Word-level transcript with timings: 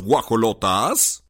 Guajolotas. 0.00 1.24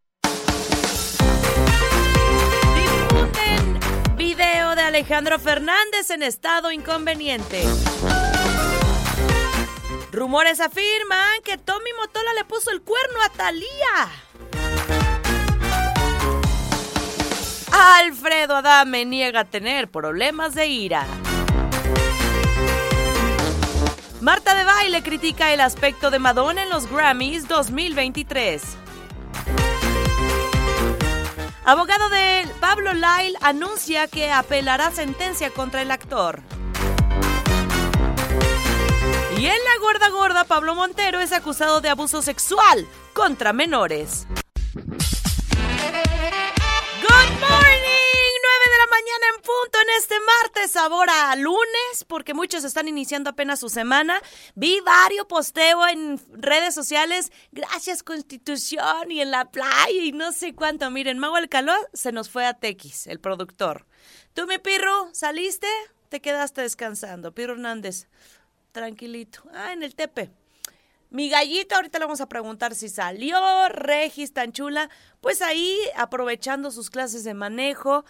Difunden 2.74 3.80
video 4.16 4.74
de 4.74 4.82
Alejandro 4.82 5.38
Fernández 5.38 6.10
en 6.10 6.22
estado 6.22 6.70
inconveniente. 6.70 7.64
Rumores 10.12 10.60
afirman 10.60 11.42
que 11.44 11.58
Tommy 11.58 11.90
Motola 11.98 12.34
le 12.34 12.44
puso 12.44 12.70
el 12.70 12.82
cuerno 12.82 13.20
a 13.24 13.28
Thalía. 13.30 14.08
Alfredo 17.72 18.56
Adame 18.56 19.04
niega 19.06 19.44
tener 19.44 19.90
problemas 19.90 20.54
de 20.54 20.66
ira. 20.66 21.06
Baile 24.82 25.04
critica 25.04 25.52
el 25.52 25.60
aspecto 25.60 26.10
de 26.10 26.18
Madonna 26.18 26.64
en 26.64 26.68
los 26.68 26.90
Grammys 26.90 27.46
2023. 27.46 28.60
Abogado 31.64 32.08
de 32.08 32.48
Pablo 32.58 32.92
Lyle 32.92 33.38
anuncia 33.42 34.08
que 34.08 34.32
apelará 34.32 34.90
sentencia 34.90 35.50
contra 35.50 35.82
el 35.82 35.92
actor. 35.92 36.42
Y 39.38 39.46
en 39.46 39.52
la 39.52 39.78
gorda 39.80 40.08
gorda, 40.08 40.42
Pablo 40.42 40.74
Montero 40.74 41.20
es 41.20 41.30
acusado 41.30 41.80
de 41.80 41.88
abuso 41.88 42.20
sexual 42.20 42.84
contra 43.12 43.52
menores. 43.52 44.26
Good 44.74 45.00
morning, 47.40 47.52
9 47.52 47.52
de 47.52 47.52
la 47.52 47.61
mañana 49.02 49.26
en 49.36 49.42
punto 49.42 49.78
en 49.82 49.88
este 49.98 50.14
martes, 50.20 50.70
sabor 50.70 51.08
a 51.10 51.34
lunes, 51.34 52.04
porque 52.06 52.34
muchos 52.34 52.62
están 52.62 52.86
iniciando 52.86 53.30
apenas 53.30 53.58
su 53.58 53.68
semana. 53.68 54.20
Vi 54.54 54.80
varios 54.80 55.26
posteo 55.26 55.88
en 55.88 56.20
redes 56.30 56.74
sociales, 56.74 57.32
gracias 57.50 58.04
Constitución 58.04 59.10
y 59.10 59.20
en 59.20 59.32
la 59.32 59.50
playa 59.50 59.90
y 59.90 60.12
no 60.12 60.30
sé 60.30 60.54
cuánto. 60.54 60.88
Miren, 60.90 61.18
Mago 61.18 61.36
el 61.38 61.48
Calor 61.48 61.90
se 61.92 62.12
nos 62.12 62.30
fue 62.30 62.46
a 62.46 62.54
Tequis, 62.54 63.08
el 63.08 63.18
productor. 63.18 63.86
¿Tú, 64.34 64.46
mi 64.46 64.58
Pirro, 64.58 65.08
saliste? 65.12 65.66
Te 66.08 66.20
quedaste 66.20 66.60
descansando. 66.60 67.32
Pirro 67.32 67.54
Hernández, 67.54 68.06
tranquilito. 68.70 69.42
Ah, 69.52 69.72
en 69.72 69.82
el 69.82 69.96
Tepe. 69.96 70.30
Mi 71.10 71.28
gallito, 71.28 71.74
ahorita 71.74 71.98
le 71.98 72.04
vamos 72.04 72.20
a 72.20 72.28
preguntar 72.28 72.76
si 72.76 72.88
salió, 72.88 73.68
Regis 73.68 74.32
tan 74.32 74.52
chula, 74.52 74.90
pues 75.20 75.42
ahí 75.42 75.76
aprovechando 75.96 76.70
sus 76.70 76.88
clases 76.88 77.24
de 77.24 77.34
manejo. 77.34 78.04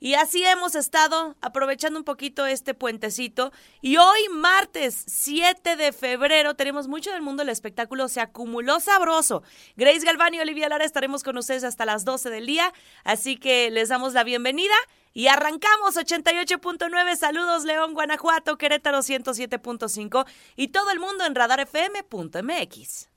Y 0.00 0.14
así 0.14 0.44
hemos 0.44 0.74
estado 0.74 1.36
aprovechando 1.40 1.98
un 1.98 2.04
poquito 2.04 2.46
este 2.46 2.74
puentecito. 2.74 3.52
Y 3.80 3.96
hoy, 3.96 4.28
martes 4.30 5.04
7 5.06 5.76
de 5.76 5.92
febrero, 5.92 6.54
tenemos 6.54 6.88
mucho 6.88 7.10
del 7.10 7.22
mundo 7.22 7.42
del 7.42 7.50
espectáculo. 7.50 8.08
Se 8.08 8.20
acumuló 8.20 8.80
sabroso. 8.80 9.42
Grace 9.76 10.04
Galván 10.06 10.34
y 10.34 10.40
Olivia 10.40 10.68
Lara 10.68 10.84
estaremos 10.84 11.22
con 11.22 11.36
ustedes 11.36 11.64
hasta 11.64 11.84
las 11.84 12.04
12 12.04 12.30
del 12.30 12.46
día. 12.46 12.72
Así 13.04 13.36
que 13.36 13.70
les 13.70 13.88
damos 13.88 14.14
la 14.14 14.24
bienvenida. 14.24 14.74
Y 15.12 15.26
arrancamos 15.26 15.96
88.9. 15.96 17.16
Saludos 17.16 17.64
León, 17.64 17.94
Guanajuato, 17.94 18.56
Querétaro 18.56 18.98
107.5 18.98 20.26
y 20.54 20.68
todo 20.68 20.90
el 20.90 21.00
mundo 21.00 21.24
en 21.24 21.34
radarfm.mx. 21.34 23.08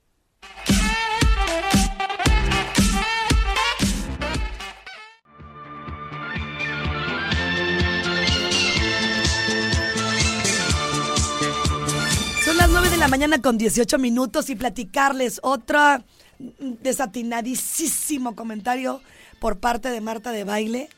la 13.02 13.08
mañana 13.08 13.42
con 13.42 13.58
18 13.58 13.98
minutos 13.98 14.48
y 14.48 14.54
platicarles 14.54 15.40
otra 15.42 16.04
desatinadísimo 16.38 18.36
comentario 18.36 19.02
por 19.40 19.58
parte 19.58 19.88
de 19.88 20.00
Marta 20.00 20.30
de 20.30 20.44
Baile. 20.44 20.88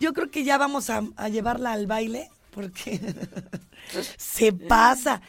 Yo 0.00 0.14
creo 0.14 0.32
que 0.32 0.42
ya 0.42 0.58
vamos 0.58 0.90
a, 0.90 1.04
a 1.14 1.28
llevarla 1.28 1.70
al 1.70 1.86
baile 1.86 2.28
porque 2.50 3.00
se 4.16 4.52
pasa. 4.52 5.22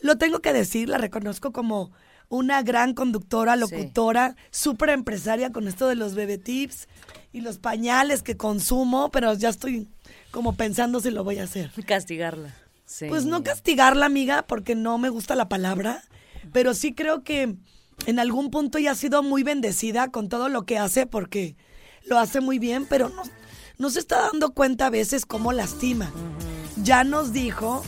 Lo 0.00 0.18
tengo 0.18 0.40
que 0.40 0.52
decir, 0.52 0.88
la 0.88 0.98
reconozco 0.98 1.52
como 1.52 1.92
una 2.28 2.62
gran 2.62 2.92
conductora, 2.92 3.54
locutora, 3.54 4.34
súper 4.50 4.88
empresaria 4.88 5.52
con 5.52 5.68
esto 5.68 5.86
de 5.86 5.94
los 5.94 6.16
bebé 6.16 6.38
tips 6.38 6.88
y 7.32 7.40
los 7.40 7.58
pañales 7.58 8.24
que 8.24 8.36
consumo, 8.36 9.12
pero 9.12 9.32
ya 9.34 9.50
estoy 9.50 9.86
como 10.32 10.56
pensando 10.56 10.98
si 10.98 11.12
lo 11.12 11.22
voy 11.22 11.38
a 11.38 11.44
hacer. 11.44 11.70
Castigarla. 11.86 12.52
Sí. 12.90 13.04
Pues 13.06 13.26
no 13.26 13.42
castigarla, 13.42 14.06
amiga, 14.06 14.46
porque 14.46 14.74
no 14.74 14.96
me 14.96 15.10
gusta 15.10 15.34
la 15.34 15.46
palabra, 15.48 16.02
pero 16.52 16.72
sí 16.72 16.94
creo 16.94 17.22
que 17.22 17.54
en 18.06 18.18
algún 18.18 18.50
punto 18.50 18.78
ya 18.78 18.92
ha 18.92 18.94
sido 18.94 19.22
muy 19.22 19.42
bendecida 19.42 20.08
con 20.10 20.30
todo 20.30 20.48
lo 20.48 20.64
que 20.64 20.78
hace 20.78 21.04
porque 21.04 21.54
lo 22.06 22.18
hace 22.18 22.40
muy 22.40 22.58
bien, 22.58 22.86
pero 22.88 23.10
no, 23.10 23.22
no 23.76 23.90
se 23.90 23.98
está 24.00 24.22
dando 24.22 24.54
cuenta 24.54 24.86
a 24.86 24.90
veces 24.90 25.26
cómo 25.26 25.52
lastima. 25.52 26.10
Ya 26.82 27.04
nos 27.04 27.34
dijo 27.34 27.84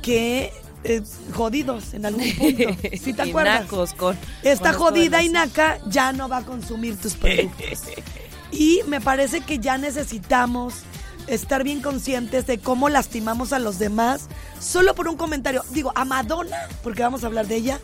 que 0.00 0.52
eh, 0.84 1.02
jodidos 1.34 1.94
en 1.94 2.06
algún 2.06 2.30
punto. 2.36 2.64
¿Sí 3.02 3.12
te 3.14 3.26
Y 3.26 3.30
acuerdas? 3.30 3.62
nacos 3.62 3.94
con- 3.94 4.16
Esta 4.44 4.74
con 4.74 4.80
jodida 4.92 5.16
las- 5.16 5.26
y 5.26 5.28
naca 5.30 5.78
ya 5.88 6.12
no 6.12 6.28
va 6.28 6.36
a 6.38 6.42
consumir 6.44 6.96
tus 6.96 7.14
productos. 7.14 7.82
y 8.52 8.82
me 8.86 9.00
parece 9.00 9.40
que 9.40 9.58
ya 9.58 9.76
necesitamos 9.78 10.74
estar 11.26 11.64
bien 11.64 11.80
conscientes 11.80 12.46
de 12.46 12.58
cómo 12.58 12.88
lastimamos 12.88 13.52
a 13.52 13.58
los 13.58 13.78
demás 13.78 14.28
solo 14.60 14.94
por 14.94 15.08
un 15.08 15.16
comentario. 15.16 15.64
Digo, 15.70 15.92
a 15.94 16.04
Madonna, 16.04 16.56
porque 16.82 17.02
vamos 17.02 17.24
a 17.24 17.26
hablar 17.26 17.46
de 17.46 17.56
ella, 17.56 17.80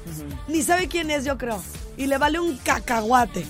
ni 0.48 0.62
sabe 0.62 0.88
quién 0.88 1.10
es, 1.10 1.25
yo 1.25 1.38
creo. 1.38 1.62
Y 1.97 2.06
le 2.06 2.19
vale 2.19 2.41
un 2.41 2.56
cacahuate. 2.56 3.47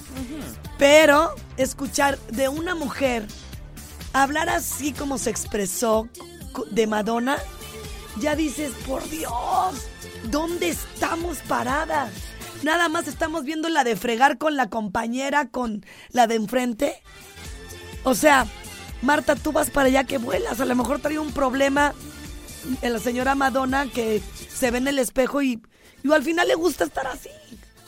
Pero 0.79 1.35
escuchar 1.57 2.19
de 2.31 2.49
una 2.49 2.75
mujer 2.75 3.27
hablar 4.13 4.49
así 4.49 4.93
como 4.93 5.19
se 5.19 5.31
expresó 5.31 6.09
de 6.71 6.87
Madonna, 6.87 7.39
ya 8.21 8.37
dices, 8.37 8.73
por 8.87 9.09
Dios, 9.09 9.33
¿dónde 10.25 10.69
estamos 10.69 11.39
paradas? 11.49 12.11
Nada 12.63 12.89
más 12.89 13.09
estamos 13.09 13.45
viendo 13.45 13.69
la 13.69 13.85
de 13.85 13.97
fregar 13.97 14.39
con 14.39 14.57
la 14.57 14.69
compañera, 14.69 15.49
con 15.49 15.85
la 16.11 16.27
de 16.27 16.37
enfrente. 16.37 17.03
O 18.05 18.15
sea, 18.15 18.47
Marta, 19.03 19.35
tú 19.35 19.53
vas 19.53 19.71
para 19.71 19.89
allá 19.89 20.05
que 20.05 20.19
vuelas. 20.19 20.61
A 20.61 20.65
lo 20.65 20.75
mejor 20.75 21.01
trae 21.01 21.19
un 21.19 21.33
problema 21.33 21.95
en 22.81 22.93
la 22.93 22.99
señora 22.99 23.35
Madonna 23.35 23.87
que 23.87 24.23
se 24.49 24.71
ve 24.71 24.79
en 24.79 24.89
el 24.89 24.99
espejo 24.99 25.43
y, 25.43 25.61
y 26.03 26.13
al 26.13 26.23
final 26.23 26.49
le 26.49 26.55
gusta 26.55 26.85
estar 26.85 27.07
así. 27.07 27.29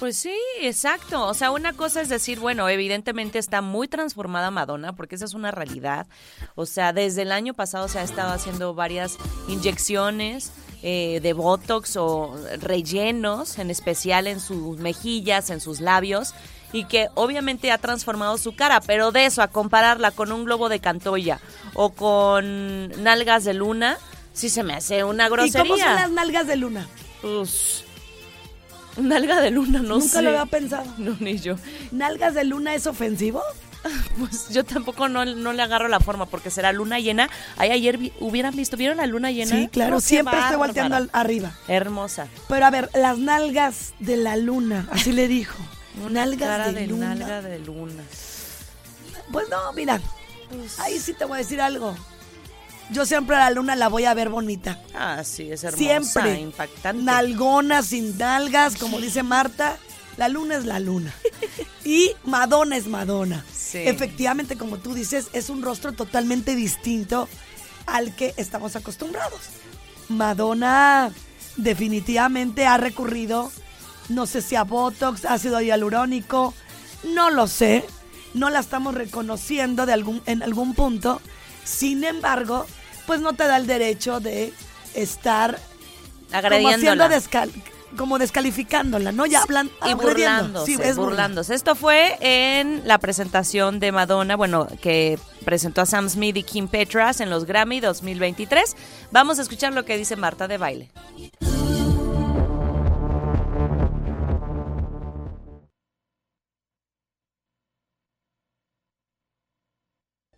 Pues 0.01 0.19
sí, 0.19 0.37
exacto. 0.61 1.25
O 1.25 1.35
sea, 1.35 1.53
una 1.53 1.73
cosa 1.73 2.01
es 2.01 2.09
decir, 2.09 2.41
bueno, 2.41 2.69
evidentemente 2.69 3.39
está 3.39 3.63
muy 3.63 3.87
transformada 3.87 4.51
Madonna, 4.51 4.95
porque 4.95 5.15
esa 5.15 5.25
es 5.25 5.35
una 5.35 5.53
realidad. 5.53 6.07
O 6.57 6.67
sea, 6.67 6.93
desde 6.93 7.23
el 7.23 7.33
año 7.33 7.55
pasado 7.55 7.87
se 7.89 8.01
ha 8.01 8.03
estado 8.03 8.33
haciendo 8.33 8.75
varias 8.75 9.17
inyecciones 9.49 10.51
eh, 10.83 11.21
de 11.23 11.33
Botox 11.33 11.97
o 11.97 12.37
rellenos, 12.61 13.59
en 13.59 13.71
especial 13.71 14.27
en 14.27 14.41
sus 14.41 14.79
mejillas, 14.79 15.49
en 15.51 15.61
sus 15.61 15.81
labios, 15.81 16.35
y 16.75 16.85
que 16.85 17.09
obviamente 17.15 17.71
ha 17.73 17.79
transformado 17.79 18.37
su 18.37 18.55
cara, 18.55 18.81
pero 18.81 19.13
de 19.13 19.25
eso 19.27 19.41
a 19.43 19.49
compararla 19.49 20.11
con 20.11 20.33
un 20.33 20.45
globo 20.45 20.69
de 20.69 20.81
Cantoya 20.81 21.41
o 21.73 21.91
con 21.95 22.89
nalgas 23.03 23.45
de 23.45 23.55
luna, 23.55 23.97
sí 24.33 24.51
se 24.51 24.63
me 24.65 24.75
hace 24.75 25.05
una 25.05 25.27
¿Y 25.27 25.29
cómo 25.31 25.39
son 25.39 25.53
las 25.53 25.79
grosería. 25.79 26.09
nalgas 26.09 26.47
de 26.49 26.57
luna? 26.57 26.87
Pues, 27.23 27.85
nalga 28.97 29.41
de 29.41 29.51
luna, 29.51 29.79
no 29.81 29.95
Nunca 29.97 30.09
sé. 30.09 30.23
lo 30.23 30.31
había 30.31 30.47
pensado. 30.47 30.85
No, 30.99 31.17
ni 31.21 31.39
yo. 31.39 31.57
¿Nalgas 31.93 32.35
de 32.35 32.45
luna 32.45 32.75
es 32.75 32.87
ofensivo? 32.87 33.41
Pues 34.19 34.49
yo 34.49 34.65
tampoco 34.65 35.09
no, 35.11 35.25
no 35.27 35.53
le 35.53 35.61
agarro 35.63 35.89
la 35.89 36.01
forma 36.01 36.25
porque 36.27 36.49
será 36.51 36.73
luna 36.73 37.01
llena. 37.01 37.29
Ay, 37.59 37.71
ayer 37.71 37.99
vi- 37.99 38.13
hubieran 38.19 38.57
visto, 38.57 38.77
¿vieron 38.79 38.97
la 38.97 39.07
luna 39.07 39.31
llena? 39.31 39.51
Sí, 39.57 39.69
claro, 39.69 39.97
qué 39.97 40.01
siempre 40.03 40.39
estoy 40.39 40.57
volteando 40.57 40.97
al- 40.97 41.11
arriba. 41.13 41.53
Hermosa. 41.69 42.29
Pero 42.49 42.65
a 42.65 42.71
ver, 42.71 42.89
las 42.95 43.19
nalgas 43.19 43.93
de 43.99 44.17
la 44.17 44.37
luna, 44.37 44.89
así 44.91 45.13
le 45.13 45.29
dijo. 45.29 45.55
Nalgas 46.11 46.49
Cara 46.49 46.73
de, 46.73 46.81
de, 46.81 46.87
luna. 46.87 47.15
nalga 47.15 47.43
de 47.43 47.59
luna. 47.61 48.03
Pues 49.33 49.49
no, 49.49 49.73
mira, 49.73 50.01
ahí 50.79 50.99
sí 51.01 51.15
te 51.15 51.25
voy 51.25 51.37
a 51.37 51.39
decir 51.39 51.61
algo. 51.61 51.95
Yo 52.91 53.07
siempre 53.07 53.35
a 53.37 53.41
la 53.41 53.51
luna 53.51 53.77
la 53.77 53.89
voy 53.89 54.05
a 54.05 54.13
ver 54.15 54.29
bonita. 54.29 54.79
Ah, 54.95 55.23
sí, 55.25 55.51
es 55.51 55.65
hermosa, 55.65 55.79
Siempre. 55.83 56.39
impactante. 56.41 57.03
Nalgona, 57.03 57.83
sin 57.83 58.17
nalgas, 58.19 58.77
como 58.81 59.01
dice 59.01 59.23
Marta. 59.23 59.79
La 60.17 60.29
luna 60.29 60.57
es 60.57 60.65
la 60.65 60.79
luna. 60.81 61.13
Y 61.87 62.13
Madonna 62.25 62.79
es 62.79 62.87
Madonna. 62.87 63.45
Sí. 63.55 63.77
Efectivamente, 63.79 64.57
como 64.57 64.79
tú 64.79 64.95
dices, 64.95 65.27
es 65.35 65.51
un 65.51 65.61
rostro 65.63 65.93
totalmente 65.93 66.55
distinto 66.57 67.29
al 67.85 68.17
que 68.17 68.33
estamos 68.39 68.75
acostumbrados. 68.75 69.41
Madonna 70.09 71.11
definitivamente 71.57 72.67
ha 72.67 72.79
recurrido, 72.79 73.53
no 74.09 74.27
sé 74.27 74.43
si 74.43 74.57
a 74.57 74.65
Botox, 74.65 75.25
ácido 75.25 75.61
hialurónico, 75.61 76.55
no 77.05 77.31
lo 77.31 77.47
sé, 77.47 77.85
no 78.35 78.51
la 78.51 78.61
estamos 78.61 78.95
reconociendo 78.95 79.87
de 79.87 79.93
algún, 79.93 80.23
en 80.27 80.43
algún 80.43 80.75
punto. 80.75 81.21
Sin 81.65 82.05
embargo, 82.05 82.67
pues 83.07 83.21
no 83.21 83.33
te 83.33 83.45
da 83.47 83.57
el 83.57 83.67
derecho 83.67 84.21
de 84.21 84.53
estar 84.95 85.59
como 86.31 86.69
haciendo 86.69 87.05
Agrediéndola. 87.05 87.09
descal- 87.11 87.53
como 87.97 88.19
descalificándola, 88.19 89.13
¿no? 89.13 89.25
Ya 89.25 89.43
hablan 89.43 89.71
y 89.87 89.95
burlándose, 89.95 90.95
burlándose. 90.95 91.55
Esto 91.55 91.77
fue 91.77 92.17
en 92.21 92.83
la 92.89 92.99
presentación 92.99 93.79
de 93.79 93.93
Madonna, 93.93 94.35
bueno, 94.35 94.67
que 94.83 95.17
presentó 95.45 95.81
a 95.83 95.87
Sam 95.87 96.09
Smith 96.11 96.37
y 96.37 96.43
Kim 96.43 96.67
Petras 96.67 97.21
en 97.21 97.31
los 97.31 97.45
Grammy 97.45 97.79
2023. 97.79 98.75
Vamos 99.13 99.39
a 99.39 99.43
escuchar 99.43 99.73
lo 99.75 99.85
que 99.85 99.97
dice 99.97 100.17
Marta 100.17 100.49
de 100.49 100.59
Baile. 100.59 100.91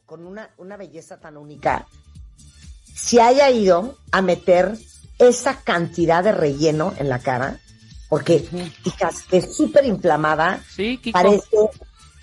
Con 0.07 0.25
una, 0.25 0.51
una 0.57 0.77
belleza 0.77 1.19
tan 1.19 1.37
única, 1.37 1.87
se 2.95 3.21
haya 3.21 3.51
ido 3.51 3.99
a 4.13 4.23
meter 4.23 4.79
esa 5.19 5.61
cantidad 5.61 6.23
de 6.23 6.33
relleno 6.33 6.95
en 6.99 7.09
la 7.09 7.19
cara, 7.19 7.59
porque, 8.09 8.49
hijas, 8.85 9.25
es 9.33 9.57
súper 9.57 9.85
inflamada, 9.85 10.63
sí, 10.69 11.01
parece, 11.13 11.57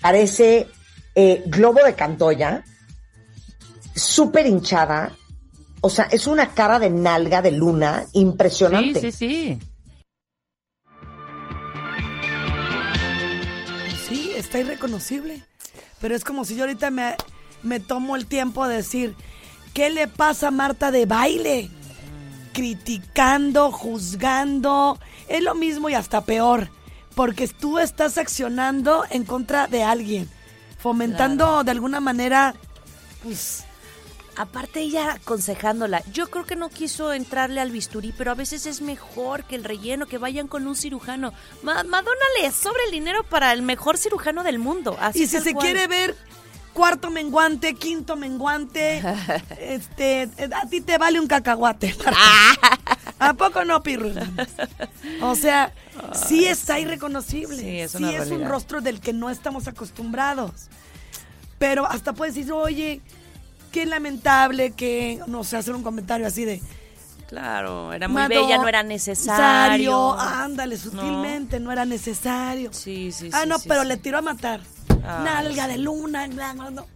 parece 0.00 0.68
eh, 1.14 1.42
globo 1.46 1.84
de 1.84 1.94
cantoya, 1.94 2.64
súper 3.94 4.46
hinchada, 4.46 5.12
o 5.82 5.90
sea, 5.90 6.04
es 6.04 6.26
una 6.26 6.54
cara 6.54 6.78
de 6.78 6.88
nalga 6.88 7.42
de 7.42 7.52
luna 7.52 8.06
impresionante. 8.14 9.00
Sí, 9.00 9.12
sí, 9.12 9.58
sí. 9.58 9.58
Sí, 14.08 14.32
está 14.34 14.58
irreconocible. 14.60 15.42
Pero 16.00 16.14
es 16.14 16.24
como 16.24 16.44
si 16.44 16.56
yo 16.56 16.64
ahorita 16.64 16.90
me, 16.90 17.16
me 17.64 17.80
tomo 17.80 18.14
el 18.16 18.26
tiempo 18.26 18.68
de 18.68 18.76
decir, 18.76 19.14
¿qué 19.72 19.90
le 19.90 20.06
pasa 20.06 20.48
a 20.48 20.52
Marta 20.52 20.90
de 20.90 21.06
baile? 21.06 21.70
criticando, 22.54 23.70
juzgando, 23.70 24.98
es 25.28 25.42
lo 25.42 25.54
mismo 25.54 25.90
y 25.90 25.94
hasta 25.94 26.22
peor, 26.22 26.70
porque 27.14 27.48
tú 27.48 27.78
estás 27.78 28.16
accionando 28.16 29.04
en 29.10 29.24
contra 29.24 29.66
de 29.66 29.82
alguien, 29.82 30.30
fomentando 30.78 31.62
de 31.64 31.70
alguna 31.72 32.00
manera, 32.00 32.54
pues... 33.22 33.64
Aparte 34.36 34.80
ella 34.80 35.12
aconsejándola, 35.12 36.02
yo 36.12 36.28
creo 36.28 36.44
que 36.44 36.56
no 36.56 36.68
quiso 36.68 37.12
entrarle 37.12 37.60
al 37.60 37.70
bisturí, 37.70 38.12
pero 38.18 38.32
a 38.32 38.34
veces 38.34 38.66
es 38.66 38.80
mejor 38.80 39.44
que 39.44 39.54
el 39.54 39.62
relleno, 39.62 40.06
que 40.06 40.18
vayan 40.18 40.48
con 40.48 40.66
un 40.66 40.74
cirujano. 40.74 41.32
Madonna 41.62 42.26
le 42.40 42.50
sobra 42.50 42.82
el 42.86 42.90
dinero 42.90 43.22
para 43.22 43.52
el 43.52 43.62
mejor 43.62 43.96
cirujano 43.96 44.42
del 44.42 44.58
mundo. 44.58 44.96
Así 45.00 45.22
y 45.22 45.26
si 45.28 45.38
se 45.38 45.54
quiere 45.54 45.86
ver 45.86 46.16
cuarto 46.74 47.10
menguante, 47.10 47.74
quinto 47.74 48.16
menguante, 48.16 49.02
este, 49.58 50.28
a 50.52 50.68
ti 50.68 50.82
te 50.82 50.98
vale 50.98 51.18
un 51.18 51.26
cacahuate. 51.26 51.96
¿A 53.18 53.32
poco 53.32 53.64
no, 53.64 53.82
Pirro? 53.82 54.10
O 55.22 55.34
sea, 55.34 55.72
sí 56.12 56.44
está 56.44 56.78
irreconocible. 56.78 57.56
Sí, 57.56 57.80
es, 57.80 57.92
sí 57.92 58.04
es 58.04 58.30
un 58.30 58.44
rostro 58.44 58.82
del 58.82 59.00
que 59.00 59.14
no 59.14 59.30
estamos 59.30 59.66
acostumbrados. 59.68 60.68
Pero 61.58 61.86
hasta 61.86 62.12
puedes 62.12 62.34
decir, 62.34 62.52
oye, 62.52 63.00
qué 63.72 63.86
lamentable 63.86 64.72
que, 64.72 65.20
no 65.26 65.44
sé, 65.44 65.56
hacer 65.56 65.74
un 65.74 65.82
comentario 65.82 66.26
así 66.26 66.44
de... 66.44 66.60
Claro, 67.28 67.92
era 67.92 68.06
muy 68.06 68.26
bella, 68.28 68.58
no 68.58 68.68
era 68.68 68.82
necesario. 68.82 70.12
Ándale, 70.12 70.76
sutilmente, 70.76 71.58
no, 71.58 71.72
era 71.72 71.84
necesario. 71.84 72.72
Sí, 72.72 73.10
sí, 73.12 73.30
ah, 73.32 73.38
sí. 73.38 73.42
Ah, 73.42 73.46
no, 73.46 73.56
pero 73.60 73.82
le 73.82 73.96
tiró 73.96 74.18
a 74.18 74.22
matar. 74.22 74.60
Nalga 75.04 75.68
de 75.68 75.78
luna, 75.78 76.26
no, 76.26 76.70
no. 76.70 76.86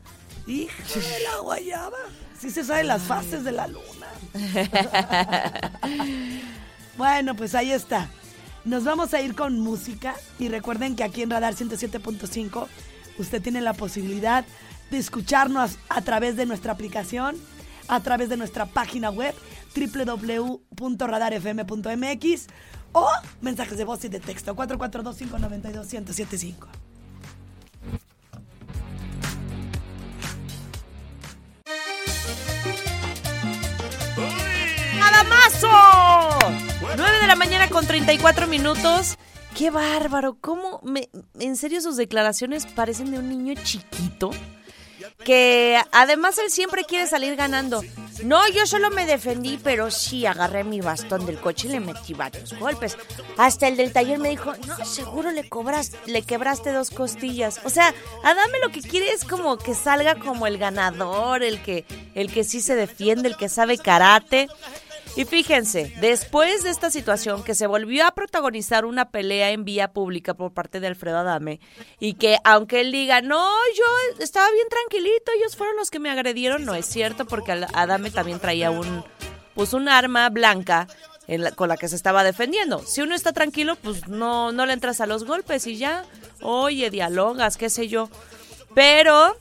Hija 0.46 0.82
de 0.94 1.20
la 1.20 1.38
guayaba. 1.42 1.96
Sí 2.38 2.50
se 2.50 2.64
sabe 2.64 2.84
las 2.84 3.02
fases 3.02 3.44
de 3.44 3.52
la 3.52 3.68
luna. 3.68 4.06
bueno, 6.96 7.36
pues 7.36 7.54
ahí 7.54 7.70
está. 7.70 8.08
Nos 8.64 8.84
vamos 8.84 9.12
a 9.12 9.20
ir 9.20 9.34
con 9.34 9.60
música 9.60 10.14
y 10.38 10.48
recuerden 10.48 10.96
que 10.96 11.04
aquí 11.04 11.20
en 11.22 11.28
Radar 11.30 11.54
107.5 11.54 12.66
usted 13.18 13.42
tiene 13.42 13.60
la 13.60 13.74
posibilidad 13.74 14.46
de 14.90 14.98
escucharnos 14.98 15.78
a 15.88 16.00
través 16.00 16.36
de 16.36 16.46
nuestra 16.46 16.72
aplicación, 16.72 17.36
a 17.88 18.00
través 18.00 18.28
de 18.28 18.36
nuestra 18.36 18.66
página 18.66 19.10
web 19.10 19.34
www.radarfm.mx 19.76 22.46
o 22.92 23.08
mensajes 23.42 23.76
de 23.76 23.84
voz 23.84 24.02
y 24.04 24.08
de 24.08 24.20
texto 24.20 24.56
442 24.56 25.16
592 25.16 25.92
1075. 25.92 26.87
¡Adamazo! 35.18 36.38
9 36.96 37.20
de 37.20 37.26
la 37.26 37.34
mañana 37.34 37.68
con 37.68 37.84
34 37.84 38.46
minutos. 38.46 39.18
¡Qué 39.56 39.68
bárbaro! 39.68 40.36
¿Cómo? 40.40 40.80
En 41.40 41.56
serio, 41.56 41.80
sus 41.80 41.96
declaraciones 41.96 42.66
parecen 42.66 43.10
de 43.10 43.18
un 43.18 43.28
niño 43.28 43.60
chiquito 43.64 44.30
que 45.24 45.80
además 45.90 46.38
él 46.38 46.50
siempre 46.50 46.84
quiere 46.84 47.08
salir 47.08 47.34
ganando. 47.34 47.82
No, 48.22 48.48
yo 48.48 48.64
solo 48.66 48.90
me 48.90 49.06
defendí, 49.06 49.58
pero 49.60 49.90
sí 49.90 50.24
agarré 50.24 50.62
mi 50.62 50.80
bastón 50.80 51.26
del 51.26 51.40
coche 51.40 51.66
y 51.66 51.72
le 51.72 51.80
metí 51.80 52.14
varios 52.14 52.56
golpes. 52.56 52.96
Hasta 53.36 53.66
el 53.66 53.76
del 53.76 53.92
taller 53.92 54.20
me 54.20 54.30
dijo, 54.30 54.52
no, 54.68 54.84
seguro 54.84 55.32
le 55.32 55.48
cobras, 55.48 55.92
le 56.06 56.22
quebraste 56.22 56.72
dos 56.72 56.90
costillas. 56.90 57.60
O 57.64 57.70
sea, 57.70 57.92
Adame 58.22 58.60
lo 58.60 58.70
que 58.70 58.82
quiere 58.82 59.10
es 59.10 59.24
como 59.24 59.58
que 59.58 59.74
salga 59.74 60.14
como 60.14 60.46
el 60.46 60.58
ganador, 60.58 61.42
el 61.42 61.60
que, 61.60 61.84
el 62.14 62.32
que 62.32 62.44
sí 62.44 62.60
se 62.60 62.76
defiende, 62.76 63.28
el 63.28 63.36
que 63.36 63.48
sabe 63.48 63.78
karate. 63.78 64.48
Y 65.18 65.24
fíjense, 65.24 65.92
después 66.00 66.62
de 66.62 66.70
esta 66.70 66.92
situación 66.92 67.42
que 67.42 67.56
se 67.56 67.66
volvió 67.66 68.06
a 68.06 68.12
protagonizar 68.12 68.84
una 68.84 69.10
pelea 69.10 69.50
en 69.50 69.64
vía 69.64 69.92
pública 69.92 70.34
por 70.34 70.52
parte 70.52 70.78
de 70.78 70.86
Alfredo 70.86 71.18
Adame 71.18 71.58
y 71.98 72.14
que 72.14 72.38
aunque 72.44 72.82
él 72.82 72.92
diga, 72.92 73.20
no, 73.20 73.50
yo 73.76 74.22
estaba 74.22 74.48
bien 74.52 74.68
tranquilito, 74.68 75.32
ellos 75.36 75.56
fueron 75.56 75.74
los 75.74 75.90
que 75.90 75.98
me 75.98 76.08
agredieron, 76.08 76.64
no 76.64 76.76
es 76.76 76.86
cierto 76.86 77.24
porque 77.24 77.50
Adame 77.50 78.12
también 78.12 78.38
traía 78.38 78.70
un, 78.70 79.04
pues 79.56 79.72
un 79.72 79.88
arma 79.88 80.28
blanca 80.28 80.86
con 81.56 81.68
la 81.68 81.76
que 81.76 81.88
se 81.88 81.96
estaba 81.96 82.22
defendiendo. 82.22 82.78
Si 82.86 83.00
uno 83.00 83.16
está 83.16 83.32
tranquilo, 83.32 83.74
pues 83.74 84.06
no, 84.06 84.52
no 84.52 84.66
le 84.66 84.72
entras 84.72 85.00
a 85.00 85.06
los 85.06 85.24
golpes 85.24 85.66
y 85.66 85.78
ya, 85.78 86.04
oye, 86.42 86.90
dialogas, 86.90 87.56
qué 87.56 87.70
sé 87.70 87.88
yo. 87.88 88.08
Pero 88.72 89.36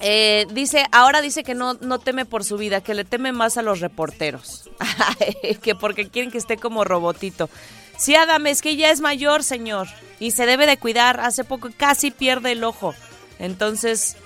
eh, 0.00 0.46
dice, 0.50 0.86
ahora 0.92 1.20
dice 1.20 1.42
que 1.42 1.54
no, 1.54 1.74
no 1.74 1.98
teme 1.98 2.24
por 2.24 2.44
su 2.44 2.56
vida, 2.58 2.80
que 2.80 2.94
le 2.94 3.04
teme 3.04 3.32
más 3.32 3.56
a 3.56 3.62
los 3.62 3.80
reporteros, 3.80 4.68
que 5.62 5.74
porque 5.74 6.08
quieren 6.08 6.30
que 6.30 6.38
esté 6.38 6.56
como 6.56 6.84
robotito. 6.84 7.48
Sí, 7.96 8.14
Adam, 8.14 8.46
es 8.46 8.60
que 8.60 8.76
ya 8.76 8.90
es 8.90 9.00
mayor, 9.00 9.42
señor, 9.42 9.88
y 10.20 10.32
se 10.32 10.44
debe 10.44 10.66
de 10.66 10.76
cuidar. 10.76 11.20
Hace 11.20 11.44
poco 11.44 11.70
casi 11.74 12.10
pierde 12.10 12.52
el 12.52 12.62
ojo. 12.62 12.94
Entonces, 13.38 14.16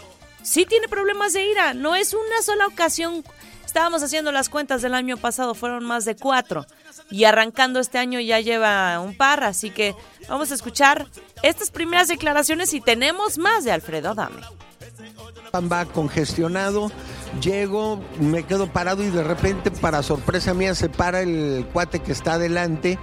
sí 0.42 0.66
tiene 0.66 0.88
problemas 0.88 1.34
de 1.34 1.46
ira. 1.46 1.72
No 1.72 1.94
es 1.94 2.12
una 2.12 2.42
sola 2.42 2.66
ocasión. 2.66 3.24
Estábamos 3.64 4.02
haciendo 4.02 4.32
las 4.32 4.48
cuentas 4.48 4.82
del 4.82 4.94
año 4.94 5.16
pasado, 5.16 5.54
fueron 5.54 5.84
más 5.84 6.04
de 6.04 6.16
cuatro. 6.16 6.66
Y 7.12 7.24
arrancando 7.24 7.78
este 7.78 7.98
año 7.98 8.18
ya 8.18 8.40
lleva 8.40 8.98
un 8.98 9.16
par, 9.16 9.44
así 9.44 9.70
que 9.70 9.94
vamos 10.28 10.50
a 10.50 10.54
escuchar 10.54 11.06
estas 11.44 11.70
primeras 11.70 12.08
declaraciones 12.08 12.74
y 12.74 12.80
tenemos 12.80 13.38
más 13.38 13.62
de 13.62 13.70
Alfredo 13.70 14.10
Adame 14.10 14.42
va 15.58 15.84
congestionado, 15.84 16.92
llego, 17.40 18.00
me 18.20 18.44
quedo 18.44 18.68
parado 18.68 19.02
y 19.02 19.10
de 19.10 19.24
repente, 19.24 19.72
para 19.72 20.02
sorpresa 20.02 20.54
mía, 20.54 20.76
se 20.76 20.88
para 20.88 21.22
el 21.22 21.66
cuate 21.72 21.98
que 21.98 22.12
está 22.12 22.34
adelante 22.34 22.98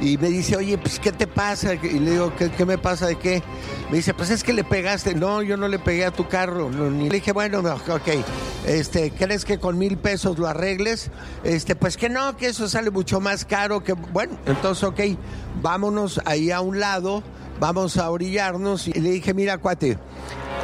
y 0.00 0.16
me 0.16 0.28
dice, 0.30 0.56
oye, 0.56 0.78
pues, 0.78 0.98
¿qué 0.98 1.12
te 1.12 1.26
pasa? 1.26 1.74
Y 1.74 1.98
le 1.98 2.12
digo, 2.12 2.32
¿qué, 2.36 2.64
me 2.64 2.78
pasa 2.78 3.06
de 3.06 3.18
qué? 3.18 3.42
Me 3.90 3.98
dice, 3.98 4.14
pues 4.14 4.30
es 4.30 4.42
que 4.42 4.54
le 4.54 4.64
pegaste. 4.64 5.14
No, 5.14 5.42
yo 5.42 5.58
no 5.58 5.68
le 5.68 5.78
pegué 5.78 6.06
a 6.06 6.10
tu 6.10 6.26
carro. 6.26 6.70
ni... 6.70 7.10
Le 7.10 7.16
dije, 7.16 7.32
bueno, 7.32 7.58
ok, 7.58 8.24
este, 8.66 9.10
¿crees 9.10 9.44
que 9.44 9.58
con 9.58 9.76
mil 9.76 9.98
pesos 9.98 10.38
lo 10.38 10.46
arregles? 10.46 11.10
Este, 11.44 11.76
pues 11.76 11.98
que 11.98 12.08
no, 12.08 12.34
que 12.36 12.46
eso 12.46 12.66
sale 12.66 12.90
mucho 12.90 13.20
más 13.20 13.44
caro 13.44 13.84
que, 13.84 13.92
bueno, 13.92 14.38
entonces, 14.46 14.84
ok, 14.84 15.00
vámonos 15.60 16.18
ahí 16.24 16.50
a 16.50 16.62
un 16.62 16.80
lado, 16.80 17.22
vamos 17.60 17.98
a 17.98 18.10
orillarnos. 18.10 18.88
Y 18.88 18.94
le 18.94 19.10
dije, 19.10 19.34
mira, 19.34 19.58
cuate, 19.58 19.98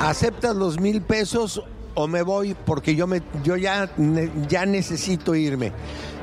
¿aceptas 0.00 0.56
los 0.56 0.80
mil 0.80 1.02
pesos 1.02 1.62
o 1.94 2.08
me 2.08 2.22
voy 2.22 2.54
porque 2.54 2.96
yo, 2.96 3.06
me, 3.06 3.22
yo 3.44 3.56
ya, 3.56 3.90
ya 4.48 4.66
necesito 4.66 5.34
irme? 5.34 5.72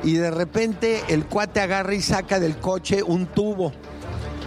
Y 0.02 0.14
de 0.14 0.30
repente 0.30 1.02
el 1.08 1.24
cuate 1.24 1.60
agarra 1.60 1.94
y 1.94 2.02
saca 2.02 2.38
del 2.38 2.58
coche 2.58 3.02
un 3.02 3.26
tubo. 3.26 3.72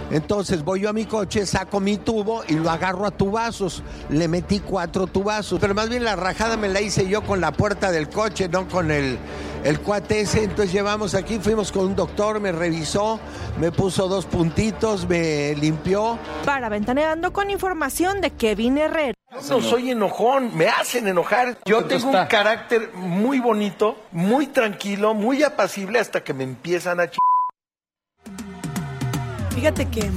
Entonces 0.10 0.64
voy 0.64 0.82
yo 0.82 0.90
a 0.90 0.94
mi 0.94 1.06
coche, 1.06 1.46
saco 1.46 1.80
mi 1.80 1.98
tubo 1.98 2.44
y 2.48 2.54
lo 2.54 2.70
agarro 2.70 3.06
a 3.06 3.12
tubazos. 3.12 3.84
Le 4.10 4.28
metí 4.28 4.60
cuatro 4.60 5.08
tubazos. 5.08 5.60
Pero 5.60 5.74
más 5.76 5.90
bien 5.90 6.04
la 6.04 6.16
rajada 6.16 6.58
me 6.58 6.70
la 6.70 6.82
hice 6.82 7.08
yo 7.08 7.24
con 7.24 7.42
la 7.42 7.52
puerta 7.52 7.92
del 7.92 8.10
coche, 8.10 8.48
no 8.48 8.68
con 8.68 8.92
el, 8.92 9.18
el 9.64 9.80
cuate 9.82 10.22
ese. 10.22 10.44
Entonces 10.44 10.72
llevamos 10.72 11.14
aquí, 11.14 11.40
fuimos 11.40 11.72
con 11.72 11.88
un 11.88 11.96
doctor, 11.96 12.40
me 12.40 12.52
revisó, 12.52 13.20
me 13.60 13.72
puso 13.72 14.08
dos 14.08 14.26
puntitos, 14.26 15.08
me 15.08 15.56
limpió. 15.56 16.18
Para 16.46 16.70
Ventaneando 16.70 17.34
con 17.34 17.50
información 17.50 18.22
de 18.22 18.32
Kevin 18.32 18.78
Herrera. 18.78 19.14
No 19.50 19.62
soy 19.62 19.92
enojón, 19.92 20.56
me 20.56 20.68
hacen 20.68 21.06
enojar. 21.08 21.58
Yo 21.66 21.84
tengo 21.84 22.10
un 22.10 22.26
carácter 22.28 22.92
muy 22.94 23.40
bonito, 23.40 23.98
muy 24.12 24.48
tranquilo, 24.48 25.14
muy 25.14 25.44
apacible 25.44 26.00
hasta 26.00 26.24
que 26.24 26.34
me 26.34 26.46
empiezan 26.46 27.02
a 27.02 27.08
ch... 27.08 27.18
Fíjate 29.58 29.90
que 29.90 30.08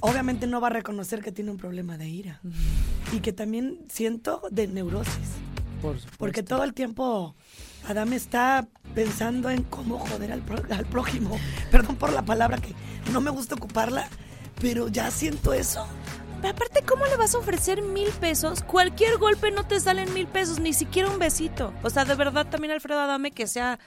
obviamente 0.00 0.46
no 0.46 0.62
va 0.62 0.68
a 0.68 0.70
reconocer 0.70 1.22
que 1.22 1.30
tiene 1.30 1.50
un 1.50 1.58
problema 1.58 1.98
de 1.98 2.08
ira. 2.08 2.40
Y 3.12 3.20
que 3.20 3.34
también 3.34 3.80
siento 3.90 4.40
de 4.50 4.66
neurosis. 4.66 5.12
Porque 6.16 6.42
todo 6.42 6.64
el 6.64 6.72
tiempo 6.72 7.36
Adam 7.86 8.14
está 8.14 8.66
pensando 8.94 9.50
en 9.50 9.62
cómo 9.64 9.98
joder 9.98 10.32
al, 10.32 10.40
pro- 10.40 10.62
al 10.74 10.86
prójimo. 10.86 11.38
Perdón 11.70 11.96
por 11.96 12.12
la 12.14 12.22
palabra 12.22 12.56
que 12.58 12.74
no 13.12 13.20
me 13.20 13.30
gusta 13.30 13.56
ocuparla, 13.56 14.08
pero 14.60 14.88
ya 14.88 15.10
siento 15.10 15.52
eso. 15.52 15.86
Pero 16.40 16.54
aparte, 16.54 16.82
¿cómo 16.82 17.04
le 17.04 17.16
vas 17.18 17.34
a 17.34 17.38
ofrecer 17.38 17.82
mil 17.82 18.08
pesos? 18.20 18.62
Cualquier 18.62 19.18
golpe 19.18 19.50
no 19.50 19.66
te 19.66 19.80
salen 19.80 20.12
mil 20.14 20.26
pesos, 20.28 20.60
ni 20.60 20.72
siquiera 20.72 21.10
un 21.10 21.18
besito. 21.18 21.74
O 21.82 21.90
sea, 21.90 22.06
de 22.06 22.14
verdad 22.14 22.46
también 22.48 22.72
Alfredo 22.72 23.00
Adame 23.00 23.32
que 23.32 23.46
sea 23.46 23.78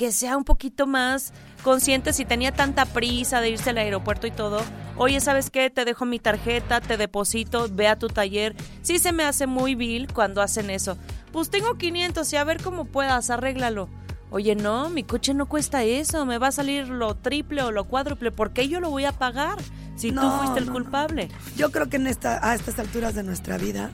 que 0.00 0.12
sea 0.12 0.38
un 0.38 0.44
poquito 0.44 0.86
más 0.86 1.34
consciente 1.62 2.14
si 2.14 2.24
tenía 2.24 2.52
tanta 2.52 2.86
prisa 2.86 3.42
de 3.42 3.50
irse 3.50 3.68
al 3.68 3.76
aeropuerto 3.76 4.26
y 4.26 4.30
todo. 4.30 4.62
Oye, 4.96 5.20
¿sabes 5.20 5.50
qué? 5.50 5.68
Te 5.68 5.84
dejo 5.84 6.06
mi 6.06 6.18
tarjeta, 6.18 6.80
te 6.80 6.96
deposito, 6.96 7.68
ve 7.70 7.86
a 7.86 7.98
tu 7.98 8.08
taller. 8.08 8.56
Sí 8.80 8.98
se 8.98 9.12
me 9.12 9.24
hace 9.24 9.46
muy 9.46 9.74
vil 9.74 10.10
cuando 10.10 10.40
hacen 10.40 10.70
eso. 10.70 10.96
Pues 11.32 11.50
tengo 11.50 11.74
500 11.76 12.32
y 12.32 12.36
a 12.36 12.44
ver 12.44 12.62
cómo 12.62 12.86
puedas, 12.86 13.28
arréglalo. 13.28 13.90
Oye, 14.30 14.56
no, 14.56 14.88
mi 14.88 15.02
coche 15.02 15.34
no 15.34 15.44
cuesta 15.44 15.84
eso, 15.84 16.24
me 16.24 16.38
va 16.38 16.46
a 16.46 16.52
salir 16.52 16.88
lo 16.88 17.14
triple 17.14 17.60
o 17.62 17.70
lo 17.70 17.84
cuádruple, 17.84 18.30
¿por 18.32 18.54
qué 18.54 18.68
yo 18.68 18.80
lo 18.80 18.88
voy 18.88 19.04
a 19.04 19.12
pagar? 19.12 19.58
Si 19.96 20.08
tú 20.08 20.14
No, 20.14 20.38
fuiste 20.38 20.60
el 20.60 20.64
no, 20.64 20.72
no. 20.72 20.78
culpable. 20.78 21.28
Yo 21.58 21.70
creo 21.70 21.90
que 21.90 21.96
en 21.96 22.06
esta, 22.06 22.40
a 22.48 22.54
estas 22.54 22.78
alturas 22.78 23.14
de 23.14 23.22
nuestra 23.22 23.58
vida, 23.58 23.90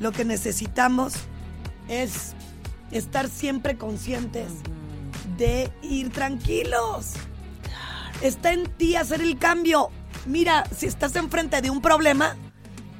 lo 0.00 0.12
que 0.12 0.26
necesitamos 0.26 1.14
es 1.88 2.34
estar 2.90 3.28
siempre 3.30 3.78
conscientes 3.78 4.48
de 5.36 5.70
ir 5.82 6.10
tranquilos. 6.12 7.12
Está 8.22 8.52
en 8.52 8.64
ti 8.76 8.96
hacer 8.96 9.20
el 9.20 9.38
cambio. 9.38 9.90
Mira, 10.26 10.64
si 10.76 10.86
estás 10.86 11.14
enfrente 11.16 11.60
de 11.60 11.70
un 11.70 11.80
problema, 11.80 12.36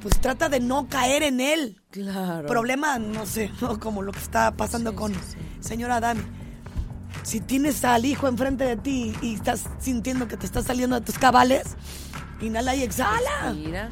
pues 0.03 0.21
trata 0.21 0.49
de 0.49 0.61
no 0.61 0.89
caer 0.89 1.23
en 1.23 1.41
él. 1.41 1.81
Claro. 1.91 2.47
Problema, 2.47 2.99
no 2.99 3.27
sé, 3.27 3.51
¿no? 3.61 3.81
como 3.81 4.03
lo 4.03 4.13
que 4.13 4.21
está 4.21 4.53
pasando 4.57 4.95
con 4.95 5.13
señora 5.61 5.97
Adami. 5.97 6.23
Si 7.23 7.41
tienes 7.41 7.85
al 7.85 8.05
hijo 8.05 8.29
enfrente 8.29 8.65
de 8.65 8.77
ti 8.77 9.13
y 9.23 9.35
estás 9.35 9.65
sintiendo 9.81 10.29
que 10.29 10.37
te 10.37 10.47
estás 10.47 10.67
saliendo 10.67 11.01
de 11.01 11.05
tus 11.05 11.19
cabales, 11.19 11.75
inhala 12.41 12.77
y 12.77 12.83
exhala. 12.85 13.53
Mira, 13.55 13.89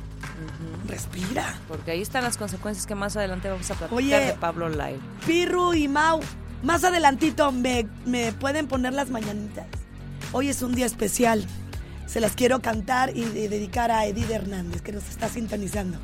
Respira. 0.87 1.55
porque 1.67 1.93
ahí 1.93 2.03
están 2.03 2.23
las 2.23 2.37
consecuencias 2.37 2.87
que 2.87 2.95
más 2.95 3.17
adelante 3.17 3.49
vamos 3.49 3.69
a 3.71 3.75
platicar 3.75 3.97
Oye. 3.99 4.21
de 4.27 4.33
Pablo 4.35 4.69
Live. 4.69 5.01
Pirru 5.27 5.75
y 5.75 5.89
Mau, 5.89 6.21
más 6.64 6.83
adelantito 6.83 7.52
me, 7.52 7.87
me 8.06 8.33
pueden 8.33 8.66
poner 8.66 8.92
las 8.92 9.11
mañanitas. 9.11 9.66
Hoy 10.33 10.49
es 10.49 10.62
un 10.62 10.75
día 10.75 10.87
especial. 10.87 11.44
Se 12.06 12.21
las 12.21 12.33
quiero 12.33 12.61
cantar 12.61 13.16
y, 13.16 13.25
dedicar 13.25 13.90
a 13.90 14.06
Edith 14.06 14.30
Hernández, 14.30 14.83
que 14.83 14.92
nos 14.92 15.09
está 15.09 15.28
sintonizando. 15.28 15.99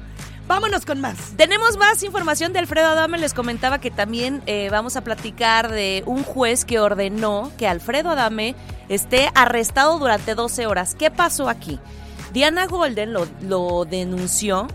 Vámonos 0.47 0.85
con 0.85 1.01
más. 1.01 1.17
Tenemos 1.37 1.77
más 1.77 2.03
información 2.03 2.53
de 2.53 2.59
Alfredo 2.59 2.89
Adame. 2.89 3.19
Les 3.19 3.35
comentaba 3.35 3.81
que 3.81 3.91
también 3.91 4.43
eh, 4.47 4.69
vamos 4.71 4.97
a 4.97 5.05
platicar 5.05 5.71
de 5.71 6.03
un 6.07 6.23
juez 6.25 6.65
que 6.65 6.79
ordenó 6.79 7.53
que 7.57 7.69
Alfredo 7.69 8.11
Adame 8.11 8.55
esté 8.89 9.31
arrestado 9.35 9.99
durante 9.99 10.35
12 10.35 10.67
horas. 10.67 10.95
¿Qué 10.95 11.11
pasó 11.11 11.49
aquí? 11.49 11.79
Diana 12.33 12.67
Golden 12.67 13.13
lo, 13.13 13.27
lo 13.43 13.85
denunció 13.85 14.67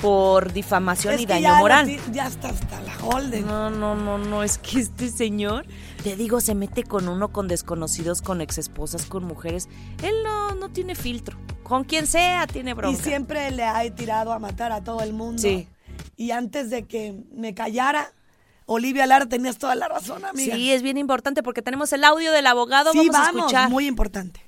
por 0.00 0.52
difamación 0.52 1.14
Es 1.14 1.20
y 1.22 1.26
daño 1.26 1.42
ya, 1.42 1.58
moral. 1.58 1.96
ya 2.12 2.26
está 2.26 2.48
hasta 2.48 2.80
la 2.82 2.96
Holden. 3.04 3.46
No, 3.46 3.70
no, 3.70 3.94
no, 3.94 4.18
no, 4.18 4.42
es 4.42 4.58
que 4.58 4.80
este 4.80 5.10
señor, 5.10 5.66
te 6.02 6.16
digo, 6.16 6.40
se 6.40 6.54
mete 6.54 6.84
con 6.84 7.08
uno, 7.08 7.28
con 7.32 7.48
desconocidos, 7.48 8.22
con 8.22 8.40
exesposas, 8.40 9.06
con 9.06 9.24
mujeres. 9.24 9.68
Él 10.02 10.14
no, 10.24 10.54
no 10.54 10.70
tiene 10.70 10.94
filtro. 10.94 11.38
Con 11.62 11.84
quien 11.84 12.06
sea 12.06 12.46
tiene 12.46 12.70
y 12.70 12.74
bronca. 12.74 13.02
siempre 13.02 13.50
le 13.50 13.64
ha 13.64 13.94
tirado 13.94 14.32
a 14.32 14.38
matar 14.38 14.72
a 14.72 14.82
todo 14.82 15.02
el 15.02 15.12
mundo. 15.12 15.40
Sí. 15.42 15.68
Y 16.16 16.32
antes 16.32 16.70
de 16.70 16.86
que 16.86 17.14
me 17.32 17.54
callara, 17.54 18.12
Olivia 18.66 19.06
Lara, 19.06 19.26
tenías 19.26 19.58
toda 19.58 19.74
la 19.74 19.88
razón, 19.88 20.24
amiga. 20.24 20.54
Sí, 20.54 20.72
es 20.72 20.82
bien 20.82 20.96
importante 20.98 21.42
porque 21.42 21.62
tenemos 21.62 21.92
el 21.92 22.04
audio 22.04 22.32
del 22.32 22.46
abogado. 22.46 22.92
Sí, 22.92 22.98
vamos, 22.98 23.16
a 23.16 23.18
vamos, 23.20 23.36
escuchar. 23.40 23.70
muy 23.70 23.86
importante. 23.86 24.40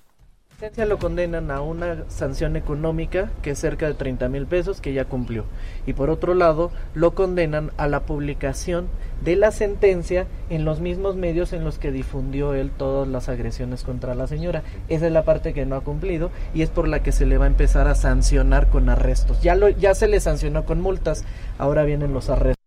Sentencia 0.62 0.86
lo 0.86 1.00
condenan 1.00 1.50
a 1.50 1.60
una 1.60 2.04
sanción 2.08 2.54
económica 2.54 3.32
que 3.42 3.50
es 3.50 3.58
cerca 3.58 3.88
de 3.88 3.94
30 3.94 4.28
mil 4.28 4.46
pesos 4.46 4.80
que 4.80 4.92
ya 4.92 5.06
cumplió. 5.06 5.44
Y 5.86 5.94
por 5.94 6.08
otro 6.08 6.34
lado, 6.34 6.70
lo 6.94 7.16
condenan 7.16 7.72
a 7.78 7.88
la 7.88 8.06
publicación 8.06 8.86
de 9.24 9.34
la 9.34 9.50
sentencia 9.50 10.28
en 10.50 10.64
los 10.64 10.78
mismos 10.78 11.16
medios 11.16 11.52
en 11.52 11.64
los 11.64 11.80
que 11.80 11.90
difundió 11.90 12.54
él 12.54 12.70
todas 12.70 13.08
las 13.08 13.28
agresiones 13.28 13.82
contra 13.82 14.14
la 14.14 14.28
señora. 14.28 14.62
Esa 14.88 15.06
es 15.06 15.12
la 15.12 15.24
parte 15.24 15.52
que 15.52 15.66
no 15.66 15.74
ha 15.74 15.80
cumplido 15.80 16.30
y 16.54 16.62
es 16.62 16.70
por 16.70 16.86
la 16.86 17.02
que 17.02 17.10
se 17.10 17.26
le 17.26 17.38
va 17.38 17.46
a 17.46 17.48
empezar 17.48 17.88
a 17.88 17.96
sancionar 17.96 18.70
con 18.70 18.88
arrestos. 18.88 19.42
Ya, 19.42 19.56
lo, 19.56 19.68
ya 19.68 19.96
se 19.96 20.06
le 20.06 20.20
sancionó 20.20 20.64
con 20.64 20.80
multas, 20.80 21.24
ahora 21.58 21.82
vienen 21.82 22.12
los 22.12 22.30
arrestos. 22.30 22.62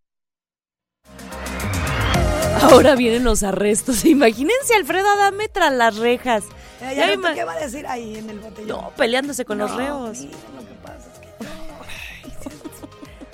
Ahora 2.61 2.95
vienen 2.97 3.23
los 3.23 3.43
arrestos. 3.43 4.03
Imagínense 4.05 4.75
Alfredo 4.75 5.07
Adame 5.15 5.47
tras 5.47 5.71
las 5.71 5.95
rejas. 5.95 6.43
Eh, 6.81 6.93
Ya 6.95 7.15
no, 7.15 7.33
¿Qué 7.33 7.43
va 7.43 7.53
a 7.53 7.59
decir 7.59 7.85
ahí 7.87 8.17
en 8.17 8.29
el 8.29 8.39
botellón? 8.39 8.67
No, 8.81 8.91
peleándose 8.97 9.45
con 9.45 9.57
los 9.57 9.73
reos. 9.75 10.19
mira, 10.19 10.37
lo 10.55 10.67
que 10.67 10.73
pasa 10.75 11.07
es 11.13 11.19
que 11.19 11.43
no. 11.43 11.49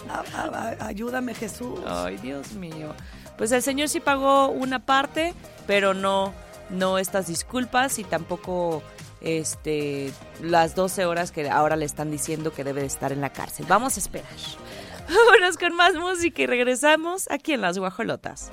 Ay, 0.10 0.24
a- 0.36 0.42
a- 0.42 0.76
a- 0.80 0.88
ayúdame, 0.88 1.34
Jesús. 1.34 1.80
Ay, 1.86 2.18
Dios 2.18 2.54
mío. 2.54 2.94
Pues 3.38 3.52
el 3.52 3.62
señor 3.64 3.90
sí 3.90 4.00
pagó 4.00 4.50
una 4.50 4.86
parte, 4.86 5.34
pero 5.68 5.94
no, 5.94 6.34
no 6.70 6.98
estas 7.00 7.28
disculpas 7.28 7.98
y 7.98 8.04
tampoco 8.04 8.84
este 9.22 10.12
las 10.42 10.76
12 10.76 11.06
horas 11.06 11.32
que 11.32 11.50
ahora 11.50 11.76
le 11.76 11.86
están 11.86 12.12
diciendo 12.12 12.52
que 12.54 12.64
debe 12.64 12.82
de 12.82 12.88
estar 12.88 13.12
en 13.12 13.22
la 13.22 13.32
cárcel. 13.32 13.66
Vamos 13.68 13.96
a 13.98 14.00
esperar. 14.00 14.30
Vámonos 15.08 15.58
con 15.58 15.76
más 15.76 15.96
música 15.96 16.44
y 16.44 16.46
regresamos 16.48 17.30
aquí 17.32 17.54
en 17.54 17.62
Las 17.62 17.78
Guajolotas. 17.80 18.50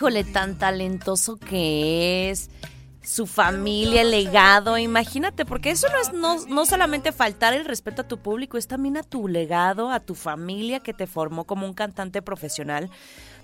Híjole, 0.00 0.24
tan 0.24 0.56
talentoso 0.56 1.36
que 1.36 2.30
es. 2.30 2.48
Su 3.02 3.26
familia, 3.26 4.00
el 4.00 4.10
legado, 4.10 4.78
imagínate, 4.78 5.44
porque 5.44 5.72
eso 5.72 5.88
no 5.90 6.00
es 6.00 6.14
no, 6.14 6.46
no 6.46 6.64
solamente 6.64 7.12
faltar 7.12 7.52
el 7.52 7.66
respeto 7.66 8.00
a 8.00 8.08
tu 8.08 8.16
público, 8.16 8.56
es 8.56 8.66
también 8.66 8.96
a 8.96 9.02
tu 9.02 9.28
legado, 9.28 9.90
a 9.90 10.00
tu 10.00 10.14
familia 10.14 10.80
que 10.80 10.94
te 10.94 11.06
formó 11.06 11.44
como 11.44 11.66
un 11.66 11.74
cantante 11.74 12.22
profesional, 12.22 12.88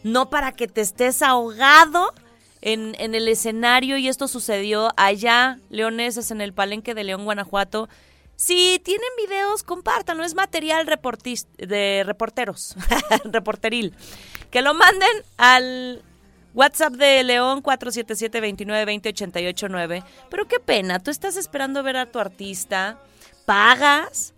no 0.02 0.30
para 0.30 0.52
que 0.52 0.66
te 0.66 0.80
estés 0.80 1.20
ahogado 1.20 2.14
en, 2.62 2.94
en 3.00 3.14
el 3.14 3.28
escenario 3.28 3.98
y 3.98 4.08
esto 4.08 4.26
sucedió 4.26 4.94
allá, 4.96 5.58
leoneses, 5.68 6.30
en 6.30 6.40
el 6.40 6.54
palenque 6.54 6.94
de 6.94 7.04
León, 7.04 7.26
Guanajuato. 7.26 7.90
Si 8.34 8.80
tienen 8.82 9.10
videos, 9.26 9.62
compártanlo, 9.62 10.24
es 10.24 10.34
material 10.34 10.86
de 10.86 12.02
reporteros, 12.06 12.76
reporteril. 13.24 13.92
Que 14.50 14.62
lo 14.62 14.72
manden 14.72 15.22
al 15.36 16.02
WhatsApp 16.56 16.94
de 16.94 17.22
León 17.22 17.62
477-2920-889. 17.62 20.02
Pero 20.30 20.48
qué 20.48 20.58
pena, 20.58 20.98
tú 20.98 21.10
estás 21.10 21.36
esperando 21.36 21.82
ver 21.82 21.98
a 21.98 22.06
tu 22.06 22.18
artista, 22.18 22.98
pagas, 23.44 24.32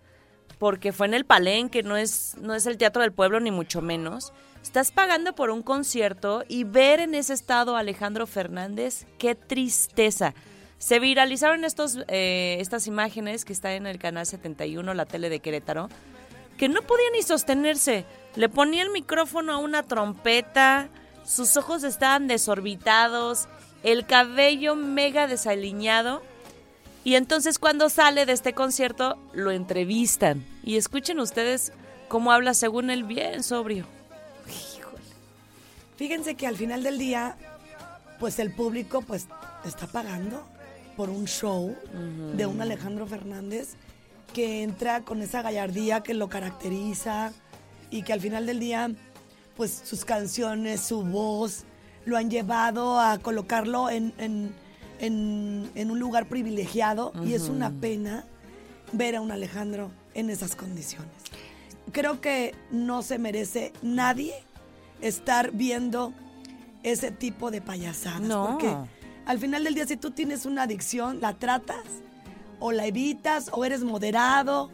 porque 0.59 0.91
fue 0.91 1.07
en 1.07 1.13
el 1.13 1.23
palenque, 1.25 1.81
no 1.81 1.95
es, 1.95 2.35
no 2.41 2.53
es 2.53 2.65
el 2.65 2.77
Teatro 2.77 3.01
del 3.01 3.13
Pueblo, 3.13 3.39
ni 3.39 3.51
mucho 3.51 3.81
menos. 3.81 4.33
Estás 4.61 4.91
pagando 4.91 5.33
por 5.33 5.49
un 5.49 5.63
concierto 5.63 6.43
y 6.49 6.65
ver 6.65 6.99
en 6.99 7.15
ese 7.15 7.33
estado 7.33 7.77
a 7.77 7.79
Alejandro 7.79 8.27
Fernández, 8.27 9.05
qué 9.17 9.33
tristeza. 9.33 10.33
Se 10.77 10.99
viralizaron 10.99 11.63
estos, 11.63 11.99
eh, 12.09 12.57
estas 12.59 12.85
imágenes 12.87 13.45
que 13.45 13.53
están 13.53 13.71
en 13.71 13.87
el 13.87 13.97
canal 13.97 14.25
71, 14.25 14.93
la 14.93 15.05
tele 15.05 15.29
de 15.29 15.39
Querétaro, 15.39 15.87
que 16.57 16.67
no 16.67 16.81
podía 16.81 17.11
ni 17.13 17.21
sostenerse. 17.21 18.03
Le 18.35 18.49
ponía 18.49 18.83
el 18.83 18.89
micrófono 18.89 19.53
a 19.53 19.57
una 19.57 19.83
trompeta, 19.83 20.89
sus 21.29 21.55
ojos 21.57 21.83
estaban 21.83 22.27
desorbitados, 22.27 23.47
el 23.83 24.07
cabello 24.07 24.75
mega 24.75 25.27
desaliñado. 25.27 26.23
Y 27.03 27.15
entonces 27.15 27.59
cuando 27.59 27.89
sale 27.89 28.25
de 28.25 28.33
este 28.33 28.53
concierto 28.53 29.17
lo 29.33 29.51
entrevistan. 29.51 30.43
Y 30.63 30.77
escuchen 30.77 31.19
ustedes 31.19 31.71
cómo 32.07 32.31
habla 32.31 32.55
según 32.55 32.89
él 32.89 33.03
bien 33.03 33.43
sobrio. 33.43 33.85
Fíjense 35.97 36.33
que 36.35 36.47
al 36.47 36.55
final 36.55 36.81
del 36.81 36.97
día, 36.97 37.37
pues 38.19 38.39
el 38.39 38.51
público 38.51 39.01
pues 39.01 39.27
está 39.65 39.85
pagando 39.85 40.47
por 40.97 41.11
un 41.11 41.27
show 41.27 41.77
de 42.35 42.45
un 42.47 42.59
Alejandro 42.59 43.05
Fernández 43.05 43.75
que 44.33 44.63
entra 44.63 45.01
con 45.01 45.21
esa 45.21 45.43
gallardía 45.43 46.01
que 46.01 46.15
lo 46.15 46.27
caracteriza 46.27 47.33
y 47.91 48.03
que 48.03 48.13
al 48.13 48.21
final 48.21 48.45
del 48.45 48.59
día, 48.59 48.91
pues 49.59 49.81
sus 49.83 50.05
canciones, 50.05 50.79
su 50.79 51.03
voz, 51.03 51.65
lo 52.05 52.15
han 52.15 52.29
llevado 52.29 52.97
a 52.97 53.17
colocarlo 53.17 53.89
en, 53.89 54.13
en- 54.17 54.53
en- 54.99 55.69
en 55.75 55.91
un 55.91 55.99
lugar 55.99 56.27
privilegiado 56.29 57.11
y 57.25 57.33
es 57.33 57.49
una 57.49 57.69
pena 57.69 58.23
ver 58.93 59.17
a 59.17 59.21
un 59.21 59.31
Alejandro 59.33 59.91
en 60.13 60.29
esas 60.29 60.55
condiciones. 60.55 61.11
Creo 61.91 62.21
que 62.21 62.55
no 62.71 63.01
se 63.01 63.19
merece 63.19 63.73
nadie 63.81 64.33
estar 65.01 65.51
viendo 65.51 66.13
ese 66.83 67.11
tipo 67.11 67.51
de 67.51 67.59
payasadas. 67.61 68.21
No. 68.21 68.47
Porque 68.51 68.73
al 69.25 69.39
final 69.39 69.65
del 69.65 69.75
día, 69.75 69.85
si 69.85 69.97
tú 69.97 70.11
tienes 70.11 70.45
una 70.45 70.63
adicción, 70.63 71.19
la 71.19 71.33
tratas 71.33 71.83
o 72.61 72.71
la 72.71 72.85
evitas 72.85 73.49
o 73.51 73.65
eres 73.65 73.83
moderado. 73.83 74.69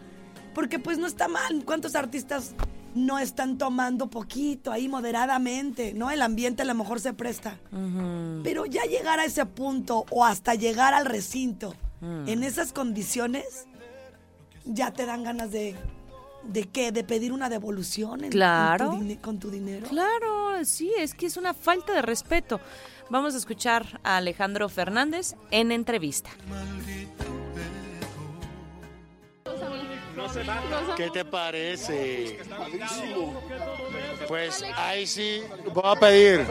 Porque 0.54 0.78
pues 0.78 1.00
no 1.00 1.08
está 1.08 1.28
mal. 1.28 1.64
¿Cuántos 1.66 1.96
artistas 1.96 2.54
no 2.96 3.20
están 3.20 3.58
tomando 3.60 4.08
poquito 4.10 4.72
ahí 4.72 4.88
moderadamente? 4.88 5.94
¿No? 5.94 6.10
El 6.10 6.22
ambiente 6.22 6.64
a 6.64 6.66
lo 6.66 6.74
mejor 6.74 7.00
se 7.00 7.14
presta. 7.14 7.58
Pero 8.44 8.66
ya 8.66 8.84
llegar 8.86 9.20
a 9.20 9.26
ese 9.26 9.46
punto 9.46 10.06
o 10.10 10.26
hasta 10.26 10.56
llegar 10.56 10.94
al 10.94 11.06
recinto 11.06 11.76
Mm. 12.02 12.28
en 12.28 12.44
esas 12.44 12.74
condiciones, 12.74 13.68
ya 14.66 14.92
te 14.92 15.06
dan 15.06 15.24
ganas 15.24 15.52
de... 15.52 15.76
¿De 16.44 16.66
qué? 16.66 16.92
¿De 16.92 17.04
pedir 17.04 17.32
una 17.34 17.50
devolución 17.50 18.20
en- 18.20 18.26
en 18.26 18.30
tu 18.32 18.36
Claro. 18.38 19.00
con 19.22 19.40
tu 19.40 19.50
dinero? 19.50 19.88
Claro, 19.88 20.64
sí, 20.64 20.92
es 21.00 21.16
que 21.16 21.26
es 21.26 21.38
una 21.38 21.54
falta 21.56 21.94
de 21.94 22.04
respeto. 22.04 22.60
Vamos 23.10 23.34
a 23.34 23.38
escuchar 23.38 24.00
a 24.04 24.18
Alejandro 24.18 24.70
Fernández 24.70 25.36
en 25.50 25.72
entrevista. 25.72 26.30
¿Qué 30.96 31.10
te 31.10 31.26
parece? 31.26 32.40
Pues 34.28 34.64
ahí 34.78 35.06
sí 35.06 35.44
voy 35.74 35.84
a 35.86 35.96
pedir. 36.00 36.46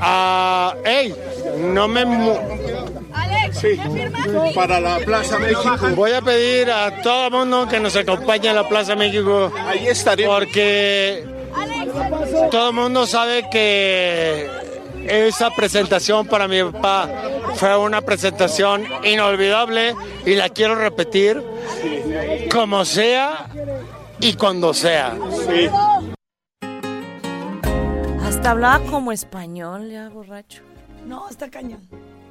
a 0.00 0.74
¡Ey! 0.84 1.14
No 1.58 1.88
me. 1.88 2.04
mu- 2.04 2.38
Sí, 3.52 3.78
Para 4.54 4.80
la 4.80 4.98
Plaza 5.00 5.38
México. 5.38 5.76
Voy 5.94 6.12
a 6.12 6.22
pedir 6.22 6.70
a 6.70 7.02
todo 7.02 7.26
el 7.26 7.32
mundo 7.32 7.68
que 7.68 7.78
nos 7.80 7.94
acompañe 7.96 8.48
a 8.48 8.54
la 8.54 8.68
Plaza 8.68 8.96
México. 8.96 9.52
Ahí 9.66 9.86
estaré. 9.88 10.24
Porque 10.26 11.24
todo 12.50 12.68
el 12.70 12.74
mundo 12.74 13.06
sabe 13.06 13.48
que 13.50 14.48
esa 15.08 15.50
presentación 15.50 16.26
para 16.26 16.48
mi 16.48 16.62
papá 16.62 17.08
fue 17.54 17.76
una 17.76 18.00
presentación 18.00 18.84
inolvidable 19.04 19.94
y 20.24 20.34
la 20.34 20.48
quiero 20.48 20.74
repetir 20.74 21.42
como 22.50 22.84
sea 22.84 23.48
y 24.20 24.34
cuando 24.34 24.72
sea. 24.74 25.16
Sí. 25.46 25.68
Hasta 28.24 28.50
hablaba 28.50 28.84
como 28.86 29.12
español, 29.12 29.90
ya 29.90 30.08
borracho. 30.08 30.62
No, 31.06 31.28
está 31.28 31.50
cañón. 31.50 31.80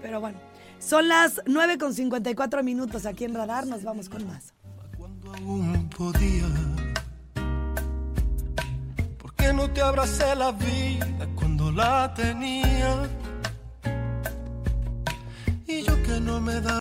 Pero 0.01 0.19
bueno, 0.19 0.39
son 0.79 1.07
las 1.07 1.41
9 1.45 1.77
con 1.77 1.93
54 1.93 2.63
minutos 2.63 3.05
aquí 3.05 3.25
en 3.25 3.35
Radar. 3.35 3.67
Nos 3.67 3.83
vamos 3.83 4.09
con 4.09 4.25
más. 4.27 4.53
aún 5.37 5.89
podía. 5.95 6.90
¿Por 9.41 9.49
qué 9.49 9.55
no 9.55 9.71
te 9.71 9.81
abracé 9.81 10.35
la 10.35 10.51
vida 10.51 11.27
cuando 11.33 11.71
la 11.71 12.13
tenía? 12.13 13.09
Y 15.65 15.81
yo 15.81 16.03
que 16.03 16.19
no 16.21 16.39
me 16.39 16.61
da. 16.61 16.77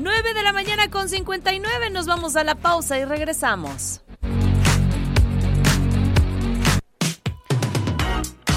9 0.02 0.34
de 0.34 0.42
la 0.42 0.52
mañana 0.52 0.90
con 0.90 1.08
59, 1.08 1.90
nos 1.90 2.06
vamos 2.06 2.34
a 2.34 2.42
la 2.42 2.56
pausa 2.56 2.98
y 2.98 3.04
regresamos. 3.04 4.02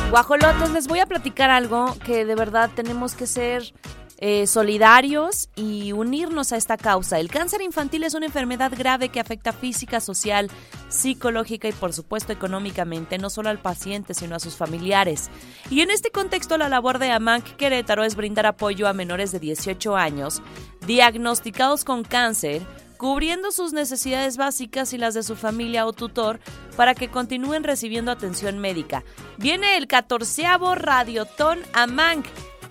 Guajolotes, 0.10 0.72
les 0.72 0.88
voy 0.88 1.02
a 1.02 1.06
platicar 1.06 1.52
algo 1.52 1.96
que 2.04 2.26
de 2.26 2.34
verdad 2.34 2.72
tenemos 2.76 3.14
que 3.14 3.28
ser 3.28 3.76
eh, 4.18 4.48
solidarios 4.48 5.50
y 5.56 5.92
unirnos 5.92 6.52
a 6.52 6.58
esta 6.58 6.78
causa. 6.78 7.20
El 7.20 7.30
cáncer 7.30 7.62
infantil 7.62 8.04
es 8.04 8.14
una 8.14 8.26
enfermedad 8.26 8.72
grave 8.76 9.10
que 9.10 9.20
afecta 9.20 9.52
física, 9.52 10.00
social, 10.00 10.50
psicológica 10.90 11.68
y 11.68 11.74
por 11.74 11.94
supuesto 11.94 12.32
económicamente, 12.32 13.18
no 13.18 13.30
solo 13.30 13.50
al 13.50 13.60
paciente, 13.60 14.14
sino 14.14 14.36
a 14.36 14.40
sus 14.40 14.56
familiares. 14.56 15.30
Y 15.70 15.82
en 15.82 15.92
este 15.92 16.12
contexto, 16.12 16.58
la 16.58 16.70
labor 16.70 17.00
de 17.00 17.12
AMANC 17.12 17.56
Querétaro 17.58 18.04
es 18.04 18.16
brindar 18.16 18.46
apoyo 18.46 18.88
a 18.88 18.94
menores 18.94 19.32
de 19.32 19.40
18 19.40 19.96
años 19.96 20.42
diagnosticados 20.86 21.84
con 21.84 22.04
cáncer, 22.04 22.62
cubriendo 22.98 23.52
sus 23.52 23.74
necesidades 23.74 24.38
básicas 24.38 24.94
y 24.94 24.98
las 24.98 25.14
de 25.14 25.24
su 25.24 25.36
familia 25.36 25.86
o 25.86 25.94
tutor 25.94 26.40
para 26.78 26.96
que 26.96 27.10
continúen 27.10 27.64
recibiendo 27.64 28.12
atención 28.12 28.60
médica. 28.60 29.04
Viene 29.38 29.78
el 29.78 29.88
catorceavo 29.88 30.76
Radiotón 30.76 31.60
AMANC. 31.74 32.26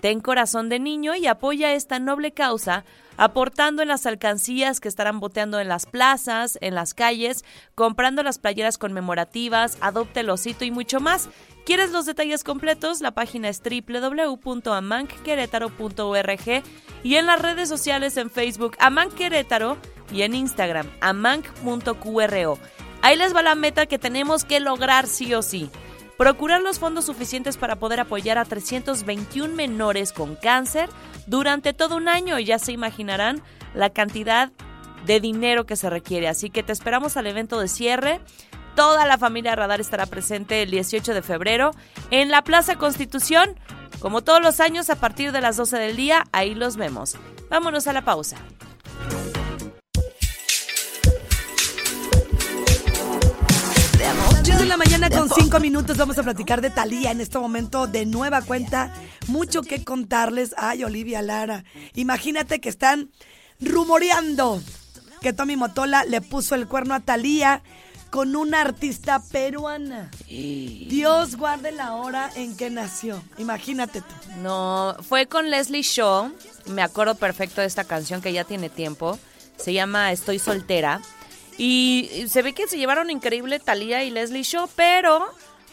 Ten 0.05 0.19
corazón 0.19 0.69
de 0.69 0.77
niño 0.77 1.15
y 1.15 1.25
apoya 1.25 1.73
esta 1.73 1.97
noble 1.97 2.31
causa 2.31 2.85
aportando 3.17 3.81
en 3.81 3.87
las 3.87 4.05
alcancías 4.05 4.79
que 4.79 4.87
estarán 4.87 5.19
boteando 5.19 5.59
en 5.59 5.67
las 5.67 5.87
plazas, 5.87 6.59
en 6.61 6.75
las 6.75 6.93
calles, 6.93 7.43
comprando 7.73 8.21
las 8.21 8.37
playeras 8.37 8.77
conmemorativas, 8.77 9.79
adopte 9.81 10.19
el 10.19 10.29
osito 10.29 10.63
y 10.63 10.69
mucho 10.69 10.99
más. 10.99 11.27
¿Quieres 11.65 11.91
los 11.91 12.05
detalles 12.05 12.43
completos? 12.43 13.01
La 13.01 13.15
página 13.15 13.49
es 13.49 13.63
www.amanquerétaro.org 13.63 16.63
y 17.03 17.15
en 17.15 17.25
las 17.25 17.41
redes 17.41 17.67
sociales 17.67 18.15
en 18.17 18.29
Facebook 18.29 18.77
Amanc 18.77 19.11
Querétaro 19.15 19.75
y 20.13 20.21
en 20.21 20.35
Instagram 20.35 20.87
amanc.qro. 21.01 22.59
Ahí 23.01 23.17
les 23.17 23.35
va 23.35 23.41
la 23.41 23.55
meta 23.55 23.87
que 23.87 23.97
tenemos 23.97 24.45
que 24.45 24.59
lograr 24.59 25.07
sí 25.07 25.33
o 25.33 25.41
sí. 25.41 25.71
Procurar 26.17 26.61
los 26.61 26.79
fondos 26.79 27.05
suficientes 27.05 27.57
para 27.57 27.75
poder 27.75 27.99
apoyar 27.99 28.37
a 28.37 28.45
321 28.45 29.53
menores 29.53 30.13
con 30.13 30.35
cáncer 30.35 30.89
durante 31.27 31.73
todo 31.73 31.97
un 31.97 32.07
año 32.07 32.39
ya 32.39 32.57
se 32.57 32.71
imaginarán 32.71 33.41
la 33.73 33.89
cantidad 33.89 34.51
de 35.05 35.19
dinero 35.19 35.65
que 35.65 35.75
se 35.75 35.89
requiere. 35.89 36.27
Así 36.27 36.49
que 36.49 36.63
te 36.63 36.71
esperamos 36.71 37.17
al 37.17 37.27
evento 37.27 37.59
de 37.59 37.67
cierre. 37.67 38.21
Toda 38.75 39.05
la 39.05 39.17
familia 39.17 39.55
Radar 39.55 39.81
estará 39.81 40.05
presente 40.05 40.61
el 40.61 40.71
18 40.71 41.13
de 41.13 41.21
febrero 41.21 41.71
en 42.11 42.29
la 42.29 42.43
Plaza 42.43 42.75
Constitución. 42.75 43.59
Como 43.99 44.21
todos 44.21 44.41
los 44.41 44.59
años, 44.59 44.89
a 44.89 44.95
partir 44.95 45.31
de 45.31 45.41
las 45.41 45.57
12 45.57 45.77
del 45.77 45.95
día, 45.95 46.23
ahí 46.31 46.55
los 46.55 46.75
vemos. 46.75 47.17
Vámonos 47.49 47.87
a 47.87 47.93
la 47.93 48.03
pausa. 48.03 48.37
Mañana 54.85 55.09
con 55.09 55.29
5 55.29 55.59
minutos 55.59 55.97
vamos 55.97 56.17
a 56.19 56.23
platicar 56.23 56.61
de 56.61 56.69
Talía 56.69 57.09
en 57.09 57.19
este 57.19 57.39
momento 57.39 57.87
de 57.87 58.05
nueva 58.05 58.43
cuenta. 58.43 58.93
Mucho 59.27 59.63
que 59.63 59.83
contarles. 59.83 60.53
Ay, 60.57 60.83
Olivia 60.83 61.23
Lara. 61.23 61.63
Imagínate 61.95 62.59
que 62.59 62.69
están 62.69 63.09
rumoreando 63.59 64.61
que 65.21 65.33
Tommy 65.33 65.55
Motola 65.55 66.05
le 66.05 66.21
puso 66.21 66.53
el 66.53 66.67
cuerno 66.67 66.93
a 66.93 66.99
Talía 66.99 67.63
con 68.11 68.35
una 68.35 68.61
artista 68.61 69.23
peruana. 69.31 70.11
Dios 70.27 71.35
guarde 71.35 71.71
la 71.71 71.95
hora 71.95 72.29
en 72.35 72.55
que 72.55 72.69
nació. 72.69 73.23
Imagínate 73.39 74.01
tú. 74.01 74.13
No, 74.43 74.95
fue 75.07 75.25
con 75.25 75.49
Leslie 75.49 75.81
Shaw. 75.81 76.31
Me 76.67 76.83
acuerdo 76.83 77.15
perfecto 77.15 77.61
de 77.61 77.67
esta 77.67 77.85
canción 77.85 78.21
que 78.21 78.33
ya 78.33 78.43
tiene 78.43 78.69
tiempo. 78.69 79.17
Se 79.57 79.73
llama 79.73 80.11
Estoy 80.11 80.37
soltera. 80.37 81.01
Y 81.57 82.25
se 82.29 82.41
ve 82.41 82.53
que 82.53 82.67
se 82.67 82.77
llevaron 82.77 83.09
increíble 83.09 83.59
Talía 83.59 84.03
y 84.03 84.11
Leslie 84.11 84.43
Shaw, 84.43 84.69
pero 84.75 85.25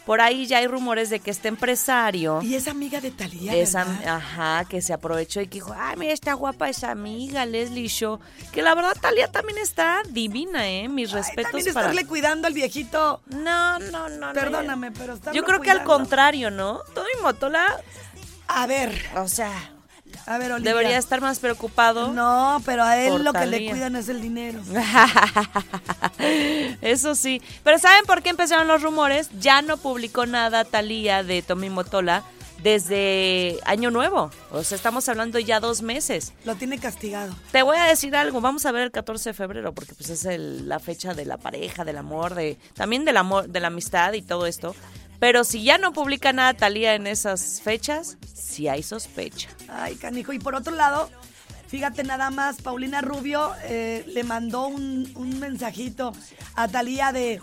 por 0.05 0.19
ahí 0.19 0.47
ya 0.47 0.57
hay 0.57 0.67
rumores 0.67 1.09
de 1.09 1.19
que 1.19 1.31
este 1.31 1.47
empresario. 1.47 2.41
Y 2.41 2.55
es 2.55 2.67
amiga 2.67 2.99
de 2.99 3.11
Talía. 3.11 3.55
Esa, 3.55 3.81
ajá, 4.05 4.65
que 4.65 4.81
se 4.81 4.93
aprovechó 4.93 5.39
y 5.39 5.47
que 5.47 5.55
dijo, 5.55 5.73
ay, 5.77 5.95
mira, 5.97 6.13
está 6.13 6.33
guapa 6.33 6.69
esa 6.69 6.91
amiga, 6.91 7.45
Leslie 7.45 7.87
Shaw. 7.87 8.19
Que 8.51 8.61
la 8.61 8.75
verdad, 8.75 8.97
Talía 8.99 9.31
también 9.31 9.57
está 9.59 10.01
divina, 10.09 10.69
¿eh? 10.69 10.89
Mis 10.89 11.11
respetos 11.11 11.51
También 11.51 11.73
para... 11.73 11.87
estarle 11.87 12.05
cuidando 12.05 12.47
al 12.47 12.53
viejito. 12.53 13.21
No, 13.27 13.79
no, 13.79 14.09
no. 14.09 14.27
no. 14.27 14.33
Perdóname, 14.33 14.91
pero 14.91 15.13
está. 15.13 15.31
Yo 15.31 15.43
creo 15.43 15.61
que 15.61 15.71
al 15.71 15.83
contrario, 15.83 16.51
¿no? 16.51 16.81
Tommy 16.93 17.11
Motola, 17.21 17.65
A 18.47 18.67
ver, 18.67 18.93
o 19.15 19.27
sea, 19.29 19.72
a 20.25 20.37
ver, 20.37 20.51
Olivia. 20.53 20.71
debería 20.73 20.97
estar 20.97 21.21
más 21.21 21.39
preocupado. 21.39 22.11
No, 22.13 22.61
pero 22.65 22.83
a 22.83 22.97
él 22.97 23.23
lo 23.23 23.33
que 23.33 23.45
le 23.45 23.69
cuidan 23.69 23.95
es 23.95 24.09
el 24.09 24.21
dinero. 24.21 24.61
Eso 26.81 27.15
sí. 27.15 27.41
Pero 27.63 27.79
¿saben 27.79 28.05
por 28.05 28.21
qué 28.21 28.29
empezaron 28.29 28.67
los 28.67 28.81
rumores? 28.81 29.29
Ya 29.39 29.61
no 29.61 29.77
publicó 29.77 30.25
nada 30.25 30.65
Talía 30.65 31.23
de 31.23 31.41
Tommy 31.41 31.69
Motola 31.69 32.23
desde 32.61 33.59
Año 33.65 33.91
Nuevo. 33.91 34.31
O 34.51 34.63
sea, 34.63 34.77
estamos 34.77 35.09
hablando 35.09 35.37
ya 35.39 35.59
dos 35.59 35.81
meses. 35.81 36.31
Lo 36.45 36.55
tiene 36.55 36.79
castigado. 36.79 37.35
Te 37.51 37.61
voy 37.61 37.75
a 37.77 37.83
decir 37.83 38.15
algo, 38.15 38.39
vamos 38.39 38.65
a 38.65 38.71
ver 38.71 38.83
el 38.83 38.91
14 38.91 39.31
de 39.31 39.33
febrero, 39.33 39.73
porque 39.73 39.93
pues 39.95 40.09
es 40.09 40.23
el- 40.25 40.69
la 40.69 40.79
fecha 40.79 41.13
de 41.13 41.25
la 41.25 41.37
pareja, 41.37 41.83
del 41.83 41.97
amor, 41.97 42.35
de 42.35 42.57
también 42.73 43.03
del 43.03 43.17
amor, 43.17 43.49
de 43.49 43.59
la 43.59 43.67
amistad 43.67 44.13
y 44.13 44.21
todo 44.21 44.45
esto. 44.45 44.75
Pero 45.23 45.45
si 45.45 45.63
ya 45.63 45.77
no 45.77 45.93
publica 45.93 46.33
nada 46.33 46.53
Talía 46.53 46.95
en 46.95 47.07
esas 47.07 47.61
fechas, 47.61 48.17
sí 48.33 48.67
hay 48.67 48.83
sospecha. 48.83 49.47
Ay, 49.69 49.95
canijo. 49.95 50.33
Y 50.33 50.39
por 50.39 50.53
otro 50.53 50.75
lado, 50.75 51.09
fíjate 51.69 52.03
nada 52.03 52.29
más, 52.29 52.61
Paulina 52.61 52.99
Rubio 52.99 53.53
eh, 53.63 54.03
le 54.05 54.25
mandó 54.25 54.67
un, 54.67 55.09
un 55.15 55.39
mensajito 55.39 56.11
a 56.55 56.67
Talía 56.67 57.13
de, 57.13 57.39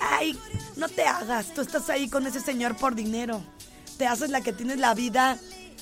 ay, 0.00 0.38
no 0.76 0.86
te 0.90 1.04
hagas, 1.04 1.54
tú 1.54 1.62
estás 1.62 1.88
ahí 1.88 2.10
con 2.10 2.26
ese 2.26 2.40
señor 2.40 2.76
por 2.76 2.94
dinero. 2.94 3.42
Te 3.96 4.06
haces 4.06 4.28
la 4.28 4.42
que 4.42 4.52
tienes 4.52 4.78
la 4.78 4.92
vida 4.92 5.38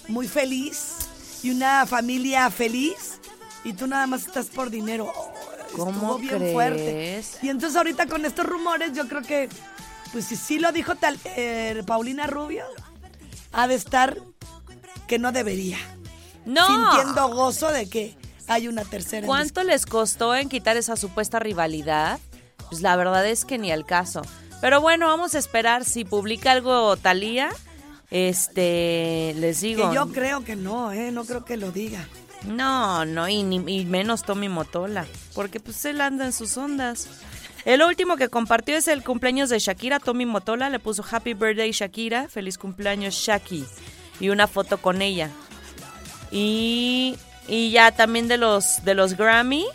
muy 0.07 0.29
feliz 0.29 1.09
y 1.43 1.51
una 1.51 1.87
familia 1.87 2.49
feliz 2.51 3.19
y 3.65 3.73
tú 3.73 3.89
nada 3.89 4.07
más 4.07 4.29
estás 4.29 4.47
por 4.47 4.71
dinero. 4.71 5.13
Oh, 5.13 5.33
¿Cómo 5.77 5.91
estuvo 5.91 6.19
bien 6.19 6.39
crees? 6.39 6.53
fuerte. 6.53 7.25
Y 7.43 7.49
entonces 7.49 7.77
ahorita 7.77 8.07
con 8.07 8.25
estos 8.25 8.47
rumores 8.47 8.93
yo 8.93 9.09
creo 9.09 9.23
que, 9.23 9.49
pues 10.13 10.27
si 10.27 10.37
sí 10.37 10.59
lo 10.59 10.73
dijo 10.73 10.95
tal, 10.95 11.19
eh, 11.25 11.83
Paulina 11.87 12.27
Rubio, 12.27 12.65
ha 13.53 13.67
de 13.67 13.75
estar 13.75 14.19
que 15.07 15.19
no 15.19 15.33
debería. 15.33 15.79
No. 16.45 16.67
Sintiendo 16.67 17.29
gozo 17.29 17.69
de 17.69 17.89
que 17.89 18.17
hay 18.49 18.69
una 18.69 18.85
tercera. 18.85 19.27
¿Cuánto 19.27 19.63
les 19.63 19.87
costó 19.87 20.35
en 20.35 20.49
quitar 20.49 20.77
esa 20.77 20.97
supuesta 20.97 21.39
rivalidad? 21.39 22.19
Pues 22.69 22.83
la 22.83 22.97
verdad 22.97 23.27
es 23.27 23.45
que 23.45 23.59
ni 23.59 23.71
el 23.71 23.85
caso. 23.85 24.23
Pero 24.61 24.81
bueno, 24.81 25.07
vamos 25.07 25.35
a 25.35 25.39
esperar 25.39 25.85
si 25.85 26.05
publica 26.05 26.53
algo 26.53 26.97
Talía. 26.97 27.51
Este, 28.11 29.35
les 29.39 29.61
Que 29.61 29.67
digo. 29.69 29.93
yo 29.95 30.09
creo 30.13 30.45
que 30.45 30.55
no, 30.55 30.93
¿eh? 30.93 31.11
No 31.13 31.25
creo 31.25 31.45
que 31.45 31.57
lo 31.57 31.73
diga. 31.73 32.07
No, 32.45 33.05
no, 33.05 33.29
y, 33.29 33.43
ni, 33.43 33.57
y 33.81 33.85
menos 33.87 34.23
Tommy 34.25 34.49
Motola, 34.49 35.07
porque 35.35 35.61
pues 35.61 35.85
él 35.85 36.01
anda 36.01 36.25
en 36.27 36.33
sus 36.33 36.57
ondas. 36.57 37.07
El 37.65 37.83
último 37.83 38.17
que 38.17 38.29
compartió 38.29 38.77
es 38.77 38.89
el 38.89 39.05
cumpleaños 39.05 39.49
de 39.49 39.59
Shakira, 39.59 40.01
Tommy 40.01 40.27
Motola, 40.27 40.69
le 40.69 40.81
puso 40.81 41.05
Happy 41.09 41.35
Birthday 41.35 41.71
Shakira, 41.71 42.29
feliz 42.29 42.59
cumpleaños 42.59 43.15
Shaki, 43.15 43.65
y 44.19 44.29
una 44.31 44.49
foto 44.49 44.79
con 44.79 45.01
ella. 45.01 45.31
Y, 46.33 47.17
y 47.47 47.71
ya 47.71 47.93
también 47.93 48.27
de 48.27 48.37
los, 48.37 48.85
de 48.85 48.95
los 48.95 49.17
Grammy, 49.17 49.67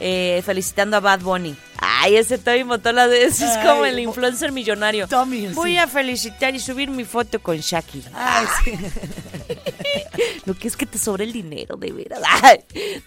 eh, 0.00 0.42
felicitando 0.44 0.96
a 0.96 1.00
Bad 1.00 1.20
Bunny. 1.20 1.56
Ay, 1.84 2.16
ese 2.16 2.38
Tommy 2.38 2.62
Motola 2.62 3.08
de- 3.08 3.24
ese 3.24 3.44
es 3.44 3.58
como 3.58 3.84
el 3.84 3.98
influencer 3.98 4.52
millonario. 4.52 5.08
Tommy, 5.08 5.48
Voy 5.48 5.72
sí. 5.72 5.78
a 5.78 5.88
felicitar 5.88 6.54
y 6.54 6.60
subir 6.60 6.90
mi 6.90 7.04
foto 7.04 7.40
con 7.42 7.56
Shaki. 7.56 8.04
Ay, 8.14 8.46
sí. 8.64 8.72
Lo 10.44 10.54
que 10.54 10.68
es 10.68 10.76
que 10.76 10.86
te 10.86 10.98
sobra 10.98 11.24
el 11.24 11.32
dinero, 11.32 11.76
de 11.76 11.90
veras. 11.92 12.20
Ay, 12.42 12.58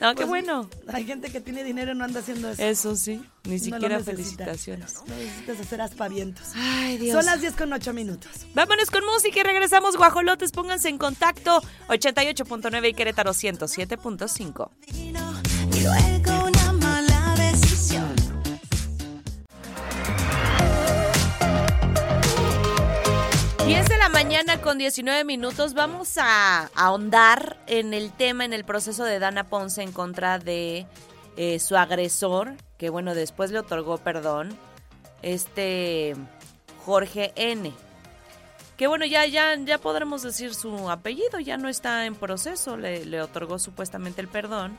no, 0.01 0.09
qué 0.11 0.15
Pues, 0.25 0.27
bueno. 0.27 0.69
Hay 0.91 1.05
gente 1.05 1.29
que 1.31 1.39
tiene 1.41 1.63
dinero 1.63 1.93
y 1.93 1.95
no 1.95 2.03
anda 2.03 2.19
haciendo 2.19 2.49
eso. 2.51 2.61
Eso 2.61 2.95
sí, 2.95 3.21
ni 3.45 3.57
No 3.57 3.63
siquiera 3.63 3.99
felicitaciones. 4.01 4.95
No 5.07 5.15
necesitas 5.15 5.59
hacer 5.61 5.81
aspavientos. 5.81 6.47
Ay, 6.55 6.97
Dios. 6.97 7.15
Son 7.15 7.25
las 7.25 7.39
10 7.41 7.53
con 7.55 7.71
8 7.71 7.93
minutos. 7.93 8.29
Vámonos 8.53 8.91
con 8.91 9.05
música 9.05 9.39
y 9.39 9.43
regresamos, 9.43 9.95
guajolotes. 9.97 10.51
Pónganse 10.51 10.89
en 10.89 10.97
contacto. 10.97 11.61
88.9 11.87 12.89
y 12.89 12.93
Querétaro 12.93 13.31
107.5. 13.31 14.69
10 23.65 23.89
de 23.89 23.97
la 23.97 24.09
mañana 24.09 24.61
con 24.61 24.77
19 24.77 25.23
minutos 25.23 25.73
vamos 25.73 26.19
a 26.19 26.69
ahondar 26.75 27.57
en 27.65 27.95
el 27.95 28.11
tema, 28.11 28.45
en 28.45 28.53
el 28.53 28.63
proceso 28.63 29.03
de 29.03 29.17
Dana 29.17 29.49
Ponce 29.49 29.81
en 29.81 29.91
contra 29.91 30.37
de 30.37 30.85
eh, 31.35 31.57
su 31.57 31.75
agresor, 31.75 32.53
que 32.77 32.91
bueno, 32.91 33.15
después 33.15 33.49
le 33.49 33.57
otorgó 33.57 33.97
perdón, 33.97 34.55
este 35.23 36.15
Jorge 36.85 37.33
N. 37.35 37.73
Que 38.77 38.85
bueno, 38.85 39.03
ya, 39.03 39.25
ya, 39.25 39.55
ya 39.55 39.79
podremos 39.79 40.21
decir 40.21 40.53
su 40.53 40.91
apellido, 40.91 41.39
ya 41.39 41.57
no 41.57 41.67
está 41.67 42.05
en 42.05 42.13
proceso, 42.13 42.77
le, 42.77 43.03
le 43.03 43.19
otorgó 43.19 43.57
supuestamente 43.57 44.21
el 44.21 44.27
perdón. 44.27 44.77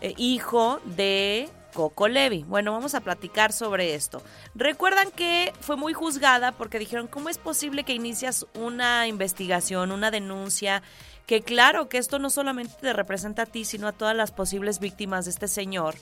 Eh, 0.00 0.14
hijo 0.16 0.80
de 0.84 1.48
Coco 1.76 2.08
Levi. 2.08 2.42
Bueno, 2.44 2.72
vamos 2.72 2.94
a 2.94 3.02
platicar 3.02 3.52
sobre 3.52 3.94
esto. 3.94 4.22
Recuerdan 4.54 5.10
que 5.10 5.52
fue 5.60 5.76
muy 5.76 5.92
juzgada 5.92 6.52
porque 6.52 6.78
dijeron, 6.78 7.06
¿cómo 7.06 7.28
es 7.28 7.36
posible 7.36 7.84
que 7.84 7.92
inicias 7.92 8.46
una 8.54 9.06
investigación, 9.06 9.92
una 9.92 10.10
denuncia? 10.10 10.82
Que 11.26 11.42
claro, 11.42 11.90
que 11.90 11.98
esto 11.98 12.18
no 12.18 12.30
solamente 12.30 12.72
te 12.80 12.94
representa 12.94 13.42
a 13.42 13.46
ti, 13.46 13.66
sino 13.66 13.88
a 13.88 13.92
todas 13.92 14.16
las 14.16 14.32
posibles 14.32 14.80
víctimas 14.80 15.26
de 15.26 15.32
este 15.32 15.48
señor 15.48 15.96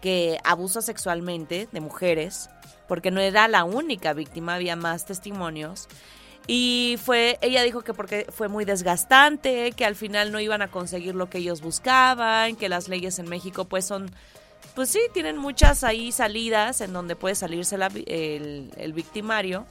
que 0.00 0.40
abusa 0.42 0.80
sexualmente 0.80 1.68
de 1.70 1.80
mujeres, 1.80 2.48
porque 2.88 3.10
no 3.10 3.20
era 3.20 3.46
la 3.46 3.64
única 3.64 4.14
víctima, 4.14 4.54
había 4.54 4.74
más 4.74 5.04
testimonios. 5.04 5.86
Y 6.46 6.98
fue, 7.04 7.38
ella 7.42 7.62
dijo 7.62 7.82
que 7.82 7.92
porque 7.92 8.26
fue 8.30 8.48
muy 8.48 8.64
desgastante, 8.64 9.72
que 9.72 9.84
al 9.84 9.96
final 9.96 10.32
no 10.32 10.40
iban 10.40 10.62
a 10.62 10.70
conseguir 10.70 11.14
lo 11.14 11.28
que 11.28 11.38
ellos 11.38 11.60
buscaban, 11.60 12.56
que 12.56 12.70
las 12.70 12.88
leyes 12.88 13.18
en 13.18 13.28
México 13.28 13.66
pues 13.66 13.84
son, 13.84 14.10
pues 14.74 14.90
sí, 14.90 15.00
tienen 15.12 15.36
muchas 15.36 15.84
ahí 15.84 16.12
salidas 16.12 16.80
en 16.80 16.92
donde 16.92 17.16
puede 17.16 17.34
salirse 17.34 17.76
el 17.76 18.92
victimario. 18.92 19.66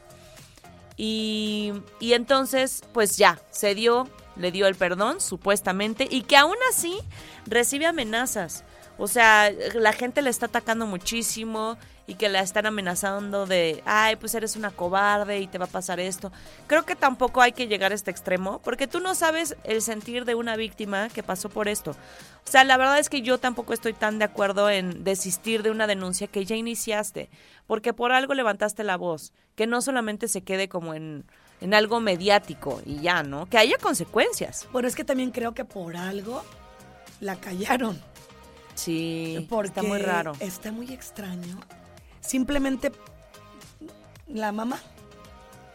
Y, 1.02 1.72
y 2.02 2.12
entonces, 2.12 2.84
pues 2.92 3.16
ya, 3.16 3.40
se 3.52 3.74
dio, 3.74 4.10
le 4.36 4.52
dio 4.52 4.68
el 4.68 4.76
perdón, 4.76 5.22
supuestamente, 5.22 6.06
y 6.12 6.24
que 6.24 6.36
aún 6.36 6.58
así 6.70 7.00
recibe 7.46 7.86
amenazas. 7.86 8.66
O 8.98 9.08
sea, 9.08 9.50
la 9.76 9.94
gente 9.94 10.22
le 10.22 10.30
está 10.30 10.48
atacando 10.48 10.86
muchísimo 10.86 11.78
y 12.06 12.16
que 12.16 12.28
la 12.28 12.42
están 12.42 12.66
amenazando 12.66 13.46
de, 13.46 13.82
ay, 13.86 14.18
pues 14.18 14.36
eres 14.36 14.58
una 14.58 14.72
cobarde 14.72 15.40
y 15.40 15.48
te 15.48 15.58
va 15.58 15.66
a 15.66 15.70
pasar 15.70 16.02
esto. 16.02 16.34
Creo 16.68 16.84
que 16.84 16.98
tampoco 16.98 17.40
hay 17.40 17.54
que 17.54 17.68
llegar 17.68 17.94
a 17.94 17.96
este 17.96 18.12
extremo, 18.12 18.60
porque 18.62 18.88
tú 18.88 19.00
no 19.00 19.16
sabes 19.16 19.56
el 19.64 19.82
sentir 19.82 20.26
de 20.26 20.36
una 20.36 20.58
víctima 20.58 21.08
que 21.08 21.24
pasó 21.24 21.48
por 21.48 21.70
esto. 21.70 21.96
O 22.50 22.52
sea, 22.52 22.64
la 22.64 22.78
verdad 22.78 22.98
es 22.98 23.10
que 23.10 23.22
yo 23.22 23.38
tampoco 23.38 23.74
estoy 23.74 23.94
tan 23.94 24.18
de 24.18 24.26
acuerdo 24.26 24.72
en 24.72 25.04
desistir 25.04 25.62
de 25.62 25.70
una 25.70 25.86
denuncia 25.86 26.26
que 26.26 26.46
ya 26.46 26.56
iniciaste, 26.56 27.30
porque 27.68 27.94
por 27.94 28.12
algo 28.12 28.34
levantaste 28.34 28.84
la 28.84 28.98
voz, 28.98 29.34
que 29.54 29.68
no 29.68 29.84
solamente 29.84 30.28
se 30.28 30.42
quede 30.42 30.68
como 30.68 30.96
en, 30.96 31.26
en 31.62 31.76
algo 31.76 32.00
mediático 32.00 32.82
y 32.88 33.02
ya, 33.02 33.22
¿no? 33.22 33.46
Que 33.46 33.60
haya 33.60 33.78
consecuencias. 33.78 34.68
Bueno, 34.72 34.88
es 34.88 34.96
que 34.96 35.04
también 35.04 35.30
creo 35.30 35.54
que 35.54 35.64
por 35.64 35.96
algo 35.96 36.44
la 37.20 37.36
callaron. 37.36 38.02
Sí, 38.74 39.46
Porque 39.48 39.68
está 39.68 39.84
muy 39.84 40.00
raro. 40.00 40.34
Está 40.40 40.72
muy 40.72 40.92
extraño. 40.92 41.60
Simplemente 42.20 42.92
la 44.28 44.52
mamá. 44.52 44.80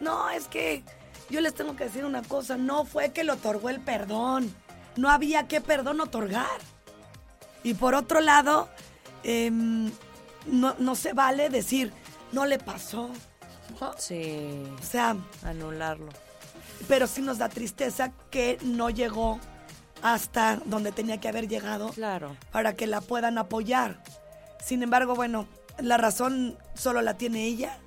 No, 0.01 0.29
es 0.29 0.49
que 0.49 0.83
yo 1.29 1.39
les 1.39 1.53
tengo 1.53 1.77
que 1.77 1.85
decir 1.85 2.03
una 2.03 2.21
cosa. 2.21 2.57
No 2.57 2.83
fue 2.83 3.13
que 3.13 3.23
le 3.23 3.31
otorgó 3.31 3.69
el 3.69 3.79
perdón. 3.79 4.53
No 4.95 5.09
había 5.09 5.47
que 5.47 5.61
perdón 5.61 5.99
otorgar. 6.01 6.59
Y 7.63 7.73
por 7.73 7.95
otro 7.95 8.21
lado, 8.21 8.69
em, 9.23 9.91
no, 10.45 10.75
no 10.79 10.95
se 10.95 11.13
vale 11.13 11.49
decir, 11.49 11.91
no 12.31 12.45
le 12.45 12.59
pasó. 12.59 13.09
¿no? 13.81 13.93
Sí. 13.97 14.63
O 14.79 14.83
sea, 14.85 15.15
anularlo. 15.43 16.09
Pero 16.87 17.07
sí 17.07 17.21
nos 17.21 17.37
da 17.39 17.49
tristeza 17.49 18.11
que 18.29 18.57
no 18.61 18.89
llegó 18.89 19.39
hasta 20.03 20.57
donde 20.65 20.91
tenía 20.91 21.19
que 21.19 21.27
haber 21.27 21.47
llegado 21.47 21.89
Claro. 21.89 22.35
para 22.51 22.75
que 22.75 22.85
la 22.85 23.01
puedan 23.01 23.37
apoyar. 23.37 24.03
Sin 24.63 24.83
embargo, 24.83 25.15
bueno, 25.15 25.47
la 25.79 25.97
razón 25.97 26.57
solo 26.75 27.01
la 27.01 27.15
tiene 27.15 27.45
ella. 27.45 27.79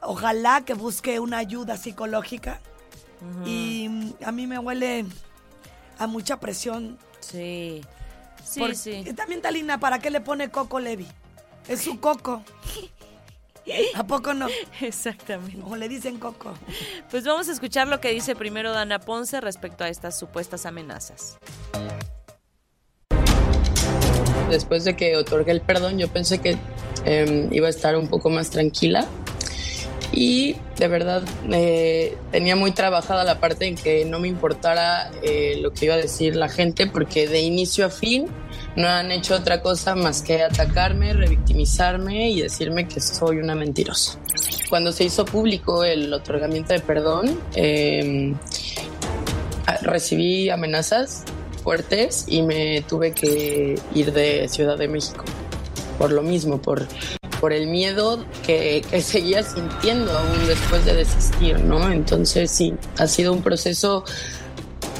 Ojalá 0.00 0.62
que 0.64 0.74
busque 0.74 1.20
una 1.20 1.38
ayuda 1.38 1.76
psicológica. 1.76 2.60
Y 3.44 3.88
mm, 3.90 4.12
a 4.24 4.32
mí 4.32 4.46
me 4.46 4.58
huele 4.58 5.04
a 5.98 6.06
mucha 6.06 6.40
presión. 6.40 6.98
Sí. 7.20 7.82
Sí, 8.44 8.60
Porque 8.60 8.76
sí. 8.76 9.04
también 9.14 9.42
Talina, 9.42 9.78
¿para 9.78 9.98
qué 9.98 10.10
le 10.10 10.20
pone 10.20 10.50
Coco 10.50 10.80
Levi? 10.80 11.06
Es 11.68 11.82
su 11.82 12.00
Coco. 12.00 12.42
¿A 13.94 14.04
poco 14.04 14.32
no? 14.32 14.46
Exactamente. 14.80 15.60
O 15.66 15.76
le 15.76 15.88
dicen 15.88 16.18
Coco. 16.18 16.54
Pues 17.10 17.24
vamos 17.24 17.48
a 17.48 17.52
escuchar 17.52 17.88
lo 17.88 18.00
que 18.00 18.10
dice 18.10 18.34
primero 18.34 18.72
Dana 18.72 18.98
Ponce 19.00 19.40
respecto 19.40 19.84
a 19.84 19.88
estas 19.88 20.18
supuestas 20.18 20.64
amenazas. 20.64 21.36
Después 24.50 24.84
de 24.84 24.96
que 24.96 25.16
otorgué 25.16 25.52
el 25.52 25.60
perdón, 25.60 25.98
yo 25.98 26.08
pensé 26.08 26.38
que 26.38 26.56
eh, 27.04 27.48
iba 27.50 27.66
a 27.66 27.70
estar 27.70 27.96
un 27.96 28.08
poco 28.08 28.30
más 28.30 28.48
tranquila. 28.48 29.06
Y 30.20 30.56
de 30.76 30.88
verdad 30.88 31.22
eh, 31.48 32.16
tenía 32.32 32.56
muy 32.56 32.72
trabajada 32.72 33.22
la 33.22 33.38
parte 33.38 33.68
en 33.68 33.76
que 33.76 34.04
no 34.04 34.18
me 34.18 34.26
importara 34.26 35.12
eh, 35.22 35.58
lo 35.60 35.72
que 35.72 35.84
iba 35.84 35.94
a 35.94 35.98
decir 35.98 36.34
la 36.34 36.48
gente, 36.48 36.88
porque 36.88 37.28
de 37.28 37.38
inicio 37.38 37.86
a 37.86 37.88
fin 37.88 38.26
no 38.74 38.88
han 38.88 39.12
hecho 39.12 39.36
otra 39.36 39.62
cosa 39.62 39.94
más 39.94 40.22
que 40.22 40.42
atacarme, 40.42 41.12
revictimizarme 41.12 42.30
y 42.30 42.42
decirme 42.42 42.88
que 42.88 42.98
soy 42.98 43.36
una 43.36 43.54
mentirosa. 43.54 44.18
Cuando 44.68 44.90
se 44.90 45.04
hizo 45.04 45.24
público 45.24 45.84
el 45.84 46.12
otorgamiento 46.12 46.72
de 46.72 46.80
perdón, 46.80 47.38
eh, 47.54 48.34
recibí 49.82 50.50
amenazas 50.50 51.22
fuertes 51.62 52.24
y 52.26 52.42
me 52.42 52.82
tuve 52.82 53.12
que 53.12 53.78
ir 53.94 54.12
de 54.12 54.48
Ciudad 54.48 54.76
de 54.76 54.88
México 54.88 55.24
por 55.98 56.12
lo 56.12 56.22
mismo, 56.22 56.62
por, 56.62 56.86
por 57.40 57.52
el 57.52 57.66
miedo 57.66 58.24
que, 58.46 58.84
que 58.90 59.02
seguía 59.02 59.42
sintiendo 59.42 60.16
aún 60.16 60.46
después 60.46 60.84
de 60.84 60.94
desistir, 60.94 61.60
¿no? 61.60 61.90
Entonces 61.90 62.50
sí, 62.50 62.74
ha 62.96 63.06
sido 63.06 63.32
un 63.32 63.42
proceso 63.42 64.04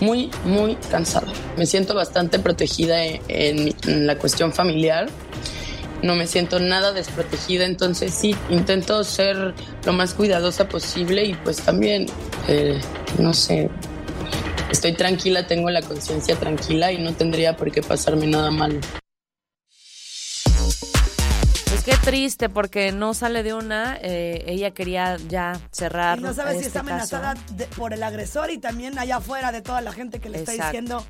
muy, 0.00 0.30
muy 0.44 0.76
cansado. 0.90 1.26
Me 1.56 1.66
siento 1.66 1.94
bastante 1.94 2.38
protegida 2.38 3.04
en, 3.04 3.74
la 4.06 4.18
cuestión 4.18 4.52
familiar. 4.52 5.08
No 6.02 6.14
me 6.14 6.26
siento 6.26 6.61
nada 6.61 6.92
desprotegida, 6.92 7.64
entonces 7.64 8.14
sí, 8.14 8.37
intento 8.50 9.02
ser 9.02 9.54
lo 9.84 9.92
más 9.92 10.14
cuidadosa 10.14 10.68
posible 10.68 11.24
y 11.24 11.34
pues 11.34 11.56
también, 11.56 12.06
eh, 12.46 12.80
no 13.18 13.34
sé, 13.34 13.68
estoy 14.70 14.92
tranquila, 14.92 15.48
tengo 15.48 15.70
la 15.70 15.82
conciencia 15.82 16.37
tranquila 16.37 16.92
y 16.92 16.98
no 16.98 17.14
tendría 17.14 17.56
por 17.56 17.72
qué 17.72 17.82
pasarme 17.82 18.28
nada 18.28 18.52
malo. 18.52 18.78
Qué 21.88 21.96
triste 22.05 22.51
porque 22.51 22.92
no 22.92 23.14
sale 23.14 23.42
de 23.42 23.55
una. 23.55 23.96
eh, 24.03 24.44
ella 24.46 24.72
quería 24.72 25.16
ya 25.29 25.59
cerrar. 25.72 26.18
Y 26.18 26.20
no 26.22 26.35
sabes 26.35 26.53
si 26.59 26.66
este 26.66 26.66
está 26.68 26.81
amenazada 26.81 27.33
de- 27.53 27.64
por 27.68 27.94
el 27.94 28.03
agresor 28.03 28.51
y 28.51 28.59
también 28.59 28.98
allá 28.98 29.16
afuera 29.16 29.53
de 29.53 29.62
toda 29.62 29.81
la 29.81 29.90
gente 29.92 30.20
que 30.20 30.29
le 30.29 30.37
está 30.40 30.53
diciendo 30.53 31.03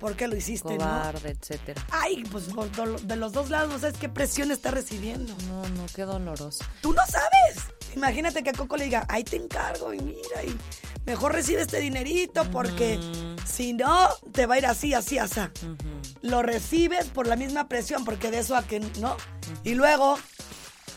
por 0.00 0.14
qué 0.14 0.28
lo 0.28 0.36
hiciste, 0.36 0.74
¿no? 0.74 0.80
Cobarde, 0.84 1.30
etcétera. 1.30 1.82
Ay, 1.90 2.24
pues 2.30 2.44
de 3.06 3.16
los 3.16 3.32
dos 3.32 3.48
lados 3.48 3.70
no 3.72 3.78
sabes 3.78 3.96
qué 3.96 4.10
presión 4.10 4.50
está 4.50 4.70
recibiendo. 4.70 5.34
No, 5.48 5.62
no, 5.62 5.86
qué 5.94 6.02
doloroso. 6.02 6.62
Tú 6.82 6.92
no 6.92 7.00
sabes. 7.06 7.64
Imagínate 7.96 8.42
que 8.42 8.50
a 8.50 8.52
Coco 8.52 8.76
le 8.76 8.84
diga, 8.84 9.06
ahí 9.08 9.24
te 9.24 9.36
encargo 9.36 9.94
y 9.94 10.00
mira, 10.00 10.44
y 10.46 10.54
mejor 11.06 11.32
recibe 11.32 11.62
este 11.62 11.78
dinerito 11.80 12.44
porque 12.50 12.98
si 13.44 13.72
no, 13.72 14.08
te 14.32 14.46
va 14.46 14.54
a 14.54 14.58
ir 14.58 14.66
así, 14.66 14.94
así, 14.94 15.18
así. 15.18 15.40
Lo 16.22 16.42
recibes 16.42 17.06
por 17.06 17.26
la 17.26 17.36
misma 17.36 17.68
presión, 17.68 18.04
porque 18.04 18.30
de 18.30 18.38
eso 18.40 18.56
a 18.56 18.62
que 18.62 18.80
no. 18.80 19.16
Y 19.64 19.74
luego, 19.74 20.18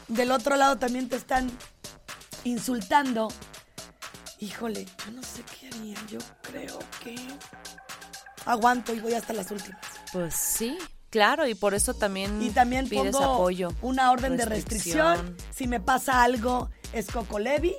del 0.07 0.31
otro 0.31 0.55
lado 0.55 0.77
también 0.77 1.09
te 1.09 1.15
están 1.15 1.51
insultando. 2.43 3.27
Híjole, 4.39 4.85
yo 5.05 5.11
no 5.11 5.23
sé 5.23 5.43
qué 5.59 5.67
haría. 5.67 5.97
Yo 6.09 6.19
creo 6.41 6.79
que 7.03 7.15
aguanto 8.45 8.93
y 8.93 8.99
voy 8.99 9.13
hasta 9.13 9.33
las 9.33 9.49
últimas. 9.51 9.79
Pues 10.11 10.35
sí, 10.35 10.77
claro, 11.09 11.47
y 11.47 11.55
por 11.55 11.73
eso 11.73 11.93
también, 11.93 12.41
Y 12.41 12.49
también 12.51 12.87
pides 12.87 13.11
pongo 13.15 13.33
apoyo. 13.35 13.73
una 13.81 14.11
orden 14.11 14.37
de 14.37 14.45
restricción. 14.45 15.35
Si 15.53 15.67
me 15.67 15.79
pasa 15.79 16.23
algo, 16.23 16.69
es 16.93 17.07
Coco 17.07 17.39
Levi 17.39 17.75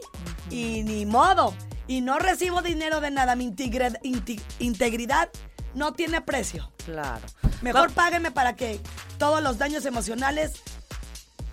y 0.50 0.82
ni 0.82 1.06
modo. 1.06 1.54
Y 1.88 2.00
no 2.00 2.18
recibo 2.18 2.62
dinero 2.62 3.00
de 3.00 3.10
nada. 3.10 3.36
Mi 3.36 3.46
integre- 3.50 4.00
inti- 4.02 4.40
integridad 4.58 5.28
no 5.74 5.92
tiene 5.92 6.20
precio. 6.20 6.72
Claro. 6.84 7.24
Mejor 7.62 7.92
págueme 7.92 8.30
para 8.30 8.56
que 8.56 8.80
todos 9.18 9.42
los 9.42 9.58
daños 9.58 9.84
emocionales, 9.86 10.52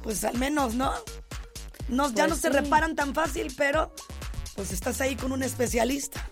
pues 0.02 0.24
al 0.24 0.38
menos, 0.38 0.74
¿no? 0.76 0.94
no 1.90 2.08
ya 2.10 2.26
Pues 2.26 2.30
no 2.30 2.36
se 2.38 2.50
reparan 2.50 2.96
tan 2.96 3.14
fácil, 3.14 3.54
pero 3.58 3.94
pues 4.56 4.72
estás 4.72 5.02
ahí 5.02 5.16
con 5.16 5.32
un 5.32 5.44
especialista. 5.44 6.28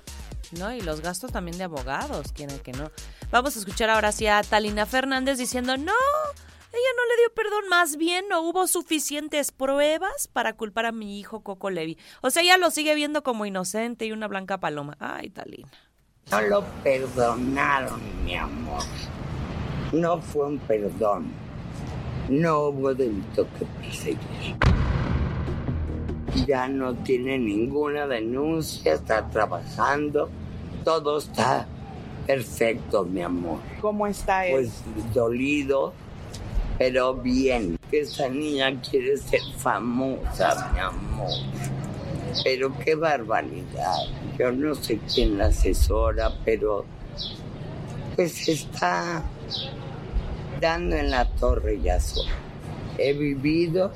No, 0.51 0.73
y 0.73 0.81
los 0.81 1.01
gastos 1.01 1.31
también 1.31 1.57
de 1.57 1.63
abogados, 1.65 2.31
quieren 2.33 2.59
que 2.59 2.71
no. 2.73 2.91
Vamos 3.31 3.55
a 3.55 3.59
escuchar 3.59 3.89
ahora 3.89 4.11
sí 4.11 4.27
a 4.27 4.41
Talina 4.43 4.85
Fernández 4.85 5.37
diciendo, 5.37 5.77
no, 5.77 5.93
ella 6.73 6.89
no 6.95 7.05
le 7.05 7.21
dio 7.21 7.33
perdón, 7.35 7.69
más 7.69 7.97
bien 7.97 8.25
no 8.29 8.41
hubo 8.41 8.65
suficientes 8.65 9.51
pruebas 9.51 10.29
para 10.29 10.53
culpar 10.53 10.85
a 10.85 10.91
mi 10.93 11.19
hijo 11.19 11.41
Coco 11.41 11.69
Levi. 11.69 11.97
O 12.21 12.29
sea, 12.29 12.43
ella 12.43 12.57
lo 12.57 12.71
sigue 12.71 12.95
viendo 12.95 13.23
como 13.23 13.45
inocente 13.45 14.05
y 14.05 14.13
una 14.13 14.27
blanca 14.27 14.59
paloma. 14.59 14.95
Ay, 14.99 15.29
Talina. 15.29 15.69
No 16.31 16.41
lo 16.41 16.63
perdonaron, 16.83 17.99
mi 18.23 18.35
amor. 18.35 18.83
No 19.91 20.21
fue 20.21 20.47
un 20.47 20.59
perdón. 20.59 21.33
No 22.29 22.67
hubo 22.67 22.93
delito 22.93 23.45
que 23.59 23.65
perseguir. 23.81 24.55
Ya 26.47 26.69
no 26.69 26.95
tiene 26.95 27.37
ninguna 27.37 28.07
denuncia, 28.07 28.93
está 28.93 29.27
trabajando. 29.29 30.29
Todo 30.85 31.17
está 31.17 31.67
perfecto, 32.25 33.03
mi 33.03 33.21
amor. 33.21 33.59
¿Cómo 33.81 34.07
está 34.07 34.45
él? 34.45 34.53
Pues 34.53 34.83
dolido, 35.13 35.93
pero 36.81 37.13
bien. 37.13 37.77
Esa 37.91 38.27
niña 38.27 38.81
quiere 38.81 39.15
ser 39.15 39.41
famosa, 39.57 40.71
mi 40.73 40.79
amor. 40.79 41.29
Pero 42.43 42.75
qué 42.79 42.95
barbaridad. 42.95 43.97
Yo 44.39 44.51
no 44.51 44.73
sé 44.73 44.99
quién 45.13 45.37
la 45.37 45.45
asesora, 45.45 46.33
pero 46.43 46.83
pues 48.15 48.49
está 48.49 49.23
dando 50.59 50.95
en 50.95 51.11
la 51.11 51.29
torre 51.35 51.79
ya 51.79 51.99
sola. 51.99 52.31
He 52.97 53.13
vivido 53.13 53.91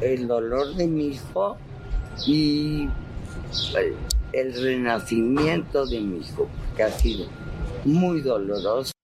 el 0.00 0.26
dolor 0.26 0.74
de 0.74 0.88
mi 0.88 1.06
hijo 1.08 1.56
y 2.26 2.88
el, 3.76 3.94
el 4.32 4.62
renacimiento 4.64 5.86
de 5.86 6.00
mi 6.00 6.26
hijo, 6.26 6.48
que 6.76 6.82
ha 6.82 6.90
sido 6.90 7.26
muy 7.84 8.20
doloroso. 8.20 8.95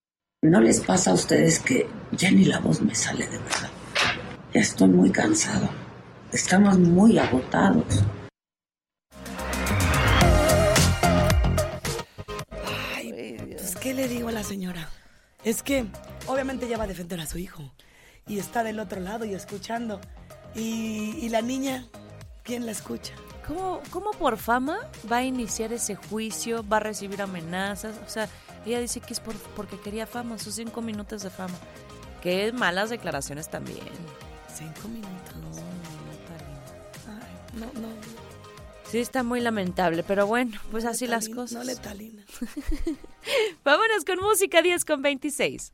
¿No 0.45 0.61
les 0.61 0.81
pasa 0.81 1.13
a 1.13 1.15
ustedes 1.15 1.61
que 1.61 1.87
ya 2.11 2.33
ni 2.33 2.45
la 2.45 2.59
voz 2.59 2.81
me 2.81 2.97
sale 2.97 3.29
de 3.29 3.39
verdad? 3.39 3.71
Ya 4.53 4.61
estoy 4.61 4.89
muy 4.89 5.13
cansado. 5.13 5.69
Estamos 6.33 6.81
muy 6.81 7.17
agotados. 7.17 8.03
Pues, 12.99 13.77
¿qué 13.81 13.95
le 13.95 14.09
digo 14.09 14.31
a 14.31 14.33
la 14.33 14.43
señora? 14.43 14.89
Es 15.45 15.63
que 15.63 15.87
obviamente 16.27 16.67
ella 16.67 16.77
va 16.77 16.85
a 16.85 16.89
defender 16.89 17.21
a 17.21 17.27
su 17.27 17.39
hijo. 17.39 17.73
Y 18.27 18.41
está 18.41 18.65
del 18.65 18.81
otro 18.81 19.01
lado 19.01 19.25
y 19.25 19.35
escuchando. 19.35 20.01
Y, 20.57 21.19
y 21.21 21.29
la 21.29 21.43
niña, 21.43 21.87
¿quién 22.43 22.67
la 22.67 22.73
escucha? 22.73 23.15
¿Cómo, 23.47 23.81
¿Cómo 23.91 24.11
por 24.11 24.37
fama 24.39 24.91
va 25.11 25.19
a 25.19 25.23
iniciar 25.23 25.73
ese 25.73 25.95
juicio? 25.95 26.69
¿Va 26.69 26.79
a 26.79 26.81
recibir 26.81 27.23
amenazas? 27.23 27.95
O 28.05 28.11
sea, 28.11 28.29
ella 28.67 28.81
dice 28.81 29.01
que 29.01 29.13
es 29.13 29.21
por, 29.21 29.35
porque 29.57 29.79
quería 29.79 30.07
fama, 30.07 30.39
sus 30.39 30.55
cinco 30.55 30.83
minutos 30.83 31.23
de 31.23 31.31
fama. 31.31 31.55
Qué 32.23 32.53
malas 32.53 32.91
declaraciones 32.91 33.49
también. 33.49 33.79
Cinco 34.55 34.89
minutos. 34.89 35.35
No, 35.35 35.51
no, 35.51 36.17
Talina. 36.27 37.25
Ay, 37.27 37.61
no, 37.61 37.81
no. 37.81 38.23
Sí, 38.93 38.99
está 38.99 39.23
muy 39.23 39.41
lamentable, 39.41 40.03
pero 40.03 40.27
bueno, 40.27 40.61
pues 40.71 40.85
así 40.85 41.07
las 41.07 41.31
cosas. 41.31 41.53
No 41.53 41.65
le 41.65 41.77
talina. 41.77 42.23
Vámonos 43.65 44.05
con 44.05 44.19
música 44.19 44.61
10 44.61 44.85
con 44.85 45.01
26. 45.01 45.73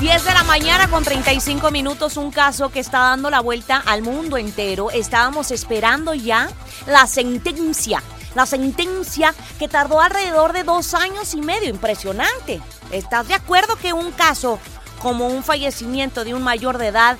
Diez 0.00 0.24
de 0.24 0.32
la 0.32 0.44
mañana 0.44 0.88
con 0.88 1.02
35 1.02 1.72
minutos, 1.72 2.16
un 2.16 2.30
caso 2.30 2.68
que 2.70 2.78
está 2.78 3.00
dando 3.00 3.30
la 3.30 3.40
vuelta 3.40 3.82
al 3.84 4.02
mundo 4.02 4.36
entero. 4.36 4.92
Estábamos 4.92 5.50
esperando 5.50 6.14
ya 6.14 6.48
la 6.86 7.08
sentencia. 7.08 8.00
La 8.36 8.46
sentencia 8.46 9.34
que 9.58 9.66
tardó 9.66 10.00
alrededor 10.00 10.52
de 10.52 10.62
dos 10.62 10.94
años 10.94 11.34
y 11.34 11.40
medio. 11.40 11.68
Impresionante. 11.68 12.60
¿Estás 12.92 13.26
de 13.26 13.34
acuerdo 13.34 13.74
que 13.74 13.92
un 13.92 14.12
caso 14.12 14.60
como 15.02 15.26
un 15.26 15.42
fallecimiento 15.42 16.22
de 16.22 16.32
un 16.32 16.44
mayor 16.44 16.78
de 16.78 16.86
edad, 16.86 17.18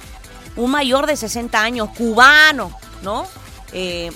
un 0.54 0.70
mayor 0.70 1.06
de 1.06 1.16
60 1.16 1.60
años, 1.60 1.88
cubano, 1.96 2.70
¿no? 3.02 3.26
Eh, 3.72 4.12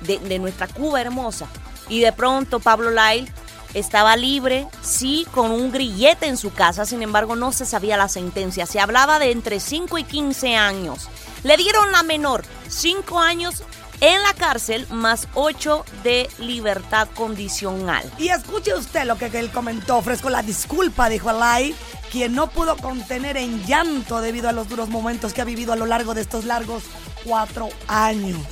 de, 0.00 0.18
de 0.18 0.40
nuestra 0.40 0.66
Cuba 0.66 1.00
hermosa. 1.00 1.46
Y 1.88 2.00
de 2.00 2.10
pronto 2.10 2.58
Pablo 2.58 2.90
Lyle 2.90 3.32
estaba 3.74 4.16
libre, 4.16 4.66
sí, 4.82 5.26
con 5.32 5.50
un 5.50 5.70
grillete 5.70 6.26
en 6.26 6.36
su 6.36 6.52
casa, 6.52 6.86
sin 6.86 7.02
embargo 7.02 7.36
no 7.36 7.52
se 7.52 7.66
sabía 7.66 7.96
la 7.96 8.08
sentencia. 8.08 8.66
Se 8.66 8.80
hablaba 8.80 9.18
de 9.18 9.30
entre 9.30 9.60
5 9.60 9.98
y 9.98 10.04
15 10.04 10.56
años. 10.56 11.08
Le 11.42 11.56
dieron 11.56 11.92
la 11.92 12.02
menor, 12.02 12.44
5 12.68 13.20
años 13.20 13.62
en 14.00 14.22
la 14.22 14.34
cárcel 14.34 14.86
más 14.90 15.28
8 15.34 15.84
de 16.02 16.28
libertad 16.38 17.08
condicional. 17.14 18.10
Y 18.18 18.28
escuche 18.28 18.74
usted 18.74 19.04
lo 19.04 19.16
que 19.16 19.26
él 19.26 19.50
comentó. 19.50 19.98
Ofrezco 19.98 20.30
la 20.30 20.42
disculpa, 20.42 21.08
dijo 21.08 21.30
Alay, 21.30 21.74
quien 22.10 22.34
no 22.34 22.48
pudo 22.48 22.76
contener 22.76 23.36
en 23.36 23.64
llanto 23.64 24.20
debido 24.20 24.48
a 24.48 24.52
los 24.52 24.68
duros 24.68 24.88
momentos 24.88 25.32
que 25.32 25.40
ha 25.40 25.44
vivido 25.44 25.72
a 25.72 25.76
lo 25.76 25.86
largo 25.86 26.14
de 26.14 26.20
estos 26.22 26.44
largos 26.44 26.84
cuatro 27.24 27.68
años. 27.88 28.46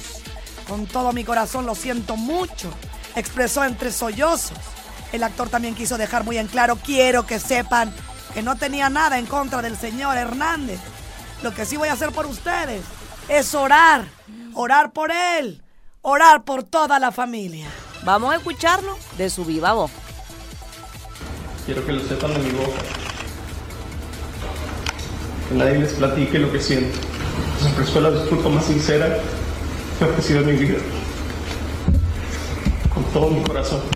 Con 0.68 0.86
todo 0.86 1.12
mi 1.12 1.24
corazón 1.24 1.66
lo 1.66 1.74
siento 1.74 2.16
mucho, 2.16 2.70
expresó 3.14 3.64
entre 3.64 3.92
sollozos. 3.92 4.58
El 5.14 5.22
actor 5.22 5.48
también 5.48 5.76
quiso 5.76 5.96
dejar 5.96 6.24
muy 6.24 6.38
en 6.38 6.48
claro, 6.48 6.74
quiero 6.74 7.24
que 7.24 7.38
sepan 7.38 7.94
que 8.34 8.42
no 8.42 8.56
tenía 8.56 8.90
nada 8.90 9.16
en 9.16 9.26
contra 9.26 9.62
del 9.62 9.76
señor 9.76 10.16
Hernández. 10.16 10.80
Lo 11.40 11.54
que 11.54 11.64
sí 11.64 11.76
voy 11.76 11.88
a 11.88 11.92
hacer 11.92 12.10
por 12.10 12.26
ustedes 12.26 12.82
es 13.28 13.54
orar, 13.54 14.06
orar 14.54 14.90
por 14.90 15.12
él, 15.12 15.62
orar 16.02 16.42
por 16.42 16.64
toda 16.64 16.98
la 16.98 17.12
familia. 17.12 17.68
Vamos 18.02 18.32
a 18.32 18.38
escucharlo 18.38 18.98
de 19.16 19.30
su 19.30 19.44
viva 19.44 19.72
voz. 19.72 19.92
Quiero 21.64 21.86
que 21.86 21.92
lo 21.92 22.04
sepan 22.08 22.34
de 22.34 22.40
mi 22.40 22.50
boca. 22.50 22.82
Que 25.48 25.54
nadie 25.54 25.78
les 25.78 25.92
platique 25.92 26.40
lo 26.40 26.50
que 26.50 26.60
siento. 26.60 26.98
Les 27.62 27.72
ofrezco 27.72 28.00
la 28.00 28.10
disculpa 28.10 28.48
más 28.48 28.64
sincera 28.64 29.16
que 30.00 30.04
ha 30.06 30.20
sido 30.20 30.44
mi 30.44 30.56
vida. 30.56 30.78
Con 32.92 33.04
todo 33.12 33.30
mi 33.30 33.44
corazón. 33.44 33.93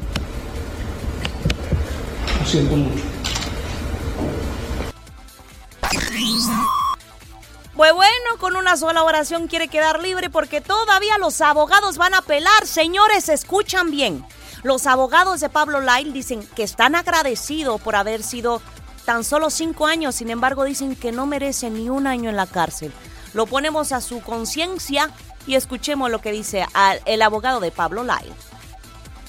Pues 7.77 7.93
bueno, 7.93 8.39
con 8.41 8.57
una 8.57 8.79
sola 8.79 9.03
oración 9.03 9.49
quiere 9.49 9.69
quedar 9.69 10.01
libre 10.01 10.31
porque 10.31 10.63
todavía 10.63 11.19
los 11.19 11.43
abogados 11.43 11.99
van 11.99 12.15
a 12.15 12.19
apelar. 12.19 12.67
Señores, 12.67 13.29
escuchan 13.29 13.91
bien. 13.91 14.25
Los 14.63 14.87
abogados 14.87 15.41
de 15.41 15.51
Pablo 15.51 15.83
Lyle 15.83 16.13
dicen 16.13 16.43
que 16.57 16.63
están 16.63 16.95
agradecidos 16.95 17.83
por 17.83 17.97
haber 17.97 18.23
sido 18.23 18.63
tan 19.05 19.25
solo 19.25 19.51
cinco 19.51 19.87
años, 19.87 20.15
sin 20.15 20.31
embargo 20.31 20.65
dicen 20.65 20.97
que 20.97 21.13
no 21.13 21.27
merece 21.27 21.69
ni 21.69 21.91
un 21.91 22.07
año 22.07 22.31
en 22.31 22.37
la 22.37 22.47
cárcel. 22.47 22.93
Lo 23.35 23.45
ponemos 23.45 23.93
a 23.93 24.01
su 24.01 24.23
conciencia 24.23 25.11
y 25.47 25.55
escuchemos 25.55 26.11
lo 26.11 26.23
que 26.23 26.33
dice 26.33 26.67
el 27.05 27.21
abogado 27.21 27.61
de 27.61 27.71
Pablo 27.71 28.05
Lyle. 28.05 28.35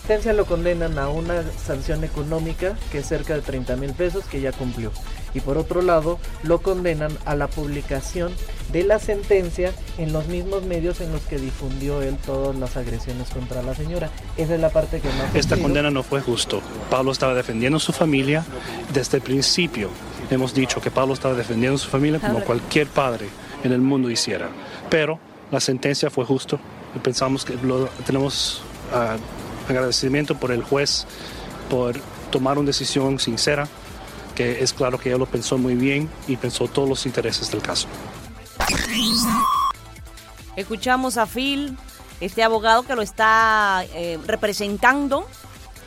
Sentencia 0.10 0.34
lo 0.34 0.46
condenan 0.46 0.98
a 0.98 1.08
una 1.08 1.44
sanción 1.64 2.04
económica 2.04 2.76
que 2.92 2.98
es 2.98 3.06
cerca 3.06 3.36
de 3.36 3.42
30 3.42 3.76
mil 3.76 3.94
pesos 3.94 4.26
que 4.26 4.42
ya 4.42 4.52
cumplió. 4.52 4.92
Y 5.36 5.40
por 5.42 5.60
otro 5.60 5.84
lado, 5.84 6.18
lo 6.42 6.64
condenan 6.64 7.16
a 7.26 7.36
la 7.36 7.46
publicación 7.46 8.32
de 8.72 8.82
la 8.86 8.98
sentencia 8.98 9.72
en 10.00 10.12
los 10.12 10.26
mismos 10.26 10.64
medios 10.64 11.00
en 11.02 11.12
los 11.12 11.22
que 11.22 11.38
difundió 11.38 12.02
él 12.02 12.18
todas 12.26 12.56
las 12.56 12.76
agresiones 12.76 13.30
contra 13.30 13.62
la 13.62 13.76
señora. 13.76 14.10
Esa 14.36 14.56
es 14.56 14.60
la 14.60 14.72
parte 14.72 15.00
que 15.00 15.10
más... 15.10 15.36
Esta 15.36 15.58
condena 15.58 15.92
no 15.92 16.02
fue 16.02 16.22
justo. 16.22 16.60
Pablo 16.90 17.12
estaba 17.12 17.36
defendiendo 17.36 17.78
a 17.78 17.80
su 17.80 17.94
familia 17.94 18.44
desde 18.92 19.18
el 19.18 19.22
principio. 19.22 19.92
Hemos 20.32 20.56
dicho 20.56 20.82
que 20.82 20.90
Pablo 20.90 21.14
estaba 21.14 21.36
defendiendo 21.36 21.76
a 21.76 21.80
su 21.80 21.88
familia 21.88 22.20
como 22.20 22.40
cualquier 22.40 22.88
padre 22.88 23.28
en 23.64 23.74
el 23.74 23.82
mundo 23.82 24.10
hiciera. 24.10 24.50
Pero 24.90 25.20
la 25.52 25.60
sentencia 25.60 26.10
fue 26.10 26.26
justo. 26.26 26.60
Pensamos 27.04 27.46
que 27.46 27.54
lo, 27.62 27.86
tenemos 28.08 28.64
ah, 28.92 29.18
agradecimiento 29.76 30.36
por 30.36 30.52
el 30.52 30.64
juez 30.64 31.06
por 31.70 32.00
tomar 32.32 32.58
una 32.58 32.68
decisión 32.68 33.20
sincera, 33.20 33.68
que 34.36 34.64
es 34.64 34.74
claro 34.74 35.00
que 35.00 35.12
él 35.12 35.20
lo 35.20 35.26
pensó 35.26 35.58
muy 35.58 35.76
bien 35.76 36.10
y 36.28 36.38
pensó 36.38 36.68
todos 36.68 36.88
los 36.88 37.06
intereses 37.06 37.52
del 37.52 37.62
caso. 37.62 37.88
Escuchamos 40.56 41.18
a 41.18 41.26
Phil, 41.26 41.78
este 42.20 42.44
abogado 42.44 42.84
que 42.84 42.96
lo 42.96 43.02
está 43.02 43.86
eh, 43.94 44.20
representando. 44.26 45.28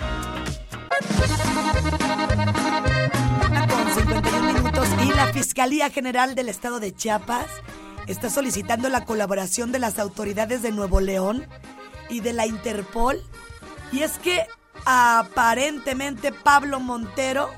Fiscalía 5.46 5.90
General 5.90 6.34
del 6.34 6.48
Estado 6.48 6.80
de 6.80 6.92
Chiapas 6.92 7.46
está 8.08 8.30
solicitando 8.30 8.88
la 8.88 9.04
colaboración 9.04 9.70
de 9.70 9.78
las 9.78 10.00
autoridades 10.00 10.60
de 10.60 10.72
Nuevo 10.72 11.00
León 11.00 11.46
y 12.10 12.18
de 12.18 12.32
la 12.32 12.48
Interpol. 12.48 13.22
Y 13.92 14.02
es 14.02 14.18
que 14.18 14.44
aparentemente 14.84 16.32
Pablo 16.32 16.80
Montero 16.80 17.48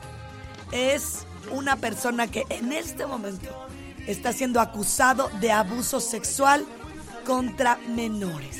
es 0.70 1.20
una 1.50 1.76
persona 1.76 2.26
que 2.26 2.44
en 2.50 2.72
este 2.72 3.06
momento 3.06 3.48
está 4.06 4.34
siendo 4.34 4.60
acusado 4.60 5.30
de 5.40 5.50
abuso 5.50 5.98
sexual 5.98 6.66
contra 7.24 7.78
menores. 7.88 8.58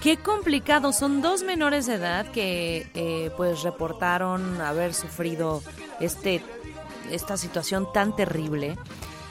Qué 0.00 0.16
complicado. 0.24 0.94
Son 0.94 1.20
dos 1.20 1.42
menores 1.42 1.84
de 1.84 1.96
edad 1.96 2.32
que 2.32 2.90
eh, 2.94 3.30
pues 3.36 3.62
reportaron 3.64 4.62
haber 4.62 4.94
sufrido 4.94 5.62
este 6.00 6.42
esta 7.10 7.36
situación 7.36 7.92
tan 7.92 8.14
terrible. 8.14 8.76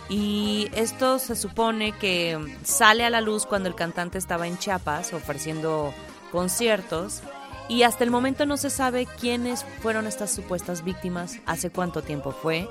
Y 0.10 0.70
esto 0.74 1.20
se 1.20 1.36
supone 1.36 1.92
que 1.92 2.56
sale 2.64 3.04
a 3.04 3.10
la 3.10 3.22
luz 3.22 3.46
cuando 3.46 3.68
el 3.68 3.76
cantante 3.76 4.18
estaba 4.18 4.48
en 4.48 4.58
Chiapas 4.58 5.14
ofreciendo 5.14 5.94
conciertos. 6.32 7.22
Y 7.70 7.84
hasta 7.84 8.06
el 8.06 8.12
momento 8.12 8.46
no 8.46 8.56
se 8.56 8.70
sabe 8.70 9.06
quiénes 9.20 9.66
fueron 9.82 10.08
estas 10.08 10.34
supuestas 10.34 10.86
víctimas, 10.86 11.40
hace 11.46 11.70
cuánto 11.70 12.02
tiempo 12.02 12.32
fue. 12.32 12.70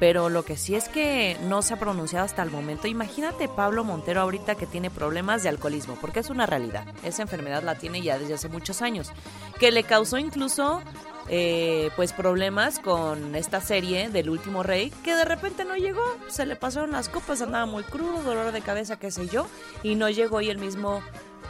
Pero 0.00 0.28
lo 0.30 0.44
que 0.44 0.56
sí 0.56 0.74
es 0.74 0.88
que 0.88 1.36
no 1.42 1.62
se 1.62 1.74
ha 1.74 1.78
pronunciado 1.78 2.24
hasta 2.24 2.42
el 2.42 2.50
momento. 2.50 2.88
Imagínate 2.88 3.46
Pablo 3.46 3.84
Montero 3.84 4.20
ahorita 4.22 4.56
que 4.56 4.66
tiene 4.66 4.90
problemas 4.90 5.44
de 5.44 5.50
alcoholismo, 5.50 5.96
porque 6.00 6.18
es 6.18 6.30
una 6.30 6.46
realidad. 6.46 6.84
Esa 7.04 7.22
enfermedad 7.22 7.62
la 7.62 7.76
tiene 7.76 8.02
ya 8.02 8.18
desde 8.18 8.34
hace 8.34 8.48
muchos 8.48 8.82
años, 8.82 9.12
que 9.60 9.70
le 9.70 9.84
causó 9.84 10.18
incluso 10.18 10.82
eh, 11.28 11.90
pues 11.96 12.12
problemas 12.12 12.78
con 12.78 13.34
esta 13.34 13.60
serie 13.60 14.08
del 14.08 14.30
último 14.30 14.62
rey, 14.62 14.90
que 15.02 15.14
de 15.14 15.24
repente 15.24 15.64
no 15.64 15.76
llegó, 15.76 16.02
se 16.28 16.46
le 16.46 16.56
pasaron 16.56 16.92
las 16.92 17.08
copas, 17.08 17.42
andaba 17.42 17.66
muy 17.66 17.84
crudo, 17.84 18.22
dolor 18.22 18.52
de 18.52 18.60
cabeza, 18.60 18.98
qué 18.98 19.10
sé 19.10 19.28
yo, 19.28 19.46
y 19.82 19.94
no 19.94 20.08
llegó. 20.10 20.40
Y 20.40 20.50
el 20.50 20.58
mismo 20.58 21.02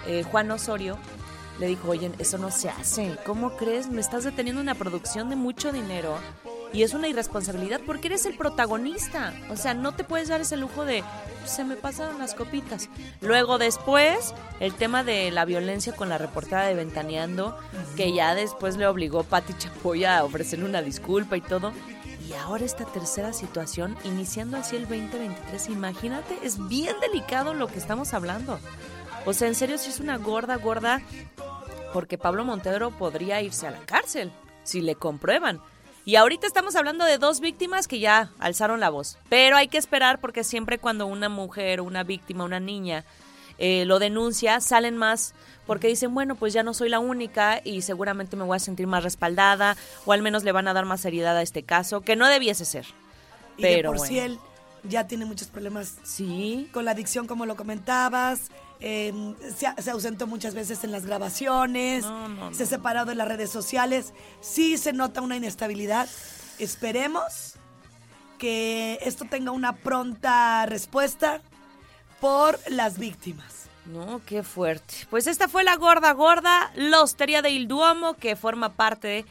eh, 0.06 0.24
Juan 0.24 0.50
Osorio 0.50 0.98
le 1.58 1.66
dijo, 1.66 1.88
oye, 1.90 2.10
eso 2.18 2.38
no 2.38 2.50
se 2.50 2.68
hace, 2.68 3.16
¿cómo 3.24 3.56
crees? 3.56 3.88
Me 3.88 4.00
estás 4.00 4.24
deteniendo 4.24 4.60
una 4.60 4.74
producción 4.74 5.30
de 5.30 5.36
mucho 5.36 5.72
dinero 5.72 6.16
y 6.72 6.82
es 6.82 6.94
una 6.94 7.08
irresponsabilidad 7.08 7.80
porque 7.86 8.08
eres 8.08 8.26
el 8.26 8.36
protagonista. 8.36 9.34
O 9.50 9.56
sea, 9.56 9.74
no 9.74 9.92
te 9.92 10.04
puedes 10.04 10.28
dar 10.28 10.40
ese 10.40 10.56
lujo 10.56 10.84
de 10.84 11.04
se 11.44 11.64
me 11.64 11.76
pasaron 11.76 12.18
las 12.18 12.34
copitas. 12.34 12.88
Luego 13.20 13.58
después, 13.58 14.34
el 14.60 14.74
tema 14.74 15.04
de 15.04 15.30
la 15.30 15.44
violencia 15.44 15.94
con 15.94 16.08
la 16.08 16.18
reportera 16.18 16.66
de 16.66 16.74
Ventaneando, 16.74 17.58
que 17.96 18.12
ya 18.12 18.34
después 18.34 18.76
le 18.76 18.86
obligó 18.86 19.24
Patti 19.24 19.54
Chapoy 19.54 20.04
a 20.04 20.24
ofrecerle 20.24 20.64
una 20.64 20.82
disculpa 20.82 21.36
y 21.36 21.40
todo. 21.40 21.72
Y 22.28 22.34
ahora 22.34 22.64
esta 22.64 22.84
tercera 22.84 23.32
situación, 23.32 23.96
iniciando 24.04 24.56
así 24.56 24.76
el 24.76 24.88
2023, 24.88 25.68
imagínate, 25.68 26.38
es 26.42 26.66
bien 26.68 26.94
delicado 27.00 27.52
lo 27.52 27.66
que 27.66 27.78
estamos 27.78 28.14
hablando. 28.14 28.58
O 29.26 29.32
sea, 29.32 29.48
en 29.48 29.54
serio, 29.54 29.76
si 29.76 29.90
es 29.90 30.00
una 30.00 30.16
gorda, 30.16 30.56
gorda, 30.56 31.02
porque 31.92 32.18
Pablo 32.18 32.44
Montero 32.44 32.90
podría 32.90 33.42
irse 33.42 33.66
a 33.66 33.72
la 33.72 33.80
cárcel 33.80 34.32
si 34.64 34.80
le 34.80 34.94
comprueban. 34.94 35.60
Y 36.05 36.16
ahorita 36.16 36.46
estamos 36.46 36.74
hablando 36.74 37.05
de 37.05 37.18
dos 37.18 37.40
víctimas 37.40 37.86
que 37.86 38.00
ya 38.00 38.30
alzaron 38.40 38.80
la 38.80 38.90
voz. 38.90 39.18
Pero 39.28 39.57
hay 39.57 39.68
que 39.68 39.78
esperar 39.78 40.20
porque 40.20 40.42
siempre 40.42 40.78
cuando 40.78 41.07
una 41.07 41.28
mujer, 41.28 41.80
una 41.80 42.03
víctima, 42.03 42.44
una 42.44 42.59
niña 42.59 43.05
eh, 43.59 43.84
lo 43.84 43.98
denuncia, 44.00 44.61
salen 44.61 44.96
más 44.96 45.34
porque 45.66 45.86
dicen, 45.86 46.12
bueno, 46.12 46.34
pues 46.34 46.53
ya 46.53 46.64
no 46.64 46.74
soy 46.74 46.88
la 46.88 46.98
única 46.98 47.61
y 47.64 47.82
seguramente 47.82 48.36
me 48.36 48.42
voy 48.42 48.57
a 48.57 48.59
sentir 48.59 48.88
más 48.88 49.05
respaldada 49.05 49.76
o 50.05 50.12
al 50.12 50.22
menos 50.22 50.42
le 50.42 50.50
van 50.50 50.66
a 50.66 50.72
dar 50.72 50.84
más 50.86 51.00
seriedad 51.03 51.36
a 51.36 51.42
este 51.42 51.62
caso, 51.62 52.00
que 52.00 52.16
no 52.16 52.26
debiese 52.26 52.64
ser. 52.64 52.86
Y 53.57 53.62
de 53.62 53.68
Pero 53.68 53.90
por 53.90 53.98
bueno. 53.98 54.09
sí 54.12 54.18
él 54.18 54.38
ya 54.82 55.07
tiene 55.07 55.24
muchos 55.24 55.46
problemas 55.46 55.94
Sí. 56.03 56.68
con 56.72 56.84
la 56.84 56.90
adicción, 56.90 57.28
como 57.28 57.46
lo 57.46 57.55
comentabas. 57.55 58.50
Eh, 58.85 59.35
se, 59.57 59.91
ausentó 59.91 60.26
muchas 60.26 60.55
veces 60.55 60.83
en 60.83 60.91
las 60.91 61.07
grabaciones. 61.07 62.05
No, 62.05 62.28
no, 62.28 62.55
Se 62.55 62.64
ha 62.64 62.66
separado 62.66 63.12
en 63.12 63.18
las 63.18 63.28
redes 63.28 63.51
sociales. 63.51 64.12
Sí 64.41 64.76
se 64.76 64.93
nota 64.93 65.20
una 65.20 65.37
inestabilidad. 65.37 66.09
Esperemos 66.59 67.55
que 68.39 68.99
esto 69.03 69.24
tenga 69.24 69.53
una 69.53 69.76
pronta 69.76 70.66
respuesta 70.66 71.41
por 72.20 72.59
las 72.68 72.99
víctimas. 72.99 73.66
No, 73.87 74.20
qué 74.26 74.43
fuerte. 74.43 74.95
Pues 75.11 75.28
esta 75.28 75.49
fue 75.49 75.62
la 75.62 75.76
gorda 75.76 76.12
gorda, 76.12 76.72
la 76.74 77.03
Hostería 77.03 77.41
del 77.41 77.68
Duomo, 77.68 78.14
que 78.14 78.35
forma 78.35 78.70
parte 78.70 79.24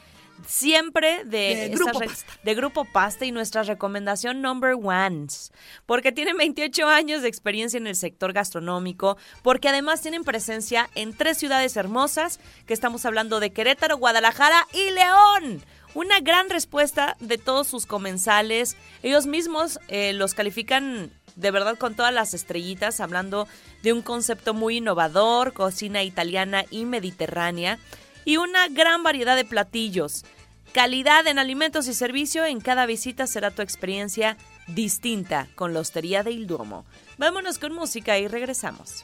siempre 0.47 1.23
de, 1.25 1.29
De 1.31 1.65
estas 1.65 1.79
Grupo 1.79 1.99
re- 1.99 2.07
Pasta. 2.07 2.33
de 2.43 2.55
Grupo 2.55 2.85
Pasta 2.85 3.25
y 3.25 3.31
nuestra 3.31 3.63
recomendación 3.63 4.41
number 4.41 4.75
ones, 4.81 5.51
porque 5.85 6.11
tienen 6.11 6.37
28 6.37 6.87
años 6.87 7.21
de 7.21 7.27
experiencia 7.27 7.77
en 7.77 7.87
el 7.87 7.95
sector 7.95 8.33
gastronómico, 8.33 9.17
porque 9.43 9.69
además 9.69 10.01
tienen 10.01 10.23
presencia 10.23 10.89
en 10.95 11.15
tres 11.15 11.37
ciudades 11.37 11.75
hermosas, 11.77 12.39
que 12.65 12.73
estamos 12.73 13.05
hablando 13.05 13.39
de 13.39 13.51
Querétaro, 13.51 13.97
Guadalajara 13.97 14.67
y 14.73 14.91
León. 14.91 15.63
Una 15.93 16.21
gran 16.21 16.49
respuesta 16.49 17.17
de 17.19 17.37
todos 17.37 17.67
sus 17.67 17.85
comensales. 17.85 18.77
Ellos 19.03 19.25
mismos 19.27 19.77
eh, 19.89 20.13
los 20.13 20.33
califican 20.33 21.11
de 21.35 21.51
verdad 21.51 21.77
con 21.77 21.95
todas 21.95 22.13
las 22.13 22.33
estrellitas, 22.33 22.99
hablando 23.01 23.47
de 23.83 23.91
un 23.93 24.01
concepto 24.01 24.53
muy 24.53 24.77
innovador, 24.77 25.51
cocina 25.53 26.03
italiana 26.03 26.63
y 26.69 26.85
mediterránea, 26.85 27.77
y 28.26 28.38
una 28.38 28.67
gran 28.67 29.03
variedad 29.03 29.36
de 29.36 29.45
platillos. 29.45 30.26
Calidad 30.74 31.28
en 31.28 31.38
alimentos 31.38 31.88
y 31.88 31.93
servicio, 31.93 32.45
en 32.45 32.61
cada 32.61 32.86
visita 32.86 33.28
será 33.28 33.51
tu 33.51 33.61
experiencia 33.61 34.38
distinta 34.67 35.47
con 35.55 35.74
la 35.74 35.82
Hostería 35.82 36.24
de 36.24 36.32
Il 36.32 36.47
Duomo. 36.47 36.86
Vámonos 37.17 37.59
con 37.59 37.74
música 37.74 38.17
y 38.17 38.28
regresamos. 38.28 39.03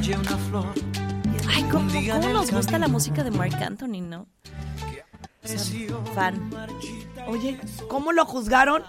Hallé 0.00 0.16
una 0.16 0.36
flor. 0.38 0.66
Ay, 1.48 1.62
¿cómo, 1.64 1.84
Un 1.84 1.92
día 1.92 2.14
cómo 2.14 2.22
en 2.24 2.30
el 2.30 2.32
nos 2.34 2.50
gusta 2.50 2.78
la 2.78 2.88
música 2.88 3.22
de 3.22 3.30
Mark 3.30 3.54
Anthony, 3.62 4.00
no? 4.00 4.26
Fan. 6.14 6.50
Oye, 7.26 7.60
¿cómo 7.88 8.12
lo 8.12 8.24
juzgaron? 8.24 8.82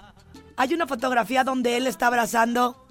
Hay 0.55 0.73
una 0.73 0.87
fotografía 0.87 1.43
donde 1.43 1.75
él 1.75 1.87
está 1.87 2.07
abrazando 2.07 2.85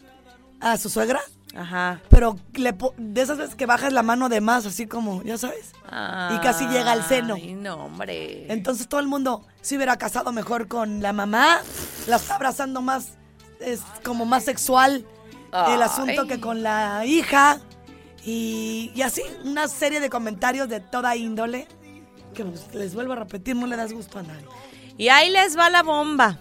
a 0.60 0.76
su 0.76 0.90
suegra, 0.90 1.20
Ajá. 1.56 2.00
pero 2.10 2.36
le 2.54 2.72
po- 2.74 2.94
de 2.98 3.22
esas 3.22 3.38
veces 3.38 3.54
que 3.54 3.64
bajas 3.64 3.92
la 3.92 4.02
mano 4.02 4.28
de 4.28 4.40
más, 4.42 4.66
así 4.66 4.86
como, 4.86 5.22
ya 5.22 5.38
sabes. 5.38 5.72
Y 5.86 6.38
casi 6.40 6.66
llega 6.66 6.92
al 6.92 7.02
seno. 7.04 7.34
Ay, 7.36 7.54
no, 7.54 7.76
hombre. 7.86 8.52
Entonces 8.52 8.86
todo 8.88 9.00
el 9.00 9.06
mundo 9.06 9.46
se 9.62 9.76
hubiera 9.76 9.96
casado 9.96 10.30
mejor 10.32 10.68
con 10.68 11.00
la 11.00 11.12
mamá, 11.14 11.60
la 12.06 12.16
está 12.16 12.34
abrazando 12.36 12.82
más, 12.82 13.14
es 13.60 13.80
como 14.04 14.26
más 14.26 14.44
sexual 14.44 15.06
el 15.52 15.52
Ay. 15.52 15.80
asunto 15.82 16.26
que 16.26 16.38
con 16.40 16.62
la 16.62 17.04
hija. 17.06 17.60
Y, 18.24 18.92
y 18.94 19.02
así, 19.02 19.22
una 19.44 19.68
serie 19.68 20.00
de 20.00 20.10
comentarios 20.10 20.68
de 20.68 20.80
toda 20.80 21.16
índole, 21.16 21.66
que 22.34 22.44
pues, 22.44 22.74
les 22.74 22.94
vuelvo 22.94 23.14
a 23.14 23.16
repetir, 23.16 23.56
no 23.56 23.66
le 23.66 23.76
das 23.76 23.92
gusto 23.92 24.18
a 24.18 24.22
nadie. 24.22 24.46
Y 24.96 25.08
ahí 25.08 25.30
les 25.30 25.56
va 25.56 25.70
la 25.70 25.82
bomba. 25.82 26.38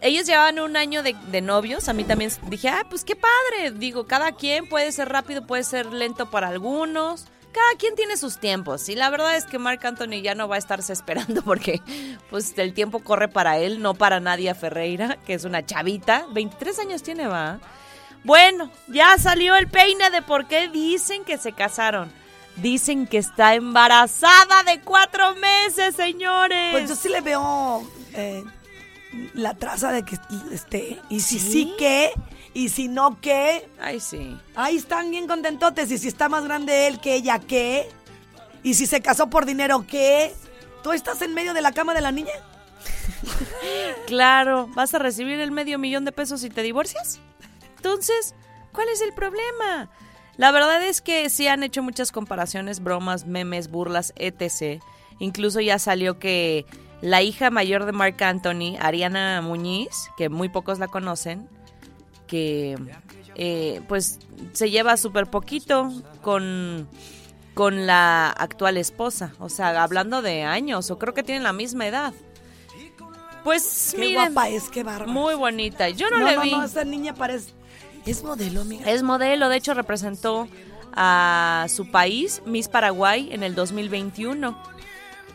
Ellos 0.00 0.26
llevaban 0.26 0.60
un 0.60 0.76
año 0.76 1.02
de, 1.02 1.40
novios. 1.40 1.88
A 1.88 1.92
mí 1.92 2.04
también 2.04 2.30
dije, 2.48 2.68
ah, 2.68 2.82
pues 2.88 3.04
qué 3.04 3.16
padre. 3.16 3.72
Digo, 3.72 4.06
cada 4.06 4.32
quien 4.32 4.68
puede 4.68 4.92
ser 4.92 5.08
rápido, 5.08 5.46
puede 5.46 5.64
ser 5.64 5.86
lento 5.86 6.30
para 6.30 6.48
algunos. 6.48 7.24
Cada 7.52 7.78
quien 7.78 7.94
tiene 7.96 8.16
sus 8.16 8.38
tiempos. 8.38 8.88
Y 8.88 8.94
la 8.94 9.10
verdad 9.10 9.36
es 9.36 9.46
que 9.46 9.58
Marc 9.58 9.84
Anthony 9.84 10.22
ya 10.22 10.34
no 10.34 10.46
va 10.46 10.56
a 10.56 10.58
estarse 10.58 10.92
esperando 10.92 11.42
porque 11.42 11.80
pues 12.30 12.56
el 12.58 12.74
tiempo 12.74 13.00
corre 13.00 13.28
para 13.28 13.58
él, 13.58 13.82
no 13.82 13.94
para 13.94 14.20
Nadia 14.20 14.54
Ferreira, 14.54 15.18
que 15.26 15.34
es 15.34 15.44
una 15.44 15.64
chavita. 15.66 16.26
23 16.32 16.78
años 16.78 17.02
tiene, 17.02 17.26
va. 17.26 17.58
Bueno, 18.28 18.70
ya 18.88 19.16
salió 19.16 19.56
el 19.56 19.68
peine 19.68 20.10
de 20.10 20.20
por 20.20 20.46
qué 20.48 20.68
dicen 20.68 21.24
que 21.24 21.38
se 21.38 21.52
casaron. 21.52 22.12
Dicen 22.56 23.06
que 23.06 23.16
está 23.16 23.54
embarazada 23.54 24.64
de 24.64 24.82
cuatro 24.82 25.34
meses, 25.36 25.96
señores. 25.96 26.72
Pues 26.72 26.90
yo 26.90 26.94
sí 26.94 27.08
le 27.08 27.22
veo 27.22 27.90
eh, 28.12 28.44
la 29.32 29.54
traza 29.54 29.92
de 29.92 30.04
que 30.04 30.18
esté. 30.52 31.00
Y 31.08 31.20
si 31.20 31.38
¿Sí? 31.38 31.52
sí, 31.52 31.74
¿qué? 31.78 32.12
Y 32.52 32.68
si 32.68 32.88
no, 32.88 33.18
¿qué? 33.18 33.66
Ay, 33.80 33.98
sí. 33.98 34.36
Ahí 34.54 34.76
están 34.76 35.10
bien 35.10 35.26
contentotes. 35.26 35.90
Y 35.90 35.96
si 35.96 36.08
está 36.08 36.28
más 36.28 36.44
grande 36.44 36.86
él 36.86 37.00
que 37.00 37.14
ella, 37.14 37.38
¿qué? 37.38 37.88
Y 38.62 38.74
si 38.74 38.84
se 38.84 39.00
casó 39.00 39.30
por 39.30 39.46
dinero, 39.46 39.86
¿qué? 39.88 40.34
¿Tú 40.82 40.92
estás 40.92 41.22
en 41.22 41.32
medio 41.32 41.54
de 41.54 41.62
la 41.62 41.72
cama 41.72 41.94
de 41.94 42.02
la 42.02 42.12
niña? 42.12 42.34
Claro, 44.06 44.68
¿vas 44.74 44.92
a 44.92 44.98
recibir 44.98 45.40
el 45.40 45.50
medio 45.50 45.78
millón 45.78 46.04
de 46.04 46.12
pesos 46.12 46.42
si 46.42 46.50
te 46.50 46.62
divorcias? 46.62 47.20
Entonces, 47.78 48.34
¿cuál 48.72 48.88
es 48.90 49.00
el 49.00 49.12
problema? 49.12 49.90
La 50.36 50.52
verdad 50.52 50.82
es 50.84 51.00
que 51.00 51.30
sí 51.30 51.48
han 51.48 51.62
hecho 51.62 51.82
muchas 51.82 52.12
comparaciones, 52.12 52.80
bromas, 52.80 53.26
memes, 53.26 53.70
burlas, 53.70 54.12
etc. 54.16 54.80
Incluso 55.18 55.60
ya 55.60 55.78
salió 55.80 56.18
que 56.18 56.64
la 57.00 57.22
hija 57.22 57.50
mayor 57.50 57.86
de 57.86 57.92
Marc 57.92 58.20
Anthony, 58.22 58.76
Ariana 58.80 59.40
Muñiz, 59.42 60.10
que 60.16 60.28
muy 60.28 60.48
pocos 60.48 60.78
la 60.78 60.86
conocen, 60.88 61.48
que 62.28 62.76
eh, 63.34 63.80
pues 63.88 64.18
se 64.52 64.70
lleva 64.70 64.96
súper 64.96 65.26
poquito 65.26 65.90
con, 66.22 66.88
con 67.54 67.86
la 67.86 68.28
actual 68.30 68.76
esposa. 68.76 69.32
O 69.40 69.48
sea, 69.48 69.82
hablando 69.82 70.22
de 70.22 70.42
años, 70.44 70.90
o 70.90 70.98
creo 70.98 71.14
que 71.14 71.22
tienen 71.24 71.42
la 71.42 71.52
misma 71.52 71.86
edad. 71.86 72.12
Pues 73.44 73.92
Qué 73.94 74.00
miren, 74.00 74.32
guapa 74.34 74.48
es, 74.50 74.68
qué 74.68 74.82
bárbara. 74.84 75.10
muy 75.10 75.34
bonita. 75.34 75.88
Yo 75.88 76.10
no, 76.10 76.18
no, 76.18 76.26
le 76.26 76.36
no, 76.36 76.42
vi. 76.42 76.50
no, 76.50 76.64
esa 76.64 76.84
niña 76.84 77.14
parece... 77.14 77.52
Es 78.08 78.22
modelo, 78.22 78.62
amiga. 78.62 78.90
Es 78.90 79.02
modelo, 79.02 79.50
de 79.50 79.56
hecho 79.58 79.74
representó 79.74 80.48
a 80.94 81.66
su 81.68 81.90
país, 81.90 82.40
Miss 82.46 82.66
Paraguay, 82.66 83.28
en 83.32 83.42
el 83.42 83.54
2021. 83.54 84.58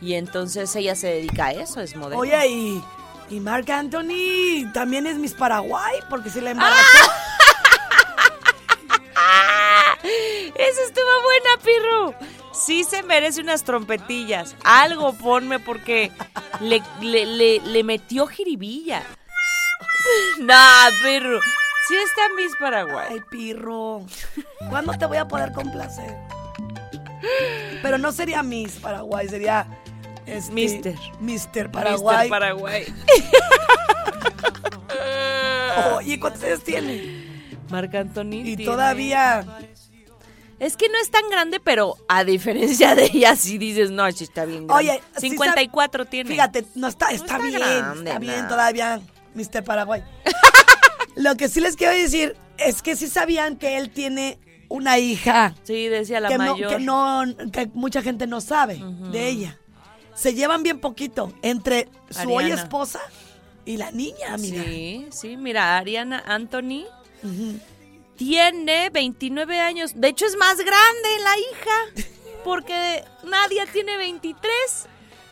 Y 0.02 0.16
entonces 0.16 0.76
ella 0.76 0.96
se 0.96 1.06
dedica 1.06 1.46
a 1.46 1.52
eso, 1.52 1.82
es 1.82 1.96
modelo. 1.96 2.20
Oye, 2.20 2.48
y, 2.48 2.84
y 3.30 3.40
Marc 3.40 3.70
Anthony 3.70 4.72
también 4.74 5.06
es 5.06 5.18
Miss 5.18 5.36
Paraguay, 5.36 6.00
porque 6.10 6.32
se 6.32 6.42
le 6.42 6.50
embarazó. 6.50 6.82
¡Ah! 9.16 9.96
Esa 10.04 10.82
estuvo 10.82 11.06
buena, 11.24 11.64
Pirru. 11.64 12.16
Sí 12.54 12.84
se 12.84 13.04
merece 13.04 13.42
unas 13.42 13.64
trompetillas. 13.64 14.56
Algo 14.64 15.14
ponme 15.14 15.60
porque 15.60 16.12
le, 16.60 16.82
le, 17.02 17.28
le, 17.28 17.60
le 17.60 17.84
metió 17.84 18.26
jiribilla. 18.26 19.04
nah, 20.40 20.90
Pirru. 21.04 21.40
Sí 21.88 21.96
está 21.96 22.22
Miss 22.36 22.54
Paraguay. 22.60 23.08
Ay, 23.12 23.22
pirro. 23.30 24.06
¿Cuándo 24.70 24.94
te 24.94 25.06
voy 25.06 25.18
a 25.18 25.28
poder 25.28 25.52
complacer? 25.52 26.16
Pero 27.82 27.98
no 27.98 28.12
sería 28.12 28.44
Miss 28.44 28.74
Paraguay, 28.74 29.28
sería... 29.28 29.68
este, 30.26 30.54
Mister. 30.54 30.96
Mister 31.20 31.72
Paraguay. 31.72 32.28
Mr. 32.28 32.30
Paraguay. 32.30 32.86
Oye, 35.98 36.20
¿cuántos 36.20 36.44
años 36.44 36.64
tiene? 36.64 37.50
Marc 37.70 37.94
Anthony. 37.96 38.34
Y 38.44 38.56
tiene- 38.56 38.66
todavía... 38.66 39.46
Es 40.60 40.78
que 40.78 40.88
no 40.88 40.98
es 41.00 41.10
tan 41.12 41.28
grande, 41.30 41.60
pero 41.60 41.98
a 42.08 42.24
diferencia 42.24 42.96
de 42.96 43.06
ella, 43.06 43.36
sí 43.36 43.58
dices, 43.58 43.92
no, 43.92 44.10
sí 44.14 44.24
está 44.24 44.46
bien 44.46 44.66
grande. 44.68 44.92
Oye, 44.92 45.02
sí 45.18 45.30
54 45.32 46.06
tiene. 46.06 46.30
Fíjate, 46.30 46.64
no 46.76 46.88
está, 46.88 47.10
está, 47.10 47.36
está 47.36 47.38
bien, 47.40 47.60
grande, 47.60 48.10
está 48.10 48.20
bien 48.20 48.42
no. 48.44 48.48
todavía, 48.48 49.02
Mr. 49.34 49.64
Paraguay. 49.66 50.04
Lo 51.16 51.36
que 51.36 51.50
sí 51.50 51.60
les 51.62 51.76
quiero 51.76 51.94
decir 51.94 52.36
es 52.58 52.82
que 52.82 52.96
sí 52.96 53.08
sabían 53.08 53.58
que 53.58 53.78
él 53.78 53.90
tiene 53.90 54.40
una 54.70 54.98
hija 54.98 55.54
Sí, 55.64 55.88
decía 55.88 56.20
la 56.20 56.30
que 56.30 56.38
no, 56.38 56.54
mayor. 56.56 56.70
que 56.72 56.80
no, 56.80 57.24
que 57.52 57.70
mucha 57.74 58.02
gente 58.02 58.26
no 58.28 58.42
sabe 58.42 58.80
de 59.12 59.28
ella. 59.28 59.60
Se 60.16 60.34
llevan 60.34 60.64
bien 60.64 60.80
poquito 60.80 61.34
entre 61.42 61.90
su 62.10 62.32
hoy 62.32 62.52
esposa 62.52 63.00
y 63.66 63.78
la 63.78 63.92
niña, 63.92 64.38
mira. 64.38 64.64
Sí, 64.64 65.08
sí, 65.12 65.38
mira, 65.38 65.78
Ariana 65.78 66.24
Anthony 66.26 66.86
tiene 68.16 68.90
29 68.90 69.60
años. 69.60 69.94
De 69.96 70.08
hecho, 70.10 70.26
es 70.26 70.36
más 70.38 70.58
grande 70.58 71.10
la 71.24 71.38
hija. 71.38 72.08
Porque 72.44 73.04
Nadia 73.24 73.66
tiene 73.72 73.96
23. 73.98 74.52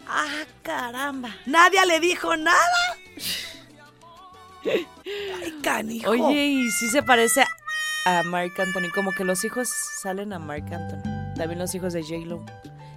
Ah, 0.07 0.45
caramba. 0.63 1.36
Nadie 1.45 1.86
le 1.86 1.99
dijo 1.99 2.36
nada. 2.38 2.57
Ay, 4.66 4.88
canijo. 5.64 6.12
Oye, 6.12 6.45
y 6.45 6.70
sí 6.72 6.89
se 6.89 7.03
parece 7.03 7.43
a 8.05 8.24
Mark 8.24 8.53
Anthony. 8.59 8.89
Como 8.93 9.12
que 9.12 9.24
los 9.24 9.43
hijos 9.43 9.70
salen 10.01 10.34
a 10.34 10.39
Mark 10.39 10.66
Anthony. 10.72 11.34
También 11.36 11.59
los 11.59 11.74
hijos 11.76 11.93
de 11.93 12.01
J-Lo. 12.03 12.43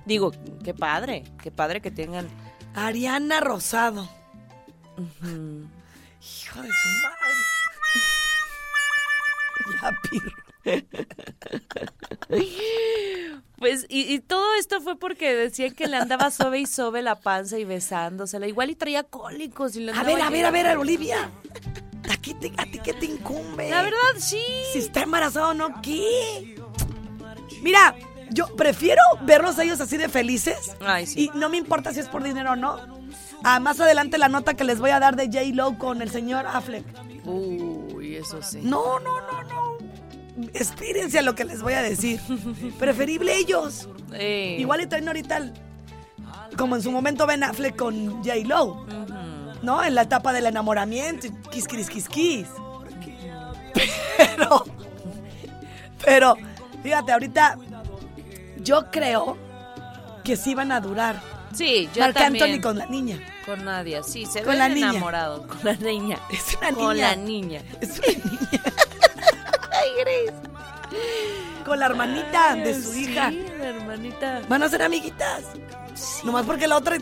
Digo, 0.05 0.33
qué 0.63 0.75
padre. 0.75 1.25
Qué 1.43 1.51
padre 1.51 1.81
que 1.81 1.91
tengan 1.91 2.29
Ariana 2.75 3.41
Rosado. 3.41 4.07
Hijo 4.97 6.63
de 6.63 6.69
su 6.69 6.89
madre. 7.03 7.35
Ya, 9.81 9.93
pirro. 10.03 10.33
Pues, 13.65 13.87
y, 13.89 14.13
y 14.13 14.21
todo 14.21 14.45
esto 14.59 14.83
fue 14.83 14.99
porque 14.99 15.35
decían 15.35 15.73
que 15.73 15.87
le 15.89 15.97
andaba 15.97 16.31
sobe 16.31 16.61
y 16.61 16.67
sobe 16.67 17.01
la 17.01 17.15
panza 17.19 17.59
y 17.59 17.65
besándosela. 17.65 18.47
Igual 18.47 18.69
y 18.69 18.75
traía 18.75 19.05
cólicos. 19.05 19.75
Y 19.77 19.81
le 19.81 19.93
A 19.93 20.03
ver, 20.03 20.21
a 20.21 20.29
ver, 20.29 20.45
a 20.45 20.51
ver, 20.51 20.77
Olivia. 20.77 21.31
¿A, 22.11 22.17
qué 22.19 22.35
te- 22.35 22.53
a 22.59 22.65
ti 22.67 22.79
qué 22.85 22.93
te 22.93 23.07
incumbe? 23.07 23.71
La 23.71 23.81
verdad, 23.81 23.97
sí. 24.19 24.43
Si 24.75 24.81
está 24.81 25.01
embarazado 25.05 25.49
o 25.49 25.55
no, 25.55 25.81
¿qué? 25.81 26.57
Mira, 27.63 27.95
yo 28.29 28.55
prefiero 28.55 29.01
verlos 29.23 29.59
a 29.59 29.65
ellos 29.65 29.81
así 29.81 29.97
de 29.97 30.11
felices. 30.11 30.73
Ay, 30.81 31.07
sí. 31.07 31.31
Y 31.35 31.39
no 31.39 31.49
me 31.49 31.57
importa 31.57 31.95
si 31.95 32.01
es 32.01 32.09
por 32.11 32.23
dinero 32.23 32.53
o 32.53 32.57
no. 32.57 32.77
Ah, 33.45 33.61
más 33.61 33.81
adelante 33.81 34.19
la 34.19 34.29
nota 34.29 34.53
que 34.53 34.65
les 34.65 34.79
voy 34.79 34.91
a 34.91 35.01
dar 35.01 35.17
de 35.17 35.25
J. 35.29 35.41
Lo 35.55 35.79
con 35.79 36.03
el 36.03 36.11
señor 36.11 36.47
Affleck. 36.47 36.85
Uy, 37.25 38.17
eso 38.17 38.43
sí. 38.43 38.61
No, 38.63 38.99
no, 39.01 39.21
no, 39.23 39.43
no. 39.45 39.54
Espírense 40.53 41.19
a 41.19 41.23
lo 41.23 41.35
que 41.35 41.45
les 41.45 41.63
voy 41.63 41.75
a 41.75 41.83
decir. 41.83 42.21
Preferible 42.79 43.37
ellos. 43.37 43.89
Eh. 44.13 44.57
Igual 44.59 44.81
y 44.83 44.87
traen 44.87 45.07
ahorita, 45.09 45.53
como 46.57 46.77
en 46.77 46.83
su 46.83 46.91
momento 46.91 47.27
Ben 47.27 47.45
Affleck 47.45 47.77
con 47.77 48.23
J. 48.25 48.35
Lo. 48.47 48.85
¿No? 49.63 49.83
En 49.85 49.95
la 49.95 50.03
etapa 50.03 50.33
del 50.33 50.47
enamoramiento. 50.47 51.29
Kiss, 51.51 51.67
kiss, 51.69 51.89
kiss, 51.89 52.09
kiss. 52.09 52.49
Pero, 54.17 54.65
pero, 56.05 56.37
fíjate, 56.83 57.13
ahorita 57.13 57.59
yo 58.59 58.91
creo 58.91 59.37
que 60.23 60.37
sí 60.37 60.55
van 60.55 60.73
a 60.73 60.81
durar. 60.81 61.21
Sí, 61.55 61.89
yo 61.95 62.01
Marc 62.03 62.15
también. 62.15 62.45
Anthony 62.45 62.61
con 62.63 62.79
la 62.79 62.87
niña. 62.87 63.21
Con 63.47 63.65
Nadia, 63.65 64.03
sí, 64.03 64.27
se 64.27 64.41
Con 64.41 64.51
ven 64.51 64.59
la 64.59 64.69
niña. 64.69 64.91
enamorados. 64.91 65.47
Con 65.47 65.59
la 65.65 65.75
niña. 65.75 66.19
Es 66.31 66.57
una 66.57 66.73
Con 66.73 66.95
niña. 66.97 67.11
la 67.11 67.17
niña. 67.17 67.63
Es 67.81 67.99
una 68.01 68.31
niña. 68.31 68.61
Ay, 69.85 69.91
Gris. 70.01 70.33
Con 71.65 71.79
la 71.81 71.87
hermanita 71.87 72.55
de 72.55 72.75
su 72.75 72.93
Sí, 72.93 73.05
hija. 73.11 73.31
la 73.31 73.69
hermanita. 73.69 74.43
Van 74.49 74.63
a 74.63 74.69
ser 74.69 74.83
amiguitas. 74.83 75.43
Nomás 76.25 76.45
porque 76.47 76.67
la 76.67 76.77
otra 76.77 76.97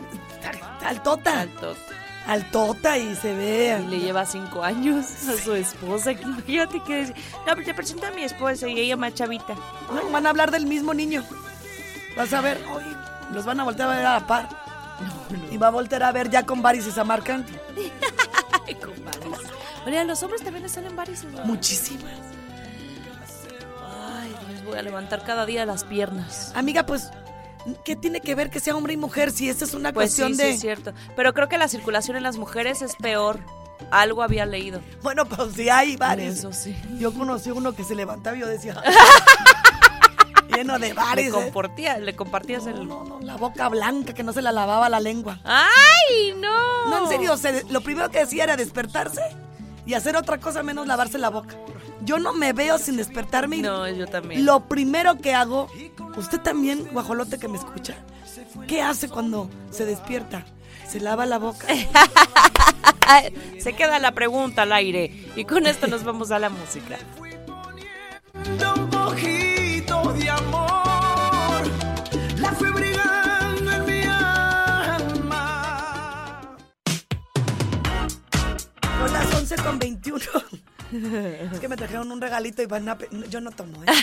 altota. 0.85 1.41
Altota. 1.41 1.79
Altota 2.27 2.97
y 2.97 3.15
se 3.15 3.33
ve. 3.33 3.77
Y 3.85 3.87
le 3.89 3.99
lleva 3.99 4.25
cinco 4.25 4.63
años 4.63 5.05
a 5.27 5.33
su 5.41 5.53
esposa. 5.53 6.11
Imagínate 6.13 6.81
que 6.83 6.99
dice, 7.01 7.13
no, 7.45 7.53
pero 7.55 7.63
te 7.63 7.73
presento 7.73 8.07
a 8.07 8.11
mi 8.11 8.23
esposa 8.23 8.67
y 8.67 8.79
ella 8.79 8.95
más 8.95 9.13
chavita. 9.13 9.55
No, 9.93 10.09
van 10.11 10.25
a 10.25 10.29
hablar 10.29 10.51
del 10.51 10.65
mismo 10.65 10.93
niño. 10.93 11.23
Vas 12.15 12.31
a 12.33 12.41
ver, 12.41 12.63
hoy 12.73 12.83
los 13.33 13.43
van 13.45 13.59
a 13.59 13.63
voltear 13.63 13.89
a 13.89 13.95
ver 13.95 14.05
a 14.05 14.13
la 14.19 14.27
par. 14.27 14.49
Y 15.51 15.57
va 15.57 15.67
a 15.67 15.71
voltear 15.71 16.03
a 16.03 16.11
ver 16.11 16.29
ya 16.29 16.45
con 16.45 16.61
varices 16.61 16.97
a 16.97 17.03
Marc 17.03 17.25
con 17.27 17.43
varices. 19.05 19.51
Oye, 19.85 20.05
los 20.05 20.23
hombres 20.23 20.41
también 20.41 20.63
les 20.63 20.71
salen 20.71 20.95
varices. 20.95 21.25
Muchísimas. 21.43 22.13
Les 24.63 24.69
voy 24.71 24.79
a 24.79 24.81
levantar 24.81 25.25
cada 25.25 25.45
día 25.45 25.65
las 25.65 25.83
piernas. 25.83 26.53
Amiga, 26.55 26.85
pues, 26.85 27.09
¿qué 27.83 27.97
tiene 27.97 28.21
que 28.21 28.33
ver 28.33 28.49
que 28.49 28.61
sea 28.61 28.73
hombre 28.77 28.93
y 28.93 28.97
mujer 28.97 29.29
si 29.29 29.49
esta 29.49 29.65
es 29.65 29.73
una 29.73 29.91
Pues 29.91 30.15
cuestión 30.15 30.31
sí, 30.31 30.37
de... 30.37 30.43
sí, 30.51 30.55
es 30.55 30.61
cierto. 30.61 30.93
Pero 31.17 31.33
creo 31.33 31.49
que 31.49 31.57
la 31.57 31.67
circulación 31.67 32.15
en 32.15 32.23
las 32.23 32.37
mujeres 32.37 32.81
es 32.81 32.95
peor. 32.95 33.41
Algo 33.91 34.23
había 34.23 34.45
leído. 34.45 34.79
Bueno, 35.01 35.25
pues 35.25 35.53
sí 35.55 35.67
hay 35.67 35.97
varios. 35.97 36.35
Eso 36.37 36.53
sí. 36.53 36.73
Yo 36.97 37.13
conocí 37.13 37.51
uno 37.51 37.73
que 37.75 37.83
se 37.83 37.93
levantaba 37.93 38.37
y 38.37 38.39
yo 38.39 38.47
decía... 38.47 38.81
lleno 40.55 40.79
de 40.79 40.87
Le, 40.89 40.93
varices. 40.93 41.33
compartía, 41.33 41.97
le 41.97 42.15
compartías 42.15 42.65
el... 42.65 42.87
No, 42.87 43.03
no, 43.03 43.19
la 43.19 43.35
boca 43.35 43.67
blanca 43.67 44.13
que 44.13 44.23
no 44.23 44.31
se 44.31 44.41
la 44.41 44.53
lavaba 44.53 44.87
la 44.87 45.01
lengua. 45.01 45.39
¡Ay, 45.43 46.35
no! 46.39 46.89
No, 46.89 47.03
en 47.03 47.09
serio, 47.09 47.35
se- 47.35 47.65
lo 47.69 47.81
primero 47.81 48.09
que 48.11 48.19
decía 48.19 48.45
era 48.45 48.55
despertarse 48.55 49.21
y 49.85 49.93
hacer 49.93 50.15
otra 50.15 50.37
cosa 50.39 50.63
menos 50.63 50.87
lavarse 50.87 51.17
la 51.17 51.29
boca. 51.29 51.55
Yo 52.01 52.19
no 52.19 52.33
me 52.33 52.53
veo 52.53 52.77
sin 52.77 52.97
despertarme 52.97 53.57
y 53.57 53.61
No, 53.61 53.87
yo 53.87 54.07
también. 54.07 54.45
lo 54.45 54.61
primero 54.67 55.17
que 55.17 55.33
hago, 55.33 55.67
usted 56.17 56.39
también, 56.41 56.87
guajolote 56.91 57.37
que 57.39 57.47
me 57.47 57.57
escucha, 57.57 57.95
¿qué 58.67 58.81
hace 58.81 59.09
cuando 59.09 59.49
se 59.71 59.85
despierta? 59.85 60.45
Se 60.87 60.99
lava 60.99 61.25
la 61.25 61.39
boca. 61.39 61.67
Se 63.59 63.73
queda 63.73 63.99
la 63.99 64.11
pregunta 64.13 64.63
al 64.63 64.71
aire. 64.73 65.29
Y 65.35 65.45
con 65.45 65.65
esto 65.65 65.87
nos 65.87 66.03
vamos 66.03 66.31
a 66.31 66.39
la 66.39 66.49
música. 66.49 66.97
11 79.53 79.63
con 79.63 79.79
21. 79.79 80.25
es 81.53 81.59
que 81.59 81.67
me 81.67 81.75
trajeron 81.75 82.11
un 82.11 82.19
regalito 82.19 82.63
y 82.63 82.65
van 82.65 82.89
a... 82.89 82.97
Yo 83.29 83.41
no 83.41 83.51
tomo, 83.51 83.83
¿eh? 83.83 83.85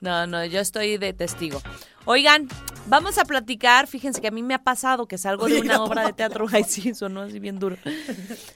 No, 0.00 0.26
no, 0.26 0.44
yo 0.44 0.60
estoy 0.60 0.96
de 0.96 1.12
testigo. 1.12 1.60
Oigan, 2.04 2.48
vamos 2.86 3.18
a 3.18 3.24
platicar. 3.24 3.86
Fíjense 3.86 4.20
que 4.20 4.28
a 4.28 4.30
mí 4.30 4.42
me 4.42 4.54
ha 4.54 4.62
pasado 4.62 5.06
que 5.06 5.18
salgo 5.18 5.48
de 5.48 5.60
una 5.60 5.74
no. 5.74 5.84
obra 5.84 6.06
de 6.06 6.12
teatro. 6.12 6.46
Ay, 6.52 6.64
sí, 6.64 6.94
sonó 6.94 7.22
así 7.22 7.38
bien 7.38 7.58
duro. 7.58 7.76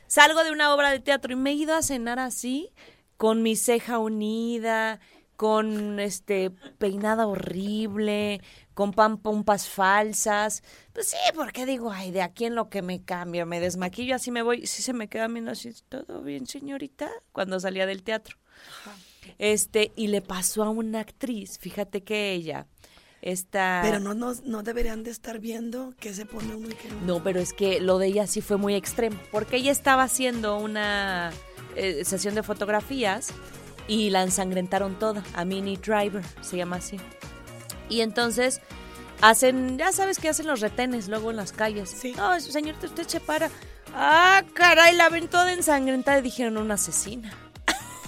Salgo 0.07 0.45
de 0.45 0.53
una 0.53 0.75
obra 0.75 0.91
de 0.91 1.01
teatro 1.01 1.33
y 1.33 1.37
me 1.37 1.51
he 1.51 1.55
ido 1.55 1.75
a 1.75 1.83
cenar 1.83 2.19
así, 2.19 2.71
con 3.17 3.43
mi 3.43 3.57
ceja 3.57 3.99
unida, 3.99 5.01
con 5.37 5.99
este 5.99 6.51
peinada 6.79 7.27
horrible, 7.27 8.41
con 8.75 8.93
pompas 8.93 9.69
falsas. 9.69 10.63
Pues 10.93 11.09
sí, 11.09 11.17
porque 11.35 11.67
digo, 11.67 11.91
ay, 11.91 12.11
de 12.11 12.23
aquí 12.23 12.45
en 12.45 12.55
lo 12.55 12.69
que 12.69 12.83
me 12.83 13.03
cambio, 13.03 13.47
me 13.47 13.61
desmaquillo, 13.61 14.17
así 14.17 14.31
me 14.31 14.43
voy. 14.43 14.67
Sí 14.67 14.83
se 14.83 14.93
me 14.93 15.09
queda 15.09 15.29
viendo 15.29 15.51
así, 15.51 15.73
¿todo 15.89 16.23
bien, 16.23 16.47
señorita? 16.47 17.11
Cuando 17.33 17.61
salía 17.61 17.87
del 17.87 18.03
teatro. 18.03 18.37
Este, 19.39 19.93
y 19.97 20.09
le 20.09 20.21
pasó 20.21 20.65
a 20.65 20.71
una 20.71 21.01
actriz, 21.01 21.59
fíjate 21.59 22.03
que 22.03 22.33
ella 22.33 22.67
está... 23.21 23.81
Pero 23.85 24.01
no, 24.01 24.15
no, 24.15 24.35
no 24.45 24.63
deberían 24.63 25.05
de 25.05 25.11
estar 25.11 25.39
viendo 25.39 25.95
qué 25.99 26.13
se 26.13 26.27
pone 26.27 26.55
uno 26.55 26.69
y 26.71 26.75
qué 26.75 26.89
no. 26.89 27.01
No, 27.01 27.23
pero 27.23 27.41
es 27.41 27.53
que 27.53 27.81
lo 27.81 27.99
de 27.99 28.09
ella 28.09 28.27
sí 28.27 28.41
fue 28.41 28.57
muy 28.57 28.75
extremo, 28.75 29.19
porque 29.31 29.57
ella 29.57 29.71
estaba 29.71 30.03
haciendo 30.03 30.59
una 30.59 31.33
eh, 31.77 32.05
sesión 32.05 32.35
de 32.35 32.43
fotografías 32.43 33.33
y 33.89 34.11
la 34.11 34.23
ensangrentaron 34.23 34.99
toda, 34.99 35.23
a 35.35 35.45
Mini 35.45 35.77
Driver, 35.77 36.25
se 36.41 36.57
llama 36.57 36.77
así. 36.77 36.99
Y 37.93 38.01
entonces 38.01 38.63
hacen, 39.21 39.77
ya 39.77 39.93
sabes 39.93 40.19
que 40.19 40.31
hacen 40.31 40.47
los 40.47 40.61
retenes 40.61 41.09
luego 41.09 41.31
en 41.31 41.37
las 41.37 41.53
calles. 41.53 41.91
Sí. 41.91 42.15
No, 42.17 42.41
señorita, 42.41 42.87
usted 42.87 43.07
se 43.07 43.21
para. 43.21 43.51
Ah, 43.95 44.43
caray, 44.55 44.97
la 44.97 45.11
ven 45.11 45.29
toda 45.29 45.53
ensangrentada 45.53 46.19
y 46.19 46.23
dijeron 46.23 46.57
una 46.57 46.75
asesina. 46.75 47.37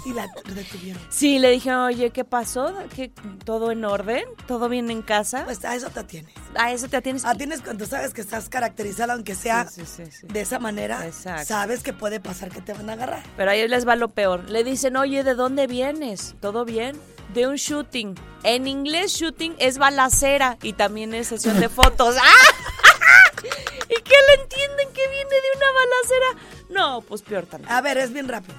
Y 0.04 0.12
la 0.12 0.26
detuvieron. 0.54 1.02
Sí, 1.08 1.38
le 1.38 1.50
dijeron, 1.50 1.80
oye, 1.80 2.10
¿qué 2.10 2.24
pasó? 2.24 2.74
¿Qué, 2.94 3.10
¿Todo 3.44 3.70
en 3.70 3.84
orden? 3.84 4.24
¿Todo 4.46 4.68
bien 4.68 4.90
en 4.90 5.00
casa? 5.02 5.44
Pues 5.46 5.64
a 5.64 5.74
eso 5.74 5.88
te 5.88 6.00
atienes. 6.00 6.34
A 6.56 6.72
eso 6.72 6.88
te 6.88 6.96
atienes. 6.98 7.24
Atienes 7.24 7.62
cuando 7.62 7.86
sabes 7.86 8.12
que 8.12 8.20
estás 8.20 8.48
caracterizada, 8.50 9.14
aunque 9.14 9.34
sea 9.34 9.66
Sí, 9.66 9.82
sí, 9.86 10.04
sí, 10.04 10.12
sí. 10.20 10.26
de 10.26 10.40
esa 10.42 10.58
manera, 10.58 11.06
Exacto. 11.06 11.46
sabes 11.46 11.82
que 11.82 11.92
puede 11.94 12.20
pasar 12.20 12.50
que 12.50 12.60
te 12.60 12.72
van 12.74 12.90
a 12.90 12.94
agarrar. 12.94 13.22
Pero 13.36 13.50
ahí 13.50 13.66
les 13.66 13.88
va 13.88 13.96
lo 13.96 14.08
peor. 14.10 14.50
Le 14.50 14.62
dicen, 14.62 14.96
oye, 14.96 15.24
¿de 15.24 15.34
dónde 15.34 15.66
vienes? 15.66 16.34
¿Todo 16.40 16.64
bien? 16.66 17.00
De 17.32 17.46
un 17.46 17.56
shooting. 17.56 18.14
En 18.42 18.66
inglés, 18.68 19.12
shooting 19.12 19.54
es 19.58 19.78
balacera 19.78 20.58
y 20.62 20.74
también 20.74 21.14
es 21.14 21.28
sesión 21.28 21.58
de 21.60 21.68
fotos. 21.70 22.16
¡Ah! 22.22 23.40
¿Y 23.88 24.02
qué 24.02 24.14
le 24.28 24.42
entienden 24.42 24.88
que 24.92 25.08
viene 25.08 25.30
de 25.30 25.56
una 25.56 25.66
balacera? 25.72 26.48
No, 26.70 27.00
pues 27.02 27.22
peor 27.22 27.46
también. 27.46 27.72
A 27.72 27.80
ver, 27.80 27.96
es 27.98 28.12
bien 28.12 28.28
rápido. 28.28 28.54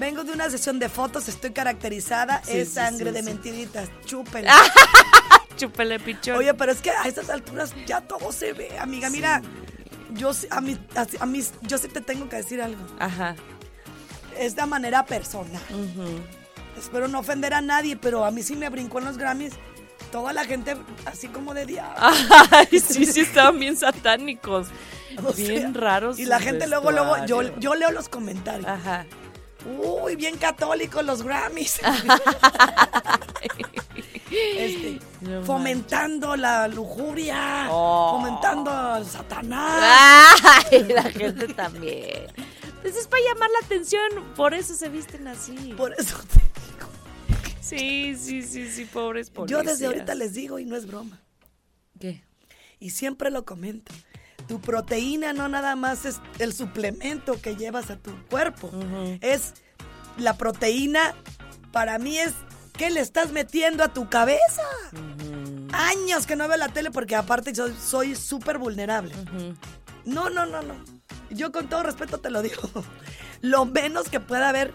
Vengo 0.00 0.24
de 0.24 0.32
una 0.32 0.48
sesión 0.50 0.78
de 0.78 0.88
fotos, 0.88 1.28
estoy 1.28 1.50
caracterizada, 1.52 2.42
Sí, 2.44 2.56
es 2.58 2.68
sí, 2.68 2.74
sangre 2.74 3.10
sí, 3.10 3.14
de 3.14 3.18
sí. 3.20 3.24
mentiritas, 3.26 3.88
chúpele. 4.06 4.48
Chúpele, 5.56 6.00
pichón. 6.00 6.38
Oye, 6.38 6.54
pero 6.54 6.72
es 6.72 6.80
que 6.80 6.90
a 6.90 7.02
estas 7.02 7.28
alturas 7.28 7.74
ya 7.86 8.00
todo 8.00 8.32
se 8.32 8.54
ve, 8.54 8.78
amiga. 8.78 9.10
Mira, 9.10 9.42
yo 10.14 10.32
sí- 10.32 10.46
a 10.50 10.62
mí, 10.62 10.78
a, 10.96 11.06
a 11.22 11.26
mí, 11.26 11.44
yo 11.60 11.76
sí 11.76 11.88
te 11.88 12.00
tengo 12.00 12.30
que 12.30 12.36
decir 12.36 12.62
algo. 12.62 12.80
Ajá. 12.98 13.36
Es 14.38 14.56
de 14.56 14.64
manera 14.64 15.04
personal. 15.04 15.60
Espero 16.78 17.08
no 17.08 17.18
ofender 17.18 17.52
a 17.52 17.60
nadie, 17.60 17.94
pero 17.98 18.24
a 18.24 18.30
mí 18.30 18.42
sí 18.42 18.56
me 18.56 18.70
brincó 18.70 19.00
en 19.00 19.04
los 19.04 19.18
Grammys. 19.18 19.52
Toda 20.10 20.32
la 20.32 20.44
gente 20.46 20.78
así 21.04 21.28
como 21.28 21.52
de 21.52 21.66
diablo. 21.66 21.94
Ay, 22.50 22.80
sí, 22.80 23.04
sí, 23.04 23.20
estaban 23.28 23.58
bien 23.60 23.76
satánicos. 23.76 24.68
O 25.22 25.32
bien 25.34 25.72
sea, 25.74 25.80
raros. 25.80 26.18
Y 26.18 26.24
la 26.24 26.40
gente 26.40 26.66
luego, 26.68 26.90
luego, 26.90 27.26
yo, 27.26 27.42
yo 27.58 27.74
leo 27.74 27.90
los 27.90 28.08
comentarios. 28.08 28.66
Ajá. 28.66 29.04
Uy, 29.66 30.16
bien 30.16 30.36
católicos 30.36 31.04
los 31.04 31.22
Grammys. 31.22 31.80
Este, 34.32 35.00
No 35.22 35.42
fomentando 35.44 36.36
la 36.36 36.68
lujuria, 36.68 37.66
Oh. 37.70 38.16
fomentando 38.16 38.70
al 38.70 39.04
Satanás. 39.04 40.40
Ay, 40.70 40.84
la 40.84 41.02
gente 41.02 41.48
también. 41.48 42.26
Pues 42.80 42.96
es 42.96 43.08
para 43.08 43.22
llamar 43.24 43.50
la 43.50 43.66
atención, 43.66 44.08
por 44.36 44.54
eso 44.54 44.74
se 44.74 44.88
visten 44.88 45.26
así. 45.26 45.74
Por 45.76 45.94
eso 45.98 46.16
Sí, 47.60 48.16
sí, 48.16 48.42
sí, 48.42 48.70
sí, 48.70 48.84
pobres 48.84 49.28
Yo 49.28 49.34
policías. 49.34 49.64
desde 49.66 49.86
ahorita 49.86 50.14
les 50.14 50.32
digo 50.32 50.58
y 50.60 50.64
no 50.64 50.76
es 50.76 50.86
broma. 50.86 51.20
¿Qué? 51.98 52.22
Y 52.78 52.90
siempre 52.90 53.30
lo 53.30 53.44
comento. 53.44 53.92
Tu 54.50 54.60
proteína 54.60 55.32
no 55.32 55.46
nada 55.46 55.76
más 55.76 56.04
es 56.04 56.20
el 56.40 56.52
suplemento 56.52 57.40
que 57.40 57.54
llevas 57.54 57.88
a 57.88 57.96
tu 57.96 58.10
cuerpo. 58.26 58.68
Es 59.20 59.54
la 60.18 60.36
proteína, 60.36 61.14
para 61.70 62.00
mí 62.00 62.18
es 62.18 62.32
¿qué 62.76 62.90
le 62.90 62.98
estás 62.98 63.30
metiendo 63.30 63.84
a 63.84 63.92
tu 63.92 64.08
cabeza? 64.08 64.64
Años 65.72 66.26
que 66.26 66.34
no 66.34 66.48
veo 66.48 66.56
la 66.56 66.68
tele 66.68 66.90
porque 66.90 67.14
aparte 67.14 67.52
yo 67.52 67.68
soy 67.76 68.16
súper 68.16 68.58
vulnerable. 68.58 69.14
No, 70.04 70.30
no, 70.30 70.46
no, 70.46 70.62
no. 70.62 70.74
Yo 71.30 71.52
con 71.52 71.68
todo 71.68 71.84
respeto 71.84 72.18
te 72.18 72.30
lo 72.30 72.42
digo. 72.42 72.60
Lo 73.42 73.66
menos 73.66 74.08
que 74.08 74.18
pueda 74.18 74.48
haber 74.48 74.74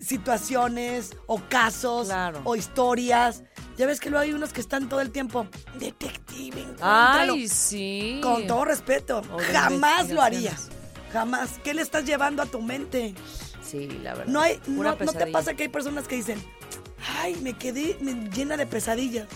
situaciones 0.00 1.16
o 1.26 1.40
casos 1.48 2.08
o 2.44 2.56
historias. 2.56 3.42
Ya 3.76 3.86
ves 3.86 4.00
que 4.00 4.10
luego 4.10 4.22
hay 4.22 4.32
unos 4.32 4.52
que 4.52 4.60
están 4.60 4.88
todo 4.88 5.00
el 5.00 5.10
tiempo, 5.10 5.46
detective, 5.78 6.60
encuéntralo". 6.60 7.34
Ay, 7.34 7.48
sí. 7.48 8.20
Con 8.22 8.46
todo 8.46 8.64
respeto, 8.64 9.22
jamás 9.52 10.10
lo 10.10 10.20
haría. 10.22 10.40
investigaciones. 10.50 10.80
Jamás. 11.12 11.50
¿Qué 11.64 11.74
le 11.74 11.82
estás 11.82 12.04
llevando 12.04 12.42
a 12.42 12.46
tu 12.46 12.60
mente? 12.62 13.14
Sí, 13.62 13.88
la 14.02 14.14
verdad. 14.14 14.32
No 14.32 14.40
hay, 14.40 14.58
Pura 14.58 14.96
no, 14.98 15.04
¿no 15.04 15.12
te 15.12 15.26
pasa 15.26 15.54
que 15.54 15.64
hay 15.64 15.68
personas 15.68 16.06
que 16.06 16.16
dicen, 16.16 16.40
ay, 17.20 17.36
me 17.42 17.54
quedé 17.54 17.96
me 18.00 18.14
llena 18.30 18.56
de 18.56 18.66
pesadillas? 18.66 19.26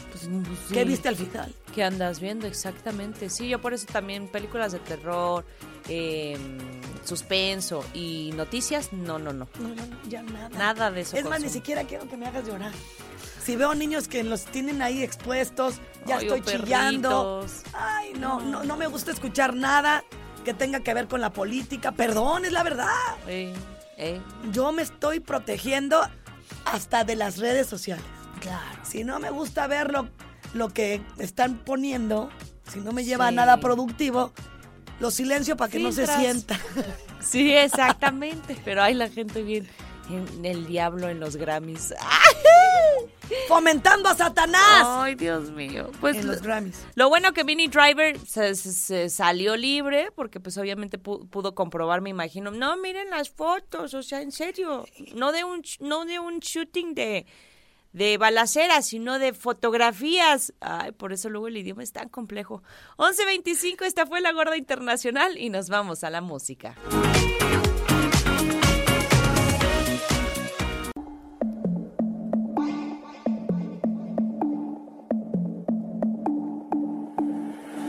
¿Qué 0.72 0.82
Sí. 0.82 0.84
viste 0.84 1.08
al 1.08 1.16
final? 1.16 1.54
¿Qué 1.74 1.82
andas 1.82 2.20
viendo 2.20 2.46
exactamente? 2.46 3.28
Sí, 3.28 3.48
yo 3.48 3.60
por 3.60 3.74
eso 3.74 3.86
también 3.86 4.28
películas 4.28 4.70
de 4.72 4.78
terror, 4.78 5.44
eh, 5.88 6.36
suspenso 7.04 7.84
y 7.92 8.32
noticias, 8.34 8.92
no, 8.92 9.18
no, 9.18 9.32
no. 9.32 9.48
No, 9.58 9.74
ya 10.08 10.22
nada. 10.22 10.48
Nada 10.50 10.90
de 10.90 11.02
eso. 11.02 11.16
Es 11.16 11.24
más, 11.24 11.40
ni 11.40 11.50
siquiera 11.50 11.84
quiero 11.84 12.08
que 12.08 12.16
me 12.16 12.26
hagas 12.26 12.46
llorar. 12.46 12.72
Si 13.42 13.56
veo 13.56 13.74
niños 13.74 14.08
que 14.08 14.24
los 14.24 14.44
tienen 14.46 14.80
ahí 14.80 15.02
expuestos, 15.02 15.76
ya 16.06 16.16
Ay, 16.16 16.26
estoy 16.26 16.40
chillando. 16.42 17.46
Ay, 17.74 18.12
no, 18.18 18.40
no, 18.40 18.64
no 18.64 18.76
me 18.76 18.86
gusta 18.86 19.10
escuchar 19.10 19.54
nada 19.54 20.04
que 20.44 20.54
tenga 20.54 20.80
que 20.80 20.94
ver 20.94 21.08
con 21.08 21.20
la 21.20 21.30
política. 21.30 21.92
Perdón, 21.92 22.46
es 22.46 22.52
la 22.52 22.62
verdad. 22.62 22.88
Eh, 23.26 23.52
eh. 23.98 24.20
Yo 24.50 24.72
me 24.72 24.82
estoy 24.82 25.20
protegiendo 25.20 26.00
hasta 26.64 27.04
de 27.04 27.16
las 27.16 27.38
redes 27.38 27.66
sociales. 27.66 28.04
Claro. 28.40 28.80
Si 28.82 29.04
no 29.04 29.18
me 29.20 29.30
gusta 29.30 29.66
ver 29.66 29.90
lo, 29.90 30.08
lo 30.54 30.70
que 30.70 31.02
están 31.18 31.58
poniendo, 31.58 32.30
si 32.70 32.80
no 32.80 32.92
me 32.92 33.04
lleva 33.04 33.28
a 33.28 33.30
nada 33.30 33.58
productivo, 33.58 34.32
lo 35.00 35.10
silencio 35.10 35.56
para 35.56 35.70
que 35.70 35.78
no 35.78 35.92
se 35.92 36.06
sienta. 36.06 36.58
Sí, 37.20 37.54
exactamente. 37.54 38.54
Pero 38.66 38.82
hay 38.82 38.92
la 38.92 39.08
gente 39.08 39.42
bien 39.42 39.66
en 40.10 40.44
el 40.44 40.66
diablo 40.66 41.08
en 41.08 41.20
los 41.20 41.36
Grammys. 41.36 41.94
Fomentando 43.48 44.08
a 44.10 44.14
Satanás. 44.14 44.82
Ay, 44.84 45.14
Dios 45.14 45.50
mío. 45.50 45.90
Pues 46.00 46.16
en 46.18 46.26
los 46.26 46.42
Grammys. 46.42 46.78
Lo 46.94 47.08
bueno 47.08 47.32
que 47.32 47.42
Minnie 47.44 47.68
Driver 47.68 48.18
se, 48.26 48.54
se- 48.54 48.72
se 48.72 49.08
salió 49.08 49.56
libre, 49.56 50.10
porque 50.14 50.38
pues 50.40 50.58
obviamente 50.58 51.00
pu- 51.02 51.26
pudo 51.30 51.54
comprobar, 51.54 52.00
me 52.02 52.10
imagino. 52.10 52.50
No, 52.50 52.76
miren 52.76 53.08
las 53.10 53.30
fotos, 53.30 53.94
o 53.94 54.02
sea, 54.02 54.20
en 54.20 54.30
serio. 54.32 54.84
No 55.14 55.32
de 55.32 55.44
un, 55.44 55.62
no 55.80 56.04
de 56.04 56.18
un 56.18 56.40
shooting 56.40 56.94
de, 56.94 57.24
de 57.94 58.18
balacera, 58.18 58.82
sino 58.82 59.18
de 59.18 59.32
fotografías. 59.32 60.52
Ay, 60.60 60.92
por 60.92 61.12
eso 61.14 61.30
luego 61.30 61.48
el 61.48 61.56
idioma 61.56 61.82
es 61.82 61.92
tan 61.92 62.10
complejo. 62.10 62.62
11.25, 62.98 63.84
esta 63.86 64.04
fue 64.04 64.20
la 64.20 64.32
Gorda 64.32 64.56
Internacional 64.56 65.38
y 65.38 65.48
nos 65.48 65.70
vamos 65.70 66.04
a 66.04 66.10
la 66.10 66.20
música. 66.20 66.74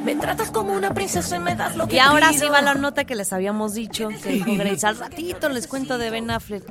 Me 0.05 0.15
tratas 0.15 0.51
como 0.51 0.73
una 0.73 0.93
princesa 0.93 1.35
y 1.35 1.39
me 1.39 1.55
das 1.55 1.75
lo 1.75 1.87
que 1.87 1.95
Y 1.95 1.99
ahora 1.99 2.29
pido. 2.29 2.41
sí 2.43 2.49
va 2.49 2.61
la 2.61 2.75
nota 2.75 3.05
que 3.05 3.15
les 3.15 3.33
habíamos 3.33 3.73
dicho, 3.73 4.09
que 4.23 4.29
dijo 4.29 4.55
Grace. 4.55 4.85
Al 4.85 4.97
ratito 4.97 5.49
les 5.49 5.67
cuento 5.67 5.97
de 5.97 6.11
Ben 6.11 6.29
Affleck. 6.29 6.63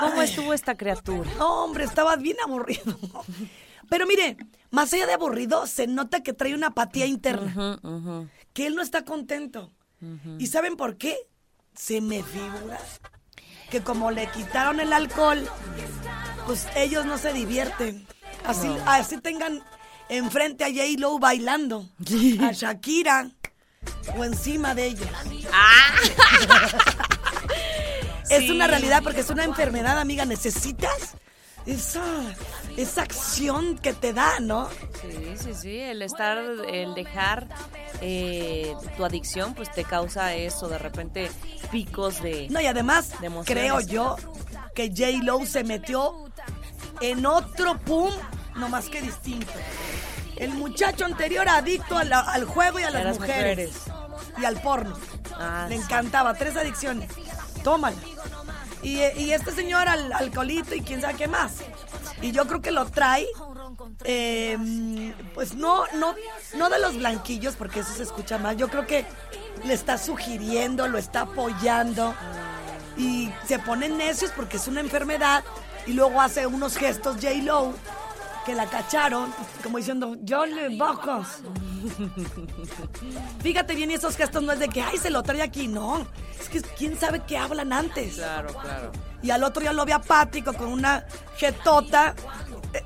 ¿Cómo 0.00 0.22
estuvo 0.22 0.54
esta 0.54 0.76
criatura? 0.76 1.28
No, 1.38 1.64
hombre, 1.64 1.84
estaba 1.84 2.16
bien 2.16 2.36
aburrido. 2.44 2.96
Pero 3.90 4.06
mire, 4.06 4.36
más 4.70 4.92
allá 4.92 5.06
de 5.06 5.14
aburrido, 5.14 5.66
se 5.66 5.86
nota 5.86 6.22
que 6.22 6.32
trae 6.32 6.54
una 6.54 6.68
apatía 6.68 7.06
interna. 7.06 7.78
Que 8.52 8.66
él 8.66 8.74
no 8.74 8.82
está 8.82 9.04
contento. 9.04 9.72
¿Y 10.38 10.46
saben 10.46 10.76
por 10.76 10.96
qué? 10.96 11.16
Se 11.74 12.00
me 12.00 12.22
figura 12.22 12.78
que 13.70 13.82
como 13.82 14.10
le 14.10 14.26
quitaron 14.30 14.80
el 14.80 14.92
alcohol, 14.92 15.46
pues 16.46 16.66
ellos 16.76 17.04
no 17.06 17.18
se 17.18 17.32
divierten. 17.32 18.06
Así, 18.44 18.74
así 18.86 19.18
tengan 19.18 19.62
enfrente 20.08 20.64
a 20.64 20.68
J. 20.68 20.82
Lo 20.98 21.18
bailando, 21.18 21.88
a 22.40 22.52
Shakira 22.52 23.30
o 24.16 24.24
encima 24.24 24.74
de 24.74 24.86
ellos. 24.86 25.08
es 28.30 28.40
Sí. 28.44 28.50
una 28.50 28.66
realidad 28.66 29.02
porque 29.02 29.20
es 29.20 29.30
una 29.30 29.44
enfermedad, 29.44 29.98
amiga. 29.98 30.24
Necesitas 30.24 31.14
esa, 31.66 32.02
esa 32.76 33.02
acción 33.02 33.78
que 33.78 33.92
te 33.92 34.12
da, 34.12 34.40
¿no? 34.40 34.68
Sí, 35.00 35.34
sí, 35.42 35.54
sí. 35.54 35.78
El 35.78 36.02
estar, 36.02 36.38
el 36.68 36.94
dejar 36.94 37.48
eh, 38.00 38.74
tu 38.96 39.04
adicción, 39.04 39.54
pues 39.54 39.70
te 39.72 39.84
causa 39.84 40.34
eso, 40.34 40.68
de 40.68 40.78
repente 40.78 41.30
picos 41.70 42.22
de. 42.22 42.48
No, 42.50 42.60
y 42.60 42.66
además, 42.66 43.20
de 43.20 43.30
creo 43.44 43.80
yo 43.80 44.16
que 44.74 44.88
J. 44.88 45.22
Lo 45.24 45.44
se 45.46 45.64
metió 45.64 46.14
en 47.00 47.26
otro 47.26 47.78
pum, 47.78 48.10
no 48.58 48.68
más 48.68 48.88
que 48.88 49.00
distinto. 49.00 49.52
El 50.36 50.50
muchacho 50.50 51.04
anterior 51.04 51.48
adicto 51.48 51.96
al 51.96 52.44
juego 52.44 52.78
y 52.78 52.84
a 52.84 52.90
las, 52.90 53.18
mujeres. 53.18 53.72
Y 54.40 54.44
al 54.44 54.60
porno. 54.60 54.96
Ah, 55.34 55.66
Le 55.68 55.76
sí. 55.76 55.82
encantaba, 55.82 56.34
tres 56.34 56.56
adicciones. 56.56 57.10
Tómala. 57.64 57.96
Y, 58.82 58.98
y 58.98 59.32
este 59.32 59.50
señor 59.52 59.88
al 59.88 60.12
alcoholito 60.12 60.74
y 60.74 60.82
quién 60.82 61.00
sabe 61.00 61.14
qué 61.14 61.26
más. 61.26 61.54
Y 62.22 62.32
yo 62.32 62.46
creo 62.46 62.60
que 62.60 62.70
lo 62.70 62.86
trae, 62.86 63.26
eh, 64.04 64.56
pues 65.34 65.54
no, 65.54 65.84
no, 65.94 66.14
no 66.56 66.70
de 66.70 66.78
los 66.78 66.96
blanquillos, 66.96 67.56
porque 67.56 67.80
eso 67.80 67.92
se 67.92 68.02
escucha 68.04 68.38
mal. 68.38 68.56
Yo 68.56 68.68
creo 68.68 68.86
que 68.86 69.04
le 69.64 69.74
está 69.74 69.98
sugiriendo, 69.98 70.88
lo 70.88 70.98
está 70.98 71.22
apoyando. 71.22 72.14
Y 72.96 73.32
se 73.46 73.58
ponen 73.58 73.96
necios 73.98 74.32
porque 74.34 74.56
es 74.56 74.66
una 74.68 74.80
enfermedad. 74.80 75.44
Y 75.86 75.92
luego 75.92 76.20
hace 76.20 76.46
unos 76.46 76.76
gestos 76.76 77.16
J. 77.16 77.30
Que 78.48 78.54
la 78.54 78.64
cacharon, 78.64 79.30
como 79.62 79.76
diciendo, 79.76 80.16
yo 80.22 80.46
le 80.46 80.74
bajos. 80.78 81.26
Fíjate 83.42 83.74
bien, 83.74 83.90
y 83.90 83.94
esos 83.94 84.16
gestos 84.16 84.42
no 84.42 84.52
es 84.52 84.58
de 84.58 84.70
que, 84.70 84.80
ay, 84.80 84.96
se 84.96 85.10
lo 85.10 85.22
trae 85.22 85.42
aquí, 85.42 85.68
no. 85.68 86.06
Es 86.40 86.48
que 86.48 86.62
quién 86.62 86.98
sabe 86.98 87.20
qué 87.26 87.36
hablan 87.36 87.74
antes. 87.74 88.14
Claro, 88.14 88.54
claro. 88.54 88.92
Y 89.22 89.30
al 89.32 89.44
otro 89.44 89.62
ya 89.62 89.74
lo 89.74 89.84
ve 89.84 89.92
apático 89.92 90.54
con 90.54 90.68
una 90.68 91.04
jetota. 91.36 92.14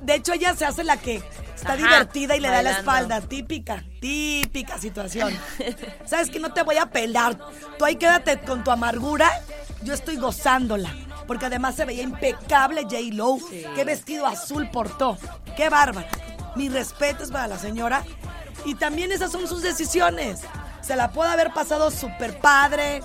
De 0.01 0.17
hecho, 0.17 0.33
ella 0.33 0.53
se 0.57 0.65
hace 0.65 0.83
la 0.83 0.97
que 0.97 1.23
está 1.55 1.75
Ajá, 1.75 1.77
divertida 1.77 2.35
y 2.35 2.41
le 2.41 2.49
da 2.49 2.61
la 2.65 2.73
espalda. 2.73 3.21
Típica, 3.21 3.85
típica 4.01 4.79
situación. 4.79 5.33
¿Sabes 6.07 6.29
que 6.29 6.41
No 6.41 6.53
te 6.53 6.65
voy 6.65 6.79
a 6.79 6.87
pelar. 6.87 7.39
Tú 7.79 7.85
ahí 7.85 7.95
quédate 7.95 8.41
con 8.41 8.65
tu 8.65 8.73
amargura. 8.73 9.31
Yo 9.85 9.95
estoy 9.95 10.17
gozándola. 10.17 10.93
Porque 11.27 11.47
además 11.47 11.75
se 11.75 11.85
veía 11.85 12.03
impecable 12.03 12.83
J. 12.83 12.97
Lo. 13.13 13.39
Qué 13.75 13.85
vestido 13.85 14.27
azul 14.27 14.69
portó. 14.71 15.19
Qué 15.57 15.69
bárbara. 15.69 16.09
Mi 16.57 16.69
respeto 16.69 17.23
es 17.23 17.31
para 17.31 17.49
la 17.49 17.59
señora. 17.59 18.05
Y 18.65 18.75
también 18.75 19.13
esas 19.13 19.33
son 19.33 19.47
sus 19.49 19.63
decisiones. 19.63 20.41
Se 20.81 20.97
la 20.97 21.13
puede 21.13 21.31
haber 21.31 21.53
pasado 21.53 21.91
súper 21.91 22.39
padre. 22.41 23.03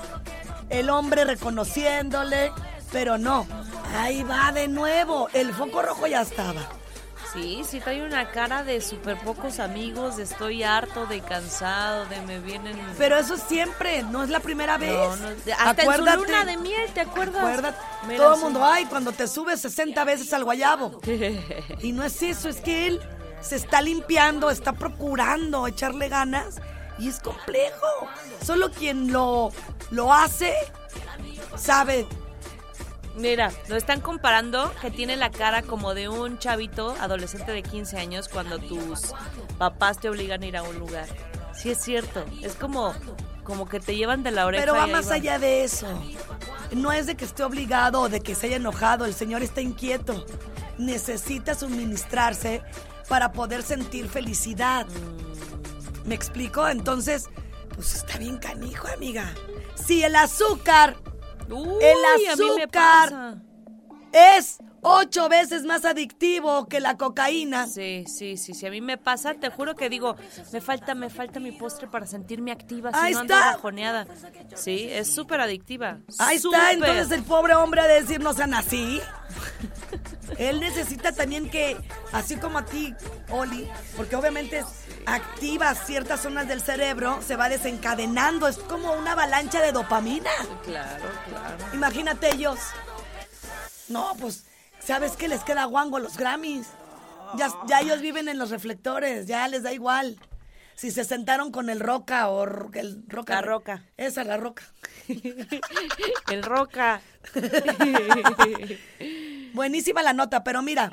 El 0.70 0.89
hombre 0.89 1.26
reconociéndole. 1.26 2.51
Pero 2.91 3.18
no. 3.18 3.45
Ahí 3.95 4.24
va 4.24 4.51
de 4.51 4.68
nuevo. 4.68 5.30
El 5.34 5.53
foco 5.53 5.82
rojo 5.82 6.07
ya 6.07 6.22
estaba. 6.22 6.61
Sí, 7.38 7.62
sí 7.64 7.80
trae 7.80 8.04
una 8.04 8.32
cara 8.32 8.64
de 8.64 8.82
súper 8.82 9.18
pocos 9.20 9.60
amigos, 9.60 10.18
de 10.18 10.24
estoy 10.24 10.64
harto, 10.64 11.06
de 11.06 11.22
cansado, 11.22 12.06
de 12.08 12.22
me 12.22 12.40
vienen... 12.40 12.76
Pero 12.98 13.18
eso 13.18 13.38
siempre, 13.38 14.02
no 14.04 14.24
es 14.24 14.30
la 14.30 14.40
primera 14.40 14.78
vez. 14.78 14.92
No, 14.92 15.16
no, 15.16 15.28
hasta 15.28 15.54
en 15.54 15.76
su 15.76 15.82
Acuérdate. 15.82 16.18
luna 16.18 16.46
de 16.46 16.58
miel, 16.58 16.90
¿te 16.94 17.02
acuerdas? 17.02 17.44
Acuérdate, 17.44 17.78
Mira, 18.08 18.24
todo 18.24 18.36
el 18.36 18.42
mundo, 18.42 18.66
ay, 18.66 18.86
cuando 18.86 19.12
te 19.12 19.28
subes 19.28 19.62
60 19.62 20.04
veces 20.04 20.34
al 20.34 20.44
guayabo. 20.44 21.00
y 21.82 21.92
no 21.92 22.04
es 22.04 22.22
eso, 22.24 22.50
es 22.50 22.58
que 22.58 22.88
él 22.88 23.02
se 23.42 23.56
está 23.56 23.82
limpiando, 23.82 24.50
está 24.50 24.74
procurando 24.74 25.68
echarle 25.68 26.10
ganas 26.10 26.56
y 26.98 27.10
es 27.10 27.20
complejo. 27.20 27.88
Solo 28.44 28.72
quien 28.72 29.12
lo, 29.12 29.52
lo 29.92 30.12
hace 30.12 30.54
sabe. 31.56 32.08
Mira, 33.18 33.51
lo 33.68 33.76
están 33.76 33.99
comparando 33.99 34.72
que 34.80 34.91
tiene 34.91 35.15
la 35.15 35.32
cara 35.32 35.63
como 35.63 35.93
de 35.93 36.07
un 36.07 36.38
chavito 36.38 36.95
adolescente 36.99 37.51
de 37.51 37.63
15 37.63 37.97
años 37.97 38.30
cuando 38.30 38.59
tus 38.59 39.13
papás 39.57 39.99
te 39.99 40.09
obligan 40.09 40.43
a 40.43 40.45
ir 40.45 40.57
a 40.57 40.63
un 40.63 40.78
lugar. 40.78 41.07
Sí 41.53 41.72
es 41.72 41.80
cierto, 41.80 42.24
es 42.43 42.53
como 42.53 42.93
como 43.47 43.65
que 43.65 43.80
te 43.80 43.95
llevan 43.95 44.24
de 44.24 44.32
la 44.32 44.45
oreja. 44.45 44.65
Pero 44.65 44.76
va 44.76 44.88
más 44.88 45.09
allá 45.09 45.39
de 45.39 45.63
eso. 45.63 45.88
No 46.74 46.91
es 46.91 47.05
de 47.05 47.15
que 47.15 47.24
esté 47.24 47.45
obligado 47.45 48.01
o 48.01 48.09
de 48.09 48.20
que 48.20 48.36
se 48.36 48.47
haya 48.47 48.57
enojado, 48.57 49.05
el 49.05 49.13
señor 49.13 49.41
está 49.41 49.61
inquieto. 49.61 50.26
Necesita 50.78 51.55
suministrarse 51.55 52.61
para 53.07 53.32
poder 53.32 53.63
sentir 53.63 54.09
felicidad. 54.09 54.86
¿Me 56.03 56.13
explico? 56.13 56.68
Entonces, 56.68 57.30
pues 57.74 57.95
está 57.95 58.18
bien 58.18 58.38
canijo, 58.38 58.89
amiga. 58.89 59.34
Si 59.76 60.03
el 60.03 60.18
azúcar, 60.18 60.97
Uy, 61.50 61.84
el 61.84 62.30
azúcar 62.34 63.38
es 64.12 64.58
ocho 64.82 65.28
veces 65.28 65.64
más 65.64 65.86
adictivo 65.86 66.68
que 66.68 66.80
la 66.80 66.98
cocaína. 66.98 67.68
Sí, 67.68 68.06
sí, 68.08 68.38
sí, 68.38 68.54
sí, 68.54 68.66
a 68.66 68.72
mí 68.72 68.80
me 68.82 68.98
pasa, 68.98 69.34
te 69.34 69.50
juro 69.50 69.76
que 69.76 69.89
digo, 69.89 70.16
me 70.54 70.62
falta, 70.62 70.95
me 70.95 71.10
falta 71.10 71.39
mi 71.39 71.52
postre 71.52 71.88
para 71.88 72.06
sentirme 72.06 72.52
activa, 72.52 72.91
si 72.91 73.00
Ahí 73.00 73.14
no 73.14 73.20
ando 73.20 73.34
está. 73.34 73.52
bajoneada. 73.54 74.08
Sí, 74.56 74.88
es 74.89 75.14
súper 75.14 75.41
adictiva. 75.41 76.00
Ahí 76.20 76.39
súper. 76.39 76.60
está, 76.60 76.72
entonces 76.74 77.12
el 77.12 77.24
pobre 77.24 77.56
hombre 77.56 77.82
a 77.82 77.88
decir 77.88 78.20
no 78.22 78.34
sean 78.34 78.54
así. 78.54 79.02
Él 80.38 80.60
necesita 80.60 81.12
también 81.12 81.50
que, 81.50 81.78
así 82.12 82.36
como 82.38 82.60
a 82.60 82.66
ti, 82.66 82.93
Oli, 83.30 83.68
porque 83.95 84.16
obviamente 84.16 84.64
activa 85.08 85.74
ciertas 85.74 86.22
zonas 86.22 86.47
del 86.47 86.62
cerebro, 86.62 87.22
se 87.26 87.38
va 87.38 87.47
desencadenando, 87.47 88.47
es 88.47 88.58
como 88.58 88.91
una 88.91 89.14
avalancha 89.14 89.62
de 89.62 89.72
dopamina. 89.72 90.30
Claro, 90.64 91.05
claro. 91.28 91.58
Imagínate 91.74 92.34
ellos. 92.34 92.60
No, 93.88 94.16
pues, 94.20 94.45
¿sabes 94.80 95.14
qué 95.14 95.30
les 95.30 95.43
queda 95.43 95.64
guango 95.64 95.99
los 95.99 96.18
Grammys? 96.18 96.68
Ya, 97.38 97.49
ya 97.68 97.80
ellos 97.80 98.01
viven 98.01 98.28
en 98.28 98.38
los 98.38 98.49
reflectores, 98.49 99.28
ya 99.28 99.47
les 99.47 99.64
da 99.64 99.72
igual. 99.72 100.20
Si 100.76 100.91
se 100.91 101.05
sentaron 101.05 101.51
con 101.51 101.70
el 101.70 101.80
Roca 101.80 102.28
o 102.28 102.43
el 102.43 103.03
Roca. 103.08 103.36
La 103.36 103.41
Roca. 103.41 103.84
Esa, 103.95 104.24
la 104.24 104.38
Roca. 104.38 104.64
El 106.30 106.43
roca. 106.43 107.01
Buenísima 109.53 110.03
la 110.03 110.12
nota, 110.12 110.43
pero 110.43 110.62
mira, 110.62 110.91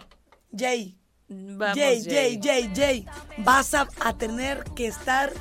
Jay. 0.57 0.97
Vamos, 1.29 1.77
Jay, 1.77 2.05
Jay. 2.05 2.41
Jay, 2.43 2.73
Jay. 2.75 3.07
Vas 3.39 3.75
a, 3.75 3.89
a 4.01 4.13
tener 4.17 4.65
que 4.77 4.87
estar 4.87 5.33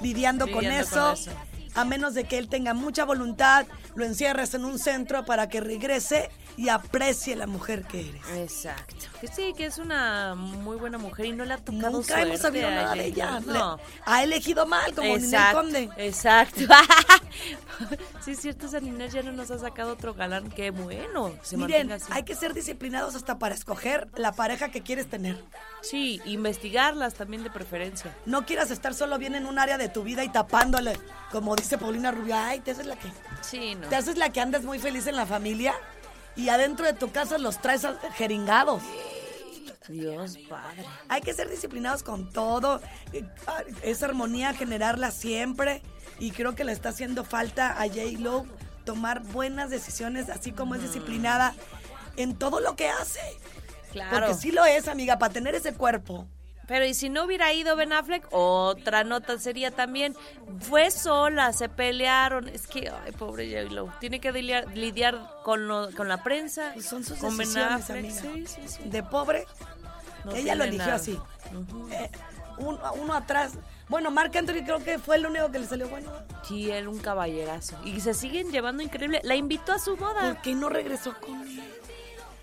lidiando, 0.00 0.50
con, 0.50 0.64
eso, 0.64 1.00
con 1.00 1.12
eso. 1.14 1.30
a 1.74 1.84
menos 1.84 2.14
de 2.14 2.24
que 2.24 2.38
él 2.38 2.48
tenga 2.48 2.74
mucha 2.74 3.04
voluntad, 3.04 3.66
lo 3.94 4.04
encierres 4.04 4.54
en 4.54 4.64
un 4.64 4.78
centro 4.78 5.24
para 5.24 5.48
que 5.48 5.60
regrese 5.60 6.30
y 6.56 6.68
aprecie 6.68 7.36
la 7.36 7.46
mujer 7.46 7.84
que 7.84 8.08
eres. 8.08 8.22
Exacto. 8.36 9.06
Que 9.20 9.26
sí, 9.28 9.52
que 9.56 9.66
es 9.66 9.78
una 9.78 10.34
muy 10.34 10.76
buena 10.76 10.98
mujer 10.98 11.26
y 11.26 11.32
no 11.32 11.44
le 11.44 11.54
ha 11.54 11.58
tocado 11.58 11.90
Nunca 11.90 12.20
hemos 12.22 12.40
sabido 12.40 12.70
nada 12.70 12.94
de 12.94 13.06
ella. 13.06 13.40
Le- 13.40 13.52
No. 13.52 13.78
ha 14.04 14.22
elegido 14.22 14.66
mal, 14.66 14.94
como 14.94 15.08
Ninel 15.16 15.24
Exacto, 15.34 15.58
Conde. 15.60 15.88
Exacto. 15.96 16.60
sí, 18.24 18.30
es 18.32 18.40
cierto, 18.40 18.66
esa 18.66 18.80
Ninel 18.80 19.10
ya 19.10 19.22
no 19.22 19.32
nos 19.32 19.50
ha 19.50 19.58
sacado 19.58 19.92
otro 19.92 20.14
galán. 20.14 20.50
Qué 20.50 20.70
bueno. 20.70 21.32
Se 21.42 21.56
Miren, 21.56 21.92
así. 21.92 22.06
hay 22.10 22.22
que 22.22 22.34
ser 22.34 22.54
disciplinados 22.54 23.14
hasta 23.14 23.38
para 23.38 23.54
escoger 23.54 24.08
la 24.16 24.32
pareja 24.32 24.70
que 24.70 24.82
quieres 24.82 25.08
tener. 25.08 25.42
Sí, 25.82 26.20
investigarlas 26.24 27.14
también 27.14 27.42
de 27.44 27.50
preferencia. 27.50 28.14
No 28.26 28.46
quieras 28.46 28.70
estar 28.70 28.94
solo 28.94 29.18
bien 29.18 29.34
en 29.34 29.46
un 29.46 29.58
área 29.58 29.76
de 29.78 29.88
tu 29.88 30.02
vida 30.02 30.24
y 30.24 30.28
tapándole, 30.28 30.98
como 31.30 31.56
dice 31.56 31.78
Paulina 31.78 32.10
Rubio, 32.10 32.36
ay, 32.36 32.60
te 32.60 32.70
haces 32.70 32.86
la 32.86 32.96
que... 32.96 33.08
Sí, 33.42 33.74
no. 33.74 33.88
Te 33.88 33.96
haces 33.96 34.16
la 34.16 34.30
que 34.30 34.40
andas 34.40 34.62
muy 34.62 34.78
feliz 34.78 35.06
en 35.06 35.16
la 35.16 35.26
familia 35.26 35.74
y 36.36 36.48
adentro 36.48 36.86
de 36.86 36.92
tu 36.94 37.10
casa 37.10 37.38
los 37.38 37.60
traes 37.60 37.86
jeringados. 38.16 38.82
Dios 39.88 40.38
padre. 40.48 40.84
Hay 41.08 41.20
que 41.20 41.34
ser 41.34 41.50
disciplinados 41.50 42.02
con 42.02 42.30
todo. 42.30 42.80
eh, 43.12 43.24
Esa 43.82 44.06
armonía, 44.06 44.54
generarla 44.54 45.10
siempre. 45.10 45.82
Y 46.18 46.30
creo 46.30 46.54
que 46.54 46.64
le 46.64 46.72
está 46.72 46.90
haciendo 46.90 47.24
falta 47.24 47.72
a 47.80 47.86
J. 47.88 48.00
Lo 48.18 48.46
tomar 48.84 49.22
buenas 49.22 49.70
decisiones, 49.70 50.30
así 50.30 50.52
como 50.52 50.74
es 50.74 50.82
disciplinada 50.82 51.54
en 52.16 52.36
todo 52.36 52.60
lo 52.60 52.76
que 52.76 52.88
hace. 52.88 53.20
Claro. 53.92 54.10
Porque 54.12 54.34
sí 54.34 54.52
lo 54.52 54.64
es, 54.64 54.88
amiga, 54.88 55.18
para 55.18 55.32
tener 55.32 55.54
ese 55.54 55.74
cuerpo. 55.74 56.26
Pero 56.66 56.84
y 56.86 56.94
si 56.94 57.10
no 57.10 57.24
hubiera 57.24 57.52
ido 57.52 57.76
Ben 57.76 57.92
Affleck, 57.92 58.26
otra 58.30 59.04
nota 59.04 59.38
sería 59.38 59.70
también, 59.70 60.16
fue 60.60 60.90
sola, 60.90 61.52
se 61.52 61.68
pelearon. 61.68 62.48
Es 62.48 62.66
que, 62.66 62.90
ay, 63.04 63.12
pobre 63.12 63.48
J-Lo, 63.50 63.92
tiene 64.00 64.18
que 64.20 64.32
lidiar, 64.32 64.68
lidiar 64.76 65.20
con, 65.42 65.68
lo- 65.68 65.90
con 65.94 66.08
la 66.08 66.22
prensa, 66.22 66.70
Pues 66.74 66.86
son 66.86 67.04
sus 67.04 67.18
con 67.18 67.36
Ben 67.36 67.46
decisiones, 67.48 67.82
Affleck. 67.90 67.98
amiga. 67.98 68.20
Sí, 68.22 68.46
sí, 68.46 68.60
sí. 68.82 68.88
De 68.88 69.02
pobre, 69.02 69.46
No 70.24 70.32
ella 70.34 70.54
lo 70.54 70.64
eligió 70.64 70.84
nada. 70.86 70.96
así. 70.96 71.18
Eh, 71.92 72.10
un- 72.58 72.78
uno 73.00 73.14
atrás. 73.14 73.52
Bueno, 73.88 74.10
Marc 74.10 74.34
Anthony 74.34 74.64
creo 74.64 74.82
que 74.82 74.98
fue 74.98 75.16
el 75.16 75.26
único 75.26 75.50
que 75.50 75.58
le 75.58 75.66
salió 75.66 75.86
bueno. 75.90 76.10
Sí, 76.48 76.70
él 76.70 76.88
un 76.88 76.98
caballerazo. 76.98 77.76
Y 77.84 78.00
se 78.00 78.14
siguen 78.14 78.50
llevando 78.50 78.82
increíble. 78.82 79.20
La 79.24 79.34
invitó 79.34 79.72
a 79.72 79.78
su 79.78 79.96
boda. 79.96 80.32
¿Por 80.32 80.40
qué 80.40 80.54
no 80.54 80.70
regresó 80.70 81.14
con 81.20 81.42
él? 81.42 81.62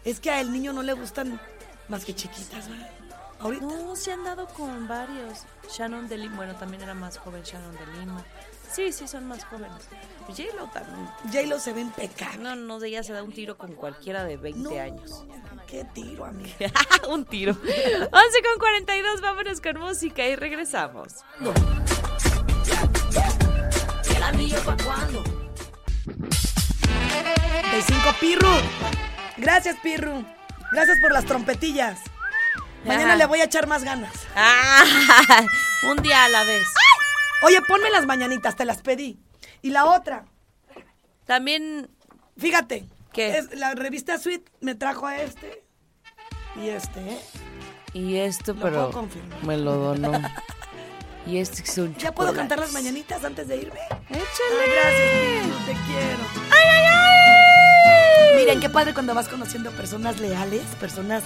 Es 0.06 0.20
que 0.20 0.30
al 0.30 0.52
niño 0.54 0.74
no 0.74 0.84
le 0.84 0.94
gustan 0.94 1.42
más 1.88 2.06
que 2.06 2.14
chiquitas, 2.14 2.70
¿verdad? 2.70 2.90
Ahorita. 3.42 3.66
No, 3.66 3.96
se 3.96 4.12
han 4.14 4.24
dado 4.24 4.48
con 4.48 4.88
varios. 4.88 5.46
Shannon 5.70 6.08
de 6.08 6.18
Lima, 6.18 6.36
bueno, 6.38 6.56
también 6.56 6.84
era 6.84 6.94
más 6.94 7.18
joven 7.18 7.42
Shannon 7.44 7.76
de 7.76 7.86
Lima. 8.00 8.24
Sí, 8.72 8.92
sí, 8.94 9.08
son 9.08 9.28
más 9.28 9.44
jóvenes. 9.46 9.88
J-Lo 10.28 10.66
también. 10.68 11.06
J-Lo 11.26 11.60
se 11.60 11.74
ve 11.74 11.82
impecable. 11.82 12.38
No, 12.38 12.56
no, 12.56 12.82
ella 12.84 13.04
se 13.04 13.12
da 13.14 13.22
un 13.24 13.34
tiro 13.34 13.58
con 13.58 13.74
cualquiera 13.74 14.24
de 14.24 14.38
20 14.38 14.62
No. 14.76 14.82
años. 14.82 15.26
Qué 15.68 15.84
tiro, 15.94 16.24
amiga. 16.26 16.72
un 17.10 17.26
tiro. 17.26 17.52
11 17.54 17.62
con 18.12 18.60
42, 18.60 19.22
vámonos 19.22 19.60
con 19.60 19.78
música 19.80 20.26
y 20.26 20.36
regresamos. 20.36 21.16
¿El 24.16 24.24
anillo 24.24 24.58
pa' 24.64 24.78
cuándo? 24.84 25.24
De 27.72 27.82
cinco, 27.82 28.14
Pirru. 28.20 28.48
Gracias, 29.38 29.76
Pirru. 29.82 30.24
Gracias 30.72 30.98
por 31.02 31.12
las 31.12 31.26
trompetillas. 31.26 32.00
Mañana 32.86 33.10
Ajá. 33.10 33.16
le 33.18 33.26
voy 33.28 33.40
a 33.42 33.46
echar 33.46 33.68
más 33.68 33.84
ganas. 33.84 34.12
Ah, 34.36 34.84
un 35.90 36.02
día 36.02 36.26
a 36.26 36.30
la 36.30 36.44
vez. 36.44 36.68
Oye, 37.44 37.60
ponme 37.68 37.90
las 37.92 38.06
mañanitas, 38.06 38.56
te 38.56 38.66
las 38.66 38.82
pedí. 38.82 39.20
Y 39.62 39.70
la 39.70 39.86
otra, 39.86 40.26
También, 41.26 41.90
fíjate. 42.38 42.86
¿Qué? 43.14 43.38
es- 43.38 43.54
la 43.58 43.74
revista 43.76 44.18
Sweet 44.18 44.50
me 44.62 44.74
trajo 44.76 45.06
a 45.06 45.18
este 45.22 45.64
y 46.56 46.70
este, 46.70 47.00
¿eh? 47.02 47.20
y 47.94 48.16
esto, 48.18 48.54
Lo 48.54 48.62
pero 48.62 48.90
puedo 48.92 49.08
me 49.44 49.58
lo 49.58 49.76
donó. 49.76 50.12
Y 51.28 51.38
este 51.38 51.62
es 51.62 51.78
un 51.78 51.94
¿Ya 51.98 52.12
puedo 52.12 52.34
cantar 52.34 52.58
las 52.58 52.72
mañanitas 52.72 53.24
antes 53.24 53.48
de 53.48 53.58
irme? 53.58 53.80
Échale. 54.10 54.26
Ay, 54.64 54.72
gracias, 54.72 55.66
te 55.68 55.72
quiero. 55.86 56.24
¡Ay, 56.52 56.68
ay, 56.68 56.86
ay! 56.88 58.36
Miren, 58.38 58.60
qué 58.60 58.70
padre 58.70 58.96
cuando 58.96 59.14
vas 59.14 59.28
conociendo 59.28 59.70
personas 59.72 60.20
leales, 60.20 60.64
personas 60.80 61.24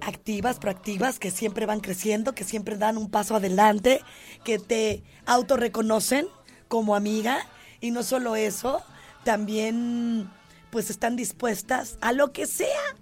activas, 0.00 0.58
proactivas, 0.58 1.18
que 1.18 1.30
siempre 1.30 1.66
van 1.66 1.80
creciendo, 1.80 2.34
que 2.34 2.44
siempre 2.44 2.76
dan 2.76 2.96
un 2.98 3.10
paso 3.10 3.36
adelante, 3.36 4.00
que 4.44 4.58
te 4.58 5.02
autorreconocen 5.26 6.26
como 6.68 6.94
amiga. 6.94 7.46
Y 7.80 7.90
no 7.90 8.02
solo 8.02 8.36
eso, 8.36 8.82
también 9.24 10.30
pues 10.70 10.90
están 10.90 11.16
dispuestas 11.16 11.96
a 12.00 12.12
lo 12.12 12.32
que 12.32 12.46
sea 12.46 12.96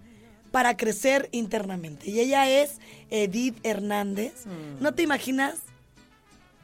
para 0.51 0.76
crecer 0.76 1.28
internamente. 1.32 2.09
Y 2.09 2.20
ella 2.20 2.49
es 2.49 2.78
Edith 3.11 3.59
Hernández. 3.62 4.44
¿No 4.80 4.94
te 4.94 5.03
imaginas 5.03 5.57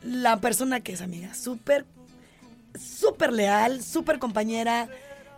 la 0.03 0.41
persona 0.41 0.81
que 0.81 0.93
es 0.93 1.01
amiga? 1.01 1.35
Súper, 1.35 1.85
súper 2.79 3.33
leal, 3.33 3.83
súper 3.83 4.19
compañera. 4.19 4.89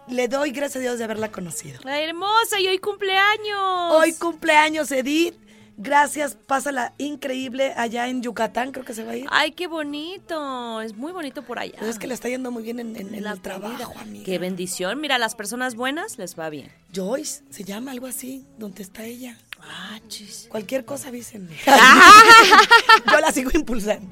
Le 0.09 0.29
doy 0.29 0.51
gracias 0.51 0.77
a 0.77 0.81
Dios 0.81 0.99
de 0.99 1.05
haberla 1.05 1.31
conocido. 1.33 1.81
Ay, 1.85 2.05
hermosa, 2.05 2.61
y 2.61 2.69
hoy 2.69 2.79
cumpleaños. 2.79 3.91
Hoy 3.93 4.13
cumpleaños, 4.15 4.91
Edith. 4.93 5.35
Gracias, 5.77 6.37
pásala 6.47 6.95
increíble 6.99 7.73
allá 7.77 8.07
en 8.09 8.23
Yucatán, 8.23 8.71
creo 8.71 8.85
que 8.85 8.95
se 8.95 9.03
va 9.03 9.11
a 9.13 9.17
ir. 9.17 9.27
Ay, 9.31 9.51
qué 9.53 9.67
bonito. 9.67 10.81
Es 10.81 10.95
muy 10.95 11.11
bonito 11.11 11.43
por 11.43 11.59
allá. 11.59 11.75
Pues 11.79 11.91
es 11.91 11.99
que 11.99 12.07
le 12.07 12.15
está 12.15 12.29
yendo 12.29 12.53
muy 12.53 12.63
bien 12.63 12.79
en, 12.79 12.95
en- 12.95 13.13
en 13.13 13.25
La 13.25 13.33
el 13.33 13.41
trabajo, 13.41 13.93
amiga. 13.99 14.25
Qué 14.25 14.39
bendición. 14.39 15.01
Mira, 15.01 15.17
a 15.17 15.19
las 15.19 15.35
personas 15.35 15.75
buenas 15.75 16.17
les 16.17 16.39
va 16.39 16.49
bien. 16.49 16.71
Joyce, 16.95 17.43
se 17.51 17.65
llama 17.65 17.91
algo 17.91 18.07
así, 18.07 18.47
donde 18.57 18.85
está 18.85 19.03
ella. 19.05 19.37
Ah, 19.61 19.99
chis. 20.07 20.47
Cualquier 20.49 20.85
cosa 20.85 21.09
avísenme. 21.09 21.57
Yo 23.11 23.19
la 23.21 23.33
sigo 23.33 23.51
impulsando. 23.53 24.09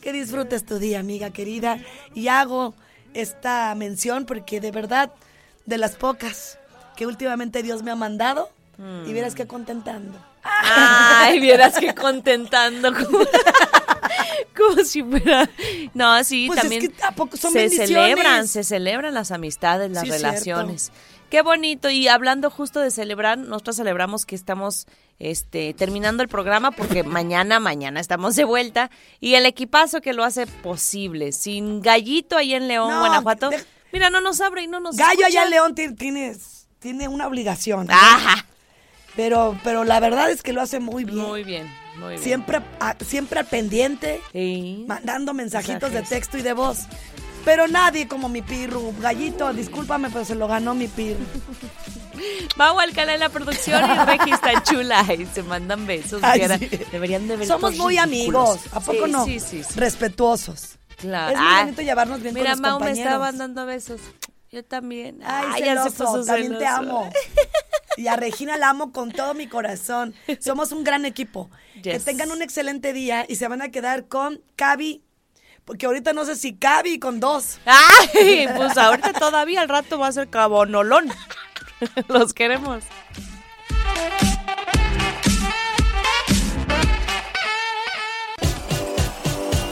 Que 0.00 0.12
disfrutes 0.12 0.64
tu 0.64 0.78
día, 0.78 1.00
amiga 1.00 1.30
querida. 1.30 1.78
Y 2.14 2.28
hago 2.28 2.74
esta 3.14 3.74
mención 3.74 4.24
porque 4.26 4.60
de 4.60 4.70
verdad, 4.70 5.10
de 5.66 5.78
las 5.78 5.92
pocas 5.96 6.58
que 6.96 7.06
últimamente 7.06 7.62
Dios 7.62 7.82
me 7.82 7.90
ha 7.90 7.96
mandado, 7.96 8.50
y 9.06 9.12
verás 9.12 9.34
que 9.34 9.46
contentando. 9.46 10.18
Ay, 10.42 11.38
vieras 11.40 11.78
que 11.78 11.94
contentando. 11.94 12.94
Como, 12.94 13.18
como 14.56 14.84
si 14.84 15.02
fuera. 15.02 15.48
No, 15.92 16.22
sí, 16.24 16.46
Pues 16.46 16.58
es 16.58 16.62
también. 16.62 16.90
que 16.90 17.02
¿a 17.04 17.12
poco 17.12 17.36
son 17.36 17.52
se 17.52 17.68
celebran, 17.68 18.48
se 18.48 18.64
celebran 18.64 19.12
las 19.12 19.30
amistades, 19.32 19.90
las 19.90 20.02
Sí, 20.04 20.08
es 20.08 20.22
relaciones. 20.22 20.92
Qué 21.30 21.42
bonito. 21.42 21.88
Y 21.90 22.08
hablando 22.08 22.50
justo 22.50 22.80
de 22.80 22.90
celebrar, 22.90 23.38
nosotros 23.38 23.76
celebramos 23.76 24.26
que 24.26 24.34
estamos 24.34 24.86
este, 25.18 25.74
terminando 25.74 26.22
el 26.22 26.28
programa 26.28 26.70
porque 26.72 27.02
mañana, 27.04 27.60
mañana 27.60 28.00
estamos 28.00 28.34
de 28.36 28.44
vuelta. 28.44 28.90
Y 29.20 29.34
el 29.34 29.46
equipazo 29.46 30.00
que 30.00 30.12
lo 30.12 30.24
hace 30.24 30.46
posible. 30.46 31.32
Sin 31.32 31.80
gallito 31.82 32.36
ahí 32.36 32.54
en 32.54 32.66
León, 32.68 32.90
No, 32.90 33.00
Guanajuato. 33.00 33.50
de- 33.50 33.64
Mira, 33.92 34.10
no 34.10 34.20
nos 34.20 34.40
abre 34.40 34.62
y 34.62 34.66
no 34.66 34.80
nos 34.80 34.96
Gallo 34.96 35.26
allá 35.26 35.26
escucha. 35.26 35.44
en 35.44 35.50
León 35.50 35.74
ti- 35.74 35.94
tiene, 35.94 36.36
tiene 36.78 37.08
una 37.08 37.26
obligación. 37.26 37.86
¿no? 37.86 37.92
Ajá. 37.94 38.44
Pero, 39.16 39.58
pero 39.64 39.84
la 39.84 39.98
verdad 40.00 40.30
es 40.30 40.42
que 40.42 40.52
lo 40.52 40.62
hace 40.62 40.78
muy 40.80 41.04
bien. 41.04 41.18
Muy 41.18 41.42
bien. 41.44 41.68
Muy 41.98 42.10
bien. 42.10 42.22
Siempre, 42.22 42.60
a- 42.78 42.96
siempre 43.04 43.40
al 43.40 43.46
pendiente, 43.46 44.20
Sí. 44.32 44.84
mandando 44.88 45.34
mensajitos 45.34 45.90
de 45.90 45.96
Mensajes. 45.98 46.08
texto 46.08 46.38
y 46.38 46.42
de 46.42 46.52
voz. 46.54 46.86
Pero 47.44 47.68
nadie 47.68 48.06
como 48.08 48.28
mi 48.28 48.42
pirru. 48.42 48.94
Gallito, 49.00 49.52
discúlpame, 49.52 50.10
pero 50.10 50.24
se 50.24 50.34
lo 50.34 50.46
ganó 50.48 50.74
mi 50.74 50.88
pirru. 50.88 51.24
Mau 52.56 52.78
Alcalá 52.78 53.14
en 53.14 53.20
la 53.20 53.28
producción 53.30 53.82
y 53.90 53.94
Regi 54.04 54.30
está 54.32 54.62
chula 54.62 55.04
y 55.18 55.24
se 55.26 55.42
mandan 55.42 55.86
besos. 55.86 56.20
Ay, 56.22 56.42
sí. 56.58 56.68
Deberían 56.92 57.26
de 57.28 57.36
ver 57.36 57.46
Somos 57.48 57.76
muy 57.76 57.96
amigos, 57.98 58.60
¿a 58.72 58.80
poco 58.80 59.06
Sí, 59.06 59.12
no? 59.12 59.24
Sí, 59.24 59.40
sí, 59.40 59.62
sí. 59.62 59.78
Respetuosos. 59.78 60.76
Claro. 60.96 61.32
Es 61.32 61.38
muy 61.40 61.48
Ah, 61.50 61.60
bonito 61.62 61.82
llevarnos 61.82 62.20
bien 62.20 62.34
Mira, 62.34 62.50
con 62.52 62.52
los 62.52 62.60
Mau 62.60 62.70
me 62.72 62.86
compañeros. 62.86 63.06
estaba 63.06 63.24
mandando 63.26 63.64
besos. 63.66 64.00
Yo 64.52 64.64
también. 64.64 65.20
Ay, 65.24 65.62
se 65.62 65.90
celoso, 65.92 66.24
también 66.24 66.58
te 66.58 66.66
amo. 66.66 67.10
Y 67.96 68.06
a 68.06 68.16
Regina 68.16 68.56
la 68.56 68.70
amo 68.70 68.92
con 68.92 69.10
todo 69.10 69.34
mi 69.34 69.46
corazón. 69.46 70.14
Somos 70.38 70.72
un 70.72 70.84
gran 70.84 71.04
equipo. 71.04 71.50
Que 71.82 71.98
tengan 71.98 72.30
un 72.30 72.40
excelente 72.40 72.92
día 72.92 73.26
y 73.28 73.34
se 73.34 73.46
van 73.48 73.62
a 73.62 73.70
quedar 73.70 74.06
con 74.06 74.40
Cavi. 74.56 75.02
Porque 75.70 75.86
ahorita 75.86 76.12
no 76.12 76.24
sé 76.24 76.34
si 76.34 76.56
cabe 76.56 76.98
con 76.98 77.20
dos. 77.20 77.60
¡Ay! 77.64 78.48
Pues 78.56 78.76
ahorita 78.76 79.12
todavía 79.12 79.60
al 79.60 79.68
rato 79.68 80.00
va 80.00 80.08
a 80.08 80.12
ser 80.12 80.28
cabonolón 80.28 81.12
Los 82.08 82.34
queremos. 82.34 82.82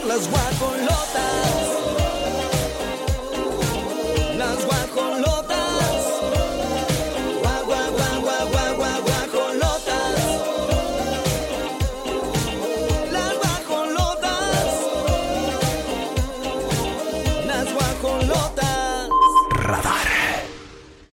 Las 0.07 0.29